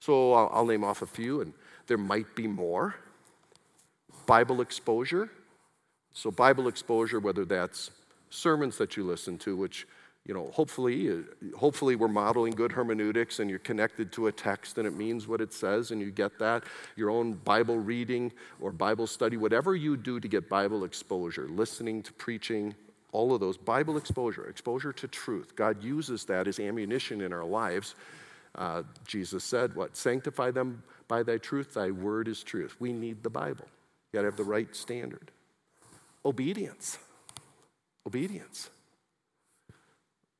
So 0.00 0.32
I'll, 0.32 0.50
I'll 0.52 0.66
name 0.66 0.84
off 0.84 1.02
a 1.02 1.06
few, 1.06 1.40
and 1.40 1.52
there 1.86 1.98
might 1.98 2.34
be 2.34 2.46
more. 2.46 2.94
Bible 4.26 4.60
exposure. 4.60 5.30
So, 6.12 6.30
Bible 6.30 6.68
exposure, 6.68 7.20
whether 7.20 7.44
that's 7.44 7.90
sermons 8.30 8.78
that 8.78 8.96
you 8.96 9.04
listen 9.04 9.38
to, 9.38 9.56
which 9.56 9.86
you 10.26 10.32
know, 10.32 10.50
hopefully, 10.52 11.10
uh, 11.10 11.56
hopefully 11.56 11.96
we're 11.96 12.08
modeling 12.08 12.52
good 12.54 12.72
hermeneutics 12.72 13.40
and 13.40 13.50
you're 13.50 13.58
connected 13.58 14.10
to 14.12 14.28
a 14.28 14.32
text 14.32 14.78
and 14.78 14.86
it 14.86 14.94
means 14.94 15.28
what 15.28 15.42
it 15.42 15.52
says 15.52 15.90
and 15.90 16.00
you 16.00 16.10
get 16.10 16.38
that. 16.38 16.64
Your 16.96 17.10
own 17.10 17.34
Bible 17.34 17.78
reading 17.78 18.32
or 18.58 18.72
Bible 18.72 19.06
study, 19.06 19.36
whatever 19.36 19.76
you 19.76 19.98
do 19.98 20.20
to 20.20 20.28
get 20.28 20.48
Bible 20.48 20.84
exposure, 20.84 21.46
listening 21.48 22.02
to 22.04 22.12
preaching, 22.14 22.74
all 23.12 23.34
of 23.34 23.40
those, 23.40 23.58
Bible 23.58 23.98
exposure, 23.98 24.46
exposure 24.46 24.94
to 24.94 25.06
truth. 25.06 25.54
God 25.54 25.84
uses 25.84 26.24
that 26.24 26.48
as 26.48 26.58
ammunition 26.58 27.20
in 27.20 27.32
our 27.32 27.44
lives 27.44 27.94
uh, 28.56 28.82
Jesus 29.06 29.44
said, 29.44 29.74
What? 29.74 29.96
Sanctify 29.96 30.50
them 30.50 30.82
by 31.08 31.22
thy 31.22 31.38
truth, 31.38 31.74
thy 31.74 31.90
word 31.90 32.28
is 32.28 32.42
truth. 32.42 32.76
We 32.78 32.92
need 32.92 33.22
the 33.22 33.30
Bible. 33.30 33.66
You 34.12 34.18
gotta 34.18 34.28
have 34.28 34.36
the 34.36 34.44
right 34.44 34.74
standard. 34.74 35.30
Obedience. 36.24 36.98
Obedience. 38.06 38.70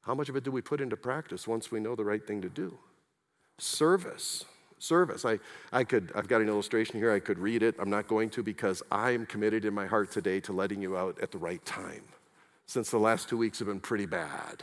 How 0.03 0.15
much 0.15 0.29
of 0.29 0.37
it 0.37 0.45
do 0.45 0.51
we 0.51 0.61
put 0.61 0.81
into 0.81 0.97
practice 0.97 1.49
once 1.49 1.71
we 1.71 1.81
know 1.81 1.95
the 1.95 2.05
right 2.05 2.25
thing 2.25 2.43
to 2.43 2.49
do? 2.49 2.79
Service. 3.59 4.45
Service. 4.79 5.25
I, 5.25 5.39
I 5.73 5.85
could, 5.85 6.12
I've 6.15 6.29
got 6.29 6.43
an 6.43 6.49
illustration 6.49 6.99
here. 6.99 7.11
I 7.11 7.21
could 7.21 7.39
read 7.39 7.62
it. 7.62 7.75
I'm 7.79 7.89
not 7.89 8.07
going 8.07 8.29
to 8.31 8.43
because 8.43 8.83
I 8.91 9.12
am 9.12 9.25
committed 9.25 9.65
in 9.65 9.73
my 9.73 9.87
heart 9.87 10.11
today 10.11 10.41
to 10.41 10.53
letting 10.53 10.83
you 10.83 10.97
out 10.97 11.19
at 11.23 11.31
the 11.31 11.39
right 11.39 11.65
time, 11.65 12.03
since 12.67 12.91
the 12.91 12.99
last 12.99 13.31
two 13.31 13.39
weeks 13.39 13.59
have 13.61 13.69
been 13.69 13.81
pretty 13.81 14.07
bad. 14.07 14.62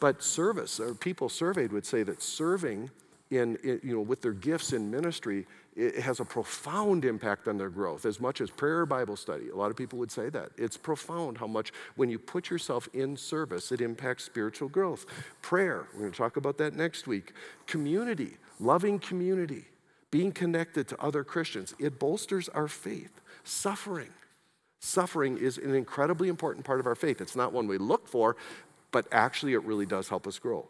But 0.00 0.22
service, 0.22 0.80
or 0.80 0.94
people 0.94 1.28
surveyed 1.28 1.72
would 1.72 1.86
say 1.86 2.02
that 2.02 2.22
serving 2.22 2.90
in, 3.30 3.58
you 3.62 3.94
know, 3.94 4.00
with 4.00 4.22
their 4.22 4.32
gifts 4.32 4.72
in 4.72 4.90
ministry, 4.90 5.46
it 5.76 6.00
has 6.00 6.18
a 6.18 6.24
profound 6.24 7.04
impact 7.04 7.46
on 7.46 7.58
their 7.58 7.68
growth, 7.68 8.04
as 8.04 8.18
much 8.18 8.40
as 8.40 8.50
prayer 8.50 8.80
or 8.80 8.86
Bible 8.86 9.16
study. 9.16 9.50
A 9.50 9.54
lot 9.54 9.70
of 9.70 9.76
people 9.76 9.98
would 10.00 10.10
say 10.10 10.28
that. 10.30 10.50
It's 10.56 10.76
profound 10.76 11.38
how 11.38 11.46
much, 11.46 11.72
when 11.94 12.10
you 12.10 12.18
put 12.18 12.50
yourself 12.50 12.88
in 12.92 13.16
service, 13.16 13.70
it 13.70 13.80
impacts 13.80 14.24
spiritual 14.24 14.68
growth. 14.68 15.06
Prayer, 15.42 15.86
we're 15.92 16.00
going 16.00 16.12
to 16.12 16.18
talk 16.18 16.36
about 16.36 16.58
that 16.58 16.74
next 16.74 17.06
week. 17.06 17.34
Community, 17.66 18.36
loving 18.58 18.98
community, 18.98 19.66
being 20.10 20.32
connected 20.32 20.88
to 20.88 21.00
other 21.00 21.22
Christians, 21.22 21.72
it 21.78 22.00
bolsters 22.00 22.48
our 22.48 22.66
faith. 22.66 23.20
Suffering, 23.44 24.10
Suffering 24.80 25.36
is 25.36 25.58
an 25.58 25.74
incredibly 25.74 26.28
important 26.28 26.64
part 26.64 26.80
of 26.80 26.86
our 26.86 26.94
faith. 26.94 27.20
It's 27.20 27.36
not 27.36 27.52
one 27.52 27.66
we 27.66 27.76
look 27.76 28.08
for, 28.08 28.36
but 28.92 29.06
actually 29.12 29.54
it 29.54 29.62
really 29.64 29.86
does 29.86 30.08
help 30.08 30.26
us 30.26 30.38
grow. 30.38 30.68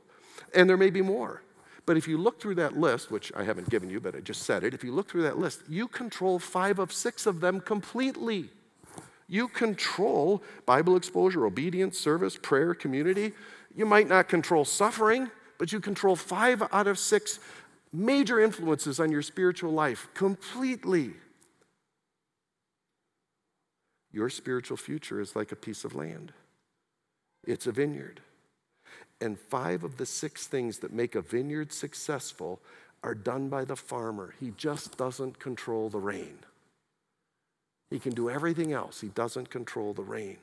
And 0.55 0.69
there 0.69 0.77
may 0.77 0.91
be 0.91 1.03
more. 1.03 1.43
But 1.87 1.97
if 1.97 2.07
you 2.07 2.19
look 2.19 2.41
through 2.41 2.57
that 2.57 2.77
list, 2.77 3.11
which 3.11 3.33
I 3.35 3.43
haven't 3.43 3.71
given 3.71 3.91
you, 3.91 4.01
but 4.01 4.15
I 4.15 4.21
just 4.21 4.43
said 4.43 4.63
it, 4.65 4.75
if 4.75 4.85
you 4.85 4.93
look 4.93 5.09
through 5.11 5.23
that 5.23 5.39
list, 5.39 5.63
you 5.69 5.89
control 5.89 6.39
five 6.39 6.79
of 6.79 6.93
six 6.93 7.27
of 7.27 7.41
them 7.41 7.61
completely. 7.61 8.49
You 9.27 9.49
control 9.49 10.43
Bible 10.67 10.97
exposure, 10.97 11.47
obedience, 11.47 11.99
service, 11.99 12.37
prayer, 12.37 12.75
community. 12.75 13.33
You 13.75 13.87
might 13.87 14.09
not 14.09 14.29
control 14.29 14.65
suffering, 14.65 15.31
but 15.59 15.73
you 15.73 15.81
control 15.81 16.17
five 16.17 16.63
out 16.73 16.87
of 16.87 16.99
six 16.99 17.39
major 17.93 18.41
influences 18.41 19.01
on 19.01 19.11
your 19.11 19.23
spiritual 19.23 19.73
life 19.73 20.09
completely. 20.15 21.13
Your 24.13 24.29
spiritual 24.31 24.77
future 24.77 25.21
is 25.21 25.37
like 25.37 25.53
a 25.53 25.57
piece 25.57 25.85
of 25.85 25.95
land. 25.95 26.33
It's 27.47 27.67
a 27.67 27.73
vineyard. 27.73 28.21
And 29.21 29.39
five 29.39 29.85
of 29.85 29.97
the 29.97 30.07
six 30.07 30.47
things 30.47 30.79
that 30.79 30.93
make 30.93 31.15
a 31.15 31.21
vineyard 31.21 31.73
successful 31.73 32.61
are 33.03 33.15
done 33.15 33.49
by 33.49 33.65
the 33.65 33.77
farmer. 33.77 34.35
He 34.41 34.53
just 34.57 34.97
doesn't 34.97 35.39
control 35.39 35.89
the 35.89 35.99
rain. 35.99 36.39
He 37.91 37.99
can 37.99 38.13
do 38.13 38.31
everything 38.31 38.73
else, 38.73 39.01
he 39.01 39.09
doesn't 39.09 39.51
control 39.51 39.93
the 39.93 40.03
rain. 40.03 40.39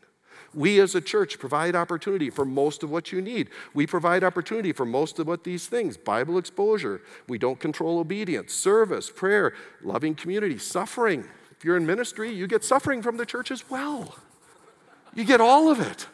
We 0.53 0.79
as 0.79 0.93
a 0.93 1.01
church 1.01 1.39
provide 1.39 1.75
opportunity 1.75 2.29
for 2.29 2.45
most 2.45 2.83
of 2.83 2.91
what 2.91 3.11
you 3.11 3.21
need. 3.21 3.49
We 3.73 3.87
provide 3.87 4.23
opportunity 4.23 4.71
for 4.71 4.85
most 4.85 5.17
of 5.17 5.27
what 5.27 5.43
these 5.43 5.65
things 5.65 5.97
Bible 5.97 6.37
exposure. 6.37 7.01
We 7.27 7.39
don't 7.39 7.59
control 7.59 7.99
obedience, 7.99 8.53
service, 8.53 9.09
prayer, 9.09 9.53
loving 9.81 10.13
community, 10.13 10.59
suffering. 10.59 11.25
If 11.51 11.65
you're 11.65 11.77
in 11.77 11.87
ministry, 11.87 12.31
you 12.31 12.45
get 12.45 12.63
suffering 12.63 13.01
from 13.01 13.17
the 13.17 13.25
church 13.25 13.49
as 13.49 13.67
well. 13.69 14.15
You 15.15 15.23
get 15.23 15.41
all 15.41 15.71
of 15.71 15.79
it. 15.79 16.07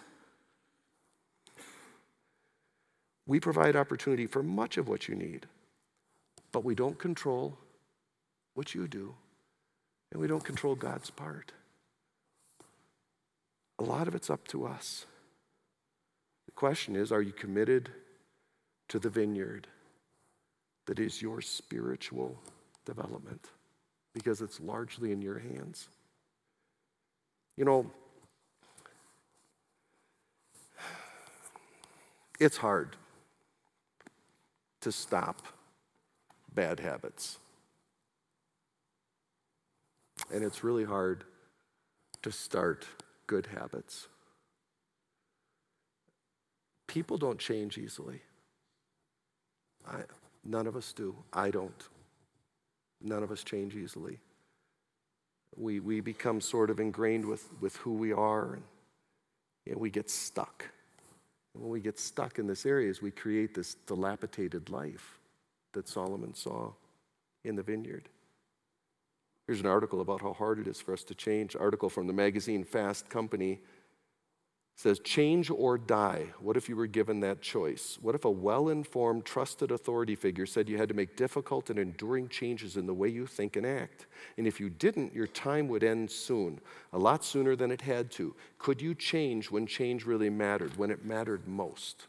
We 3.26 3.40
provide 3.40 3.76
opportunity 3.76 4.28
for 4.28 4.44
much 4.44 4.78
of 4.78 4.90
what 4.90 5.08
you 5.08 5.16
need, 5.16 5.48
but 6.52 6.64
we 6.64 6.76
don't 6.76 7.00
control 7.00 7.58
what 8.54 8.76
you 8.76 8.88
do, 8.88 9.16
and 10.12 10.22
we 10.22 10.28
don't 10.28 10.44
control 10.44 10.76
God's 10.76 11.10
part. 11.10 11.54
A 13.80 13.84
lot 13.84 14.08
of 14.08 14.16
it's 14.16 14.30
up 14.30 14.48
to 14.50 14.66
us. 14.66 15.06
The 16.46 16.52
question 16.52 16.96
is 16.96 17.12
are 17.12 17.22
you 17.22 17.32
committed 17.32 17.90
to 18.90 19.00
the 19.00 19.10
vineyard 19.10 19.68
that 20.86 21.00
is 21.00 21.22
your 21.22 21.42
spiritual 21.42 22.38
development? 22.86 23.48
Because 24.14 24.42
it's 24.42 24.60
largely 24.60 25.12
in 25.12 25.22
your 25.22 25.40
hands. 25.40 25.88
You 27.58 27.66
know, 27.66 27.92
it's 32.40 32.58
hard 32.58 32.98
to 34.84 34.92
stop 34.92 35.42
bad 36.54 36.80
habits. 36.82 37.40
And 40.32 40.44
it's 40.44 40.64
really 40.64 40.84
hard 40.84 41.24
to 42.22 42.32
start 42.32 42.86
good 43.26 43.48
habits. 43.48 44.08
People 46.88 47.18
don't 47.18 47.40
change 47.40 47.78
easily. 47.78 48.22
I, 49.88 50.02
none 50.44 50.68
of 50.68 50.76
us 50.76 50.92
do. 50.92 51.16
I 51.32 51.50
don't. 51.50 51.90
None 53.02 53.24
of 53.24 53.32
us 53.32 53.44
change 53.44 53.76
easily. 53.76 54.20
We, 55.56 55.80
we 55.80 56.02
become 56.02 56.42
sort 56.42 56.70
of 56.70 56.80
ingrained 56.80 57.26
with, 57.26 57.48
with 57.62 57.78
who 57.78 57.94
we 57.94 58.12
are 58.12 58.54
and, 58.54 58.64
and 59.66 59.78
we 59.78 59.90
get 59.90 60.10
stuck. 60.10 60.66
When 61.54 61.70
we 61.70 61.80
get 61.80 62.00
stuck 62.00 62.40
in 62.40 62.48
this 62.48 62.66
area, 62.66 62.90
is 62.90 63.02
we 63.02 63.12
create 63.12 63.54
this 63.54 63.76
dilapidated 63.86 64.70
life 64.70 65.20
that 65.74 65.88
Solomon 65.88 66.34
saw 66.34 66.74
in 67.44 67.56
the 67.56 67.64
vineyard. 67.64 68.10
Here's 69.48 69.60
an 69.60 69.66
article 69.66 70.02
about 70.02 70.22
how 70.22 70.34
hard 70.34 70.60
it 70.60 70.68
is 70.68 70.80
for 70.80 70.94
us 70.94 71.04
to 71.04 71.16
change. 71.16 71.56
Article 71.56 71.90
from 71.90 72.08
the 72.08 72.14
magazine 72.14 72.64
Fast 72.64 73.10
Company 73.10 73.60
says 74.76 75.00
change 75.00 75.50
or 75.50 75.78
die. 75.78 76.26
What 76.40 76.58
if 76.58 76.68
you 76.68 76.76
were 76.76 76.88
given 76.88 77.20
that 77.20 77.42
choice? 77.42 77.98
What 78.02 78.16
if 78.16 78.26
a 78.26 78.32
well-informed, 78.32 79.24
trusted 79.24 79.72
authority 79.72 80.16
figure 80.16 80.46
said 80.46 80.68
you 80.68 80.78
had 80.78 80.90
to 80.90 80.96
make 80.96 81.16
difficult 81.16 81.70
and 81.70 81.78
enduring 81.78 82.28
changes 82.30 82.76
in 82.76 82.88
the 82.88 82.94
way 82.94 83.08
you 83.08 83.28
think 83.28 83.56
and 83.56 83.66
act? 83.66 84.08
And 84.38 84.48
if 84.48 84.60
you 84.60 84.70
didn't, 84.70 85.14
your 85.14 85.28
time 85.28 85.68
would 85.68 85.84
end 85.84 86.10
soon, 86.10 86.60
a 86.92 86.98
lot 86.98 87.24
sooner 87.24 87.56
than 87.56 87.72
it 87.72 87.82
had 87.82 88.12
to. 88.12 88.36
Could 88.58 88.82
you 88.82 88.96
change 88.96 89.52
when 89.52 89.68
change 89.68 90.06
really 90.06 90.30
mattered, 90.30 90.76
when 90.78 90.90
it 90.90 91.06
mattered 91.06 91.48
most? 91.48 92.08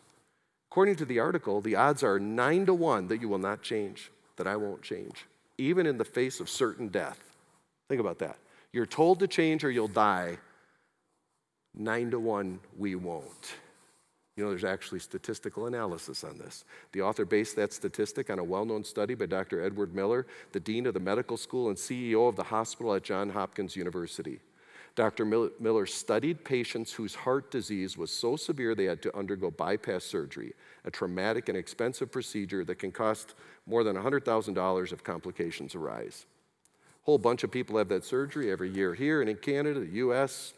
According 0.70 0.96
to 0.96 1.04
the 1.04 1.20
article, 1.20 1.60
the 1.60 1.76
odds 1.76 2.02
are 2.02 2.18
9 2.18 2.66
to 2.66 2.74
1 2.74 3.08
that 3.08 3.20
you 3.20 3.28
will 3.28 3.38
not 3.38 3.62
change, 3.62 4.10
that 4.36 4.46
I 4.46 4.56
won't 4.56 4.82
change, 4.82 5.26
even 5.58 5.86
in 5.86 5.98
the 5.98 6.04
face 6.04 6.40
of 6.40 6.48
certain 6.48 6.88
death. 6.88 7.20
Think 7.88 8.00
about 8.00 8.18
that. 8.20 8.38
You're 8.72 8.86
told 8.86 9.20
to 9.20 9.28
change 9.28 9.62
or 9.62 9.70
you'll 9.70 9.86
die 9.86 10.38
nine 11.74 12.10
to 12.10 12.18
one, 12.18 12.60
we 12.76 12.94
won't. 12.94 13.54
You 14.36 14.42
know, 14.42 14.50
there's 14.50 14.64
actually 14.64 14.98
statistical 14.98 15.66
analysis 15.66 16.24
on 16.24 16.38
this. 16.38 16.64
The 16.92 17.02
author 17.02 17.24
based 17.24 17.54
that 17.56 17.72
statistic 17.72 18.30
on 18.30 18.40
a 18.40 18.44
well 18.44 18.64
known 18.64 18.82
study 18.82 19.14
by 19.14 19.26
Dr. 19.26 19.62
Edward 19.62 19.94
Miller, 19.94 20.26
the 20.52 20.60
dean 20.60 20.86
of 20.86 20.94
the 20.94 21.00
medical 21.00 21.36
school 21.36 21.68
and 21.68 21.76
CEO 21.76 22.28
of 22.28 22.34
the 22.34 22.42
hospital 22.42 22.94
at 22.94 23.04
Johns 23.04 23.32
Hopkins 23.32 23.76
University. 23.76 24.40
Dr. 24.96 25.24
Miller 25.24 25.86
studied 25.86 26.44
patients 26.44 26.92
whose 26.92 27.16
heart 27.16 27.50
disease 27.50 27.98
was 27.98 28.12
so 28.12 28.36
severe 28.36 28.76
they 28.76 28.84
had 28.84 29.02
to 29.02 29.16
undergo 29.16 29.50
bypass 29.50 30.04
surgery, 30.04 30.52
a 30.84 30.90
traumatic 30.90 31.48
and 31.48 31.58
expensive 31.58 32.12
procedure 32.12 32.64
that 32.64 32.78
can 32.78 32.92
cost 32.92 33.34
more 33.66 33.82
than 33.82 33.96
$100,000 33.96 34.92
if 34.92 35.02
complications 35.02 35.74
arise. 35.74 36.26
A 37.02 37.06
whole 37.06 37.18
bunch 37.18 37.42
of 37.42 37.50
people 37.50 37.76
have 37.76 37.88
that 37.88 38.04
surgery 38.04 38.52
every 38.52 38.70
year 38.70 38.94
here 38.94 39.20
and 39.20 39.28
in 39.28 39.36
Canada, 39.36 39.80
the 39.80 39.96
US, 39.96 40.54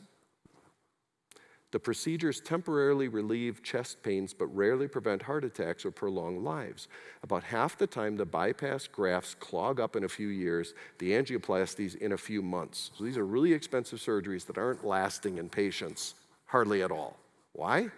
the 1.76 1.80
procedures 1.80 2.40
temporarily 2.40 3.06
relieve 3.06 3.62
chest 3.62 4.02
pains 4.02 4.32
but 4.32 4.46
rarely 4.46 4.88
prevent 4.88 5.20
heart 5.20 5.44
attacks 5.44 5.84
or 5.84 5.90
prolong 5.90 6.42
lives. 6.42 6.88
About 7.22 7.44
half 7.44 7.76
the 7.76 7.86
time, 7.86 8.16
the 8.16 8.24
bypass 8.24 8.88
grafts 8.88 9.34
clog 9.34 9.78
up 9.78 9.94
in 9.94 10.02
a 10.02 10.08
few 10.08 10.28
years, 10.28 10.72
the 10.96 11.12
angioplasties 11.12 11.94
in 11.94 12.12
a 12.12 12.16
few 12.16 12.40
months. 12.40 12.92
So 12.96 13.04
these 13.04 13.18
are 13.18 13.26
really 13.26 13.52
expensive 13.52 13.98
surgeries 13.98 14.46
that 14.46 14.56
aren't 14.56 14.86
lasting 14.86 15.36
in 15.36 15.50
patients 15.50 16.14
hardly 16.46 16.82
at 16.82 16.90
all. 16.90 17.18
Why? 17.52 17.90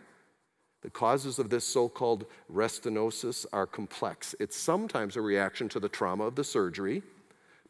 The 0.83 0.91
causes 0.91 1.39
of 1.39 1.49
this 1.49 1.64
so 1.64 1.89
called 1.89 2.26
restenosis 2.53 3.47
are 3.53 3.64
complex. 3.64 4.35
It's 4.41 4.57
sometimes 4.57 5.14
a 5.14 5.20
reaction 5.20 5.68
to 5.68 5.79
the 5.79 5.89
trauma 5.89 6.24
of 6.24 6.35
the 6.35 6.43
surgery 6.43 7.05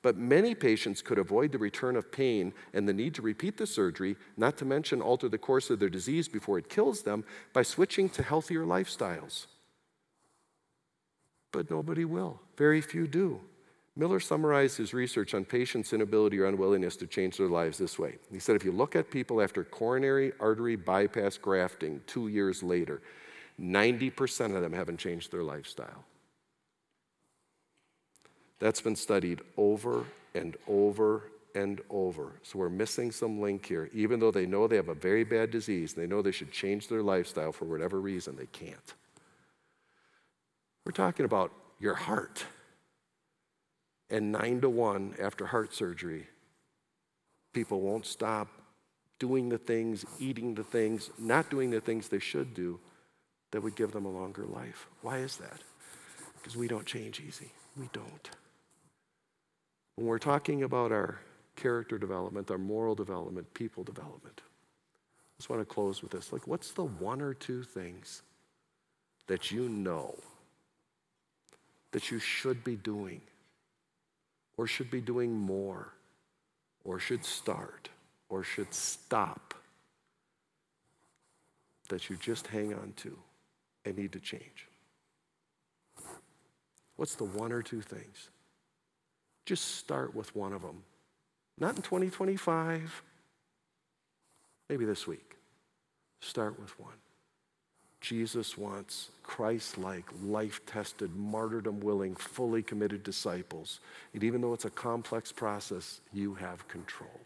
but 0.03 0.17
many 0.17 0.55
patients 0.55 1.03
could 1.03 1.19
avoid 1.19 1.53
the 1.53 1.59
return 1.59 1.97
of 1.97 2.13
pain 2.13 2.53
and 2.73 2.89
the 2.89 2.93
need 2.93 3.15
to 3.15 3.23
repeat 3.23 3.57
the 3.57 3.67
surgery, 3.67 4.17
not 4.37 4.57
to 4.59 4.65
mention 4.65 5.03
alter 5.03 5.29
the 5.29 5.39
course 5.39 5.71
of 5.71 5.79
their 5.79 5.89
disease 5.89 6.29
before 6.29 6.59
it 6.59 6.69
kills 6.69 7.03
them, 7.03 7.25
by 7.53 7.63
switching 7.63 8.09
to 8.11 8.23
healthier 8.23 8.65
lifestyles. 8.65 9.47
But 11.51 11.71
nobody 11.71 12.05
will. 12.05 12.41
Very 12.57 12.81
few 12.81 13.07
do. 13.07 13.41
Miller 13.97 14.21
summarized 14.21 14.77
his 14.77 14.95
research 14.95 15.35
on 15.35 15.45
patients' 15.45 15.93
inability 15.93 16.39
or 16.39 16.47
unwillingness 16.47 16.95
to 16.97 17.07
change 17.09 17.37
their 17.37 17.49
lives 17.49 17.79
this 17.79 17.99
way. 17.99 18.15
He 18.31 18.39
said 18.39 18.55
if 18.55 18.65
you 18.65 18.71
look 18.71 18.95
at 18.95 19.11
people 19.11 19.43
after 19.43 19.65
coronary 19.65 20.33
artery 20.39 20.77
bypass 20.77 21.37
grafting 21.37 22.01
two 22.07 22.29
years 22.29 22.63
later, 22.63 23.03
90% 23.61 24.55
of 24.55 24.63
them 24.63 24.73
haven't 24.73 24.99
changed 24.99 25.33
their 25.33 25.43
lifestyle. 25.43 26.05
That's 28.59 28.81
been 28.81 28.97
studied 28.97 29.41
over 29.57 30.05
and 30.35 30.57
over 30.67 31.31
and 31.55 31.81
over. 31.91 32.33
So 32.43 32.59
we're 32.59 32.69
missing 32.69 33.11
some 33.11 33.41
link 33.41 33.67
here. 33.67 33.89
Even 33.93 34.21
though 34.21 34.31
they 34.31 34.47
know 34.47 34.67
they 34.67 34.77
have 34.77 34.89
a 34.89 34.95
very 34.95 35.25
bad 35.25 35.51
disease, 35.51 35.95
they 35.95 36.07
know 36.07 36.23
they 36.23 36.33
should 36.33 36.53
change 36.53 36.89
their 36.89 37.03
lifestyle 37.03 37.53
for 37.53 37.65
whatever 37.65 38.01
reason, 38.01 38.37
they 38.37 38.47
can't. 38.47 38.95
We're 40.85 40.93
talking 40.93 41.25
about 41.25 41.53
your 41.79 41.95
heart. 41.95 42.45
And 44.11 44.33
nine 44.33 44.61
to 44.63 44.71
one 44.71 45.15
after 45.21 45.47
heart 45.47 45.75
surgery, 45.75 46.27
people 47.53 47.81
won't 47.81 48.07
stop 48.07 48.49
doing 49.19 49.49
the 49.49 49.59
things, 49.59 50.07
eating 50.19 50.55
the 50.55 50.65
things, 50.65 51.11
not 51.19 51.51
doing 51.51 51.71
the 51.71 51.81
things 51.81 52.09
they 52.09 52.19
should 52.19 52.55
do 52.55 52.81
that 53.51 53.63
would 53.63 53.77
give 53.77 53.93
them 53.93 54.07
a 54.07 54.11
longer 54.11 54.45
life. 54.45 54.87
Why 55.03 55.19
is 55.19 55.37
that? 55.39 55.61
Because 56.37 56.57
we 56.57 56.69
don't 56.69 56.87
change 56.87 57.21
easy. 57.21 57.51
We 57.77 57.89
don't. 57.93 58.31
When 59.99 60.07
we're 60.07 60.21
talking 60.21 60.63
about 60.63 60.93
our 60.93 61.19
character 61.57 61.99
development, 61.99 62.53
our 62.53 62.57
moral 62.57 62.95
development, 62.95 63.53
people 63.53 63.83
development, 63.83 64.43
I 64.45 65.35
just 65.39 65.51
want 65.51 65.61
to 65.61 65.67
close 65.67 66.03
with 66.03 66.13
this. 66.13 66.33
Like, 66.33 66.47
what's 66.47 66.71
the 66.71 66.85
one 66.85 67.21
or 67.21 67.35
two 67.35 67.65
things 67.65 68.23
that 69.27 69.51
you 69.51 69.69
know 69.69 70.15
that 71.91 72.13
you 72.13 72.21
should 72.21 72.63
be 72.63 72.77
doing, 72.77 73.23
or 74.57 74.69
should 74.69 74.89
be 74.89 75.01
doing 75.01 75.35
more, 75.37 75.95
or 76.85 77.01
should 77.01 77.25
start, 77.25 77.89
or 78.29 78.45
should 78.45 78.73
stop, 78.73 79.53
that 81.89 82.09
you 82.09 82.15
just 82.15 82.47
hang 82.47 82.73
on 82.73 82.93
to 82.99 83.19
and 83.85 83.99
need 83.99 84.13
to 84.13 84.21
change? 84.21 84.69
What's 86.95 87.17
the 87.17 87.25
one 87.25 87.51
or 87.51 87.63
two 87.63 87.81
things? 87.81 88.29
Just 89.49 89.77
start 89.77 90.15
with 90.15 90.37
one 90.37 90.53
of 90.53 90.61
them. 90.61 90.83
Not 91.59 91.75
in 91.75 91.81
2025, 91.81 93.03
maybe 94.69 94.85
this 94.85 95.07
week. 95.07 95.37
Start 96.21 96.61
with 96.61 96.79
one. 96.79 96.93
Jesus 98.03 98.59
wants 98.59 99.09
Christ 99.23 99.79
like, 99.79 100.05
life 100.23 100.61
tested, 100.67 101.17
martyrdom 101.17 101.81
willing, 101.81 102.15
fully 102.15 102.63
committed 102.63 103.03
disciples. 103.03 103.81
And 104.13 104.23
even 104.23 104.43
though 104.43 104.53
it's 104.53 104.67
a 104.67 104.71
complex 104.71 105.33
process, 105.33 106.03
you 106.13 106.35
have 106.35 106.69
control 106.69 107.21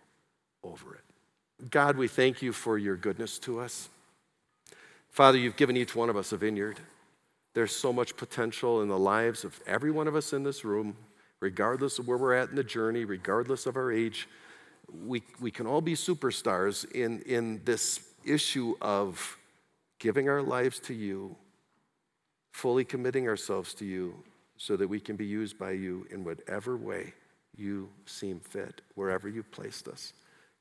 over 0.62 0.94
it. 0.94 1.70
God, 1.72 1.96
we 1.96 2.06
thank 2.06 2.40
you 2.40 2.52
for 2.52 2.78
your 2.78 2.94
goodness 2.94 3.36
to 3.40 3.58
us. 3.58 3.88
Father, 5.10 5.38
you've 5.38 5.56
given 5.56 5.76
each 5.76 5.96
one 5.96 6.08
of 6.08 6.16
us 6.16 6.30
a 6.30 6.36
vineyard. 6.36 6.78
There's 7.54 7.74
so 7.74 7.92
much 7.92 8.16
potential 8.16 8.80
in 8.80 8.86
the 8.86 8.96
lives 8.96 9.42
of 9.42 9.58
every 9.66 9.90
one 9.90 10.06
of 10.06 10.14
us 10.14 10.32
in 10.32 10.44
this 10.44 10.64
room 10.64 10.96
regardless 11.42 11.98
of 11.98 12.06
where 12.06 12.16
we're 12.16 12.34
at 12.34 12.50
in 12.50 12.54
the 12.54 12.64
journey, 12.64 13.04
regardless 13.04 13.66
of 13.66 13.76
our 13.76 13.90
age, 13.90 14.28
we, 15.04 15.22
we 15.40 15.50
can 15.50 15.66
all 15.66 15.80
be 15.80 15.94
superstars 15.94 16.90
in, 16.92 17.20
in 17.22 17.60
this 17.64 18.00
issue 18.24 18.76
of 18.80 19.36
giving 19.98 20.28
our 20.28 20.40
lives 20.40 20.78
to 20.78 20.94
you, 20.94 21.34
fully 22.52 22.84
committing 22.84 23.28
ourselves 23.28 23.74
to 23.74 23.84
you, 23.84 24.14
so 24.56 24.76
that 24.76 24.86
we 24.86 25.00
can 25.00 25.16
be 25.16 25.26
used 25.26 25.58
by 25.58 25.72
you 25.72 26.06
in 26.12 26.22
whatever 26.22 26.76
way 26.76 27.12
you 27.56 27.88
seem 28.06 28.38
fit, 28.38 28.80
wherever 28.94 29.28
you've 29.28 29.50
placed 29.50 29.88
us. 29.88 30.12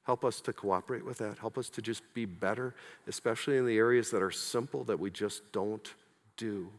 Help 0.04 0.26
us 0.26 0.42
to 0.42 0.52
cooperate 0.52 1.06
with 1.06 1.20
that. 1.20 1.38
Help 1.38 1.60
us 1.60 1.70
to 1.70 1.82
just 1.82 2.02
be 2.16 2.26
better, 2.26 2.74
especially 3.08 3.58
in 3.58 3.68
the 3.68 3.78
areas 3.78 4.10
that 4.10 4.24
are 4.24 4.32
simple 4.32 4.84
that 4.86 5.00
we 5.00 5.12
just 5.12 5.52
don't 5.52 5.94
do. 6.38 6.70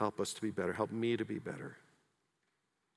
Help 0.00 0.18
us 0.18 0.32
to 0.32 0.42
be 0.42 0.50
better. 0.50 0.72
Help 0.72 0.90
me 0.90 1.16
to 1.16 1.24
be 1.24 1.38
better. 1.38 1.76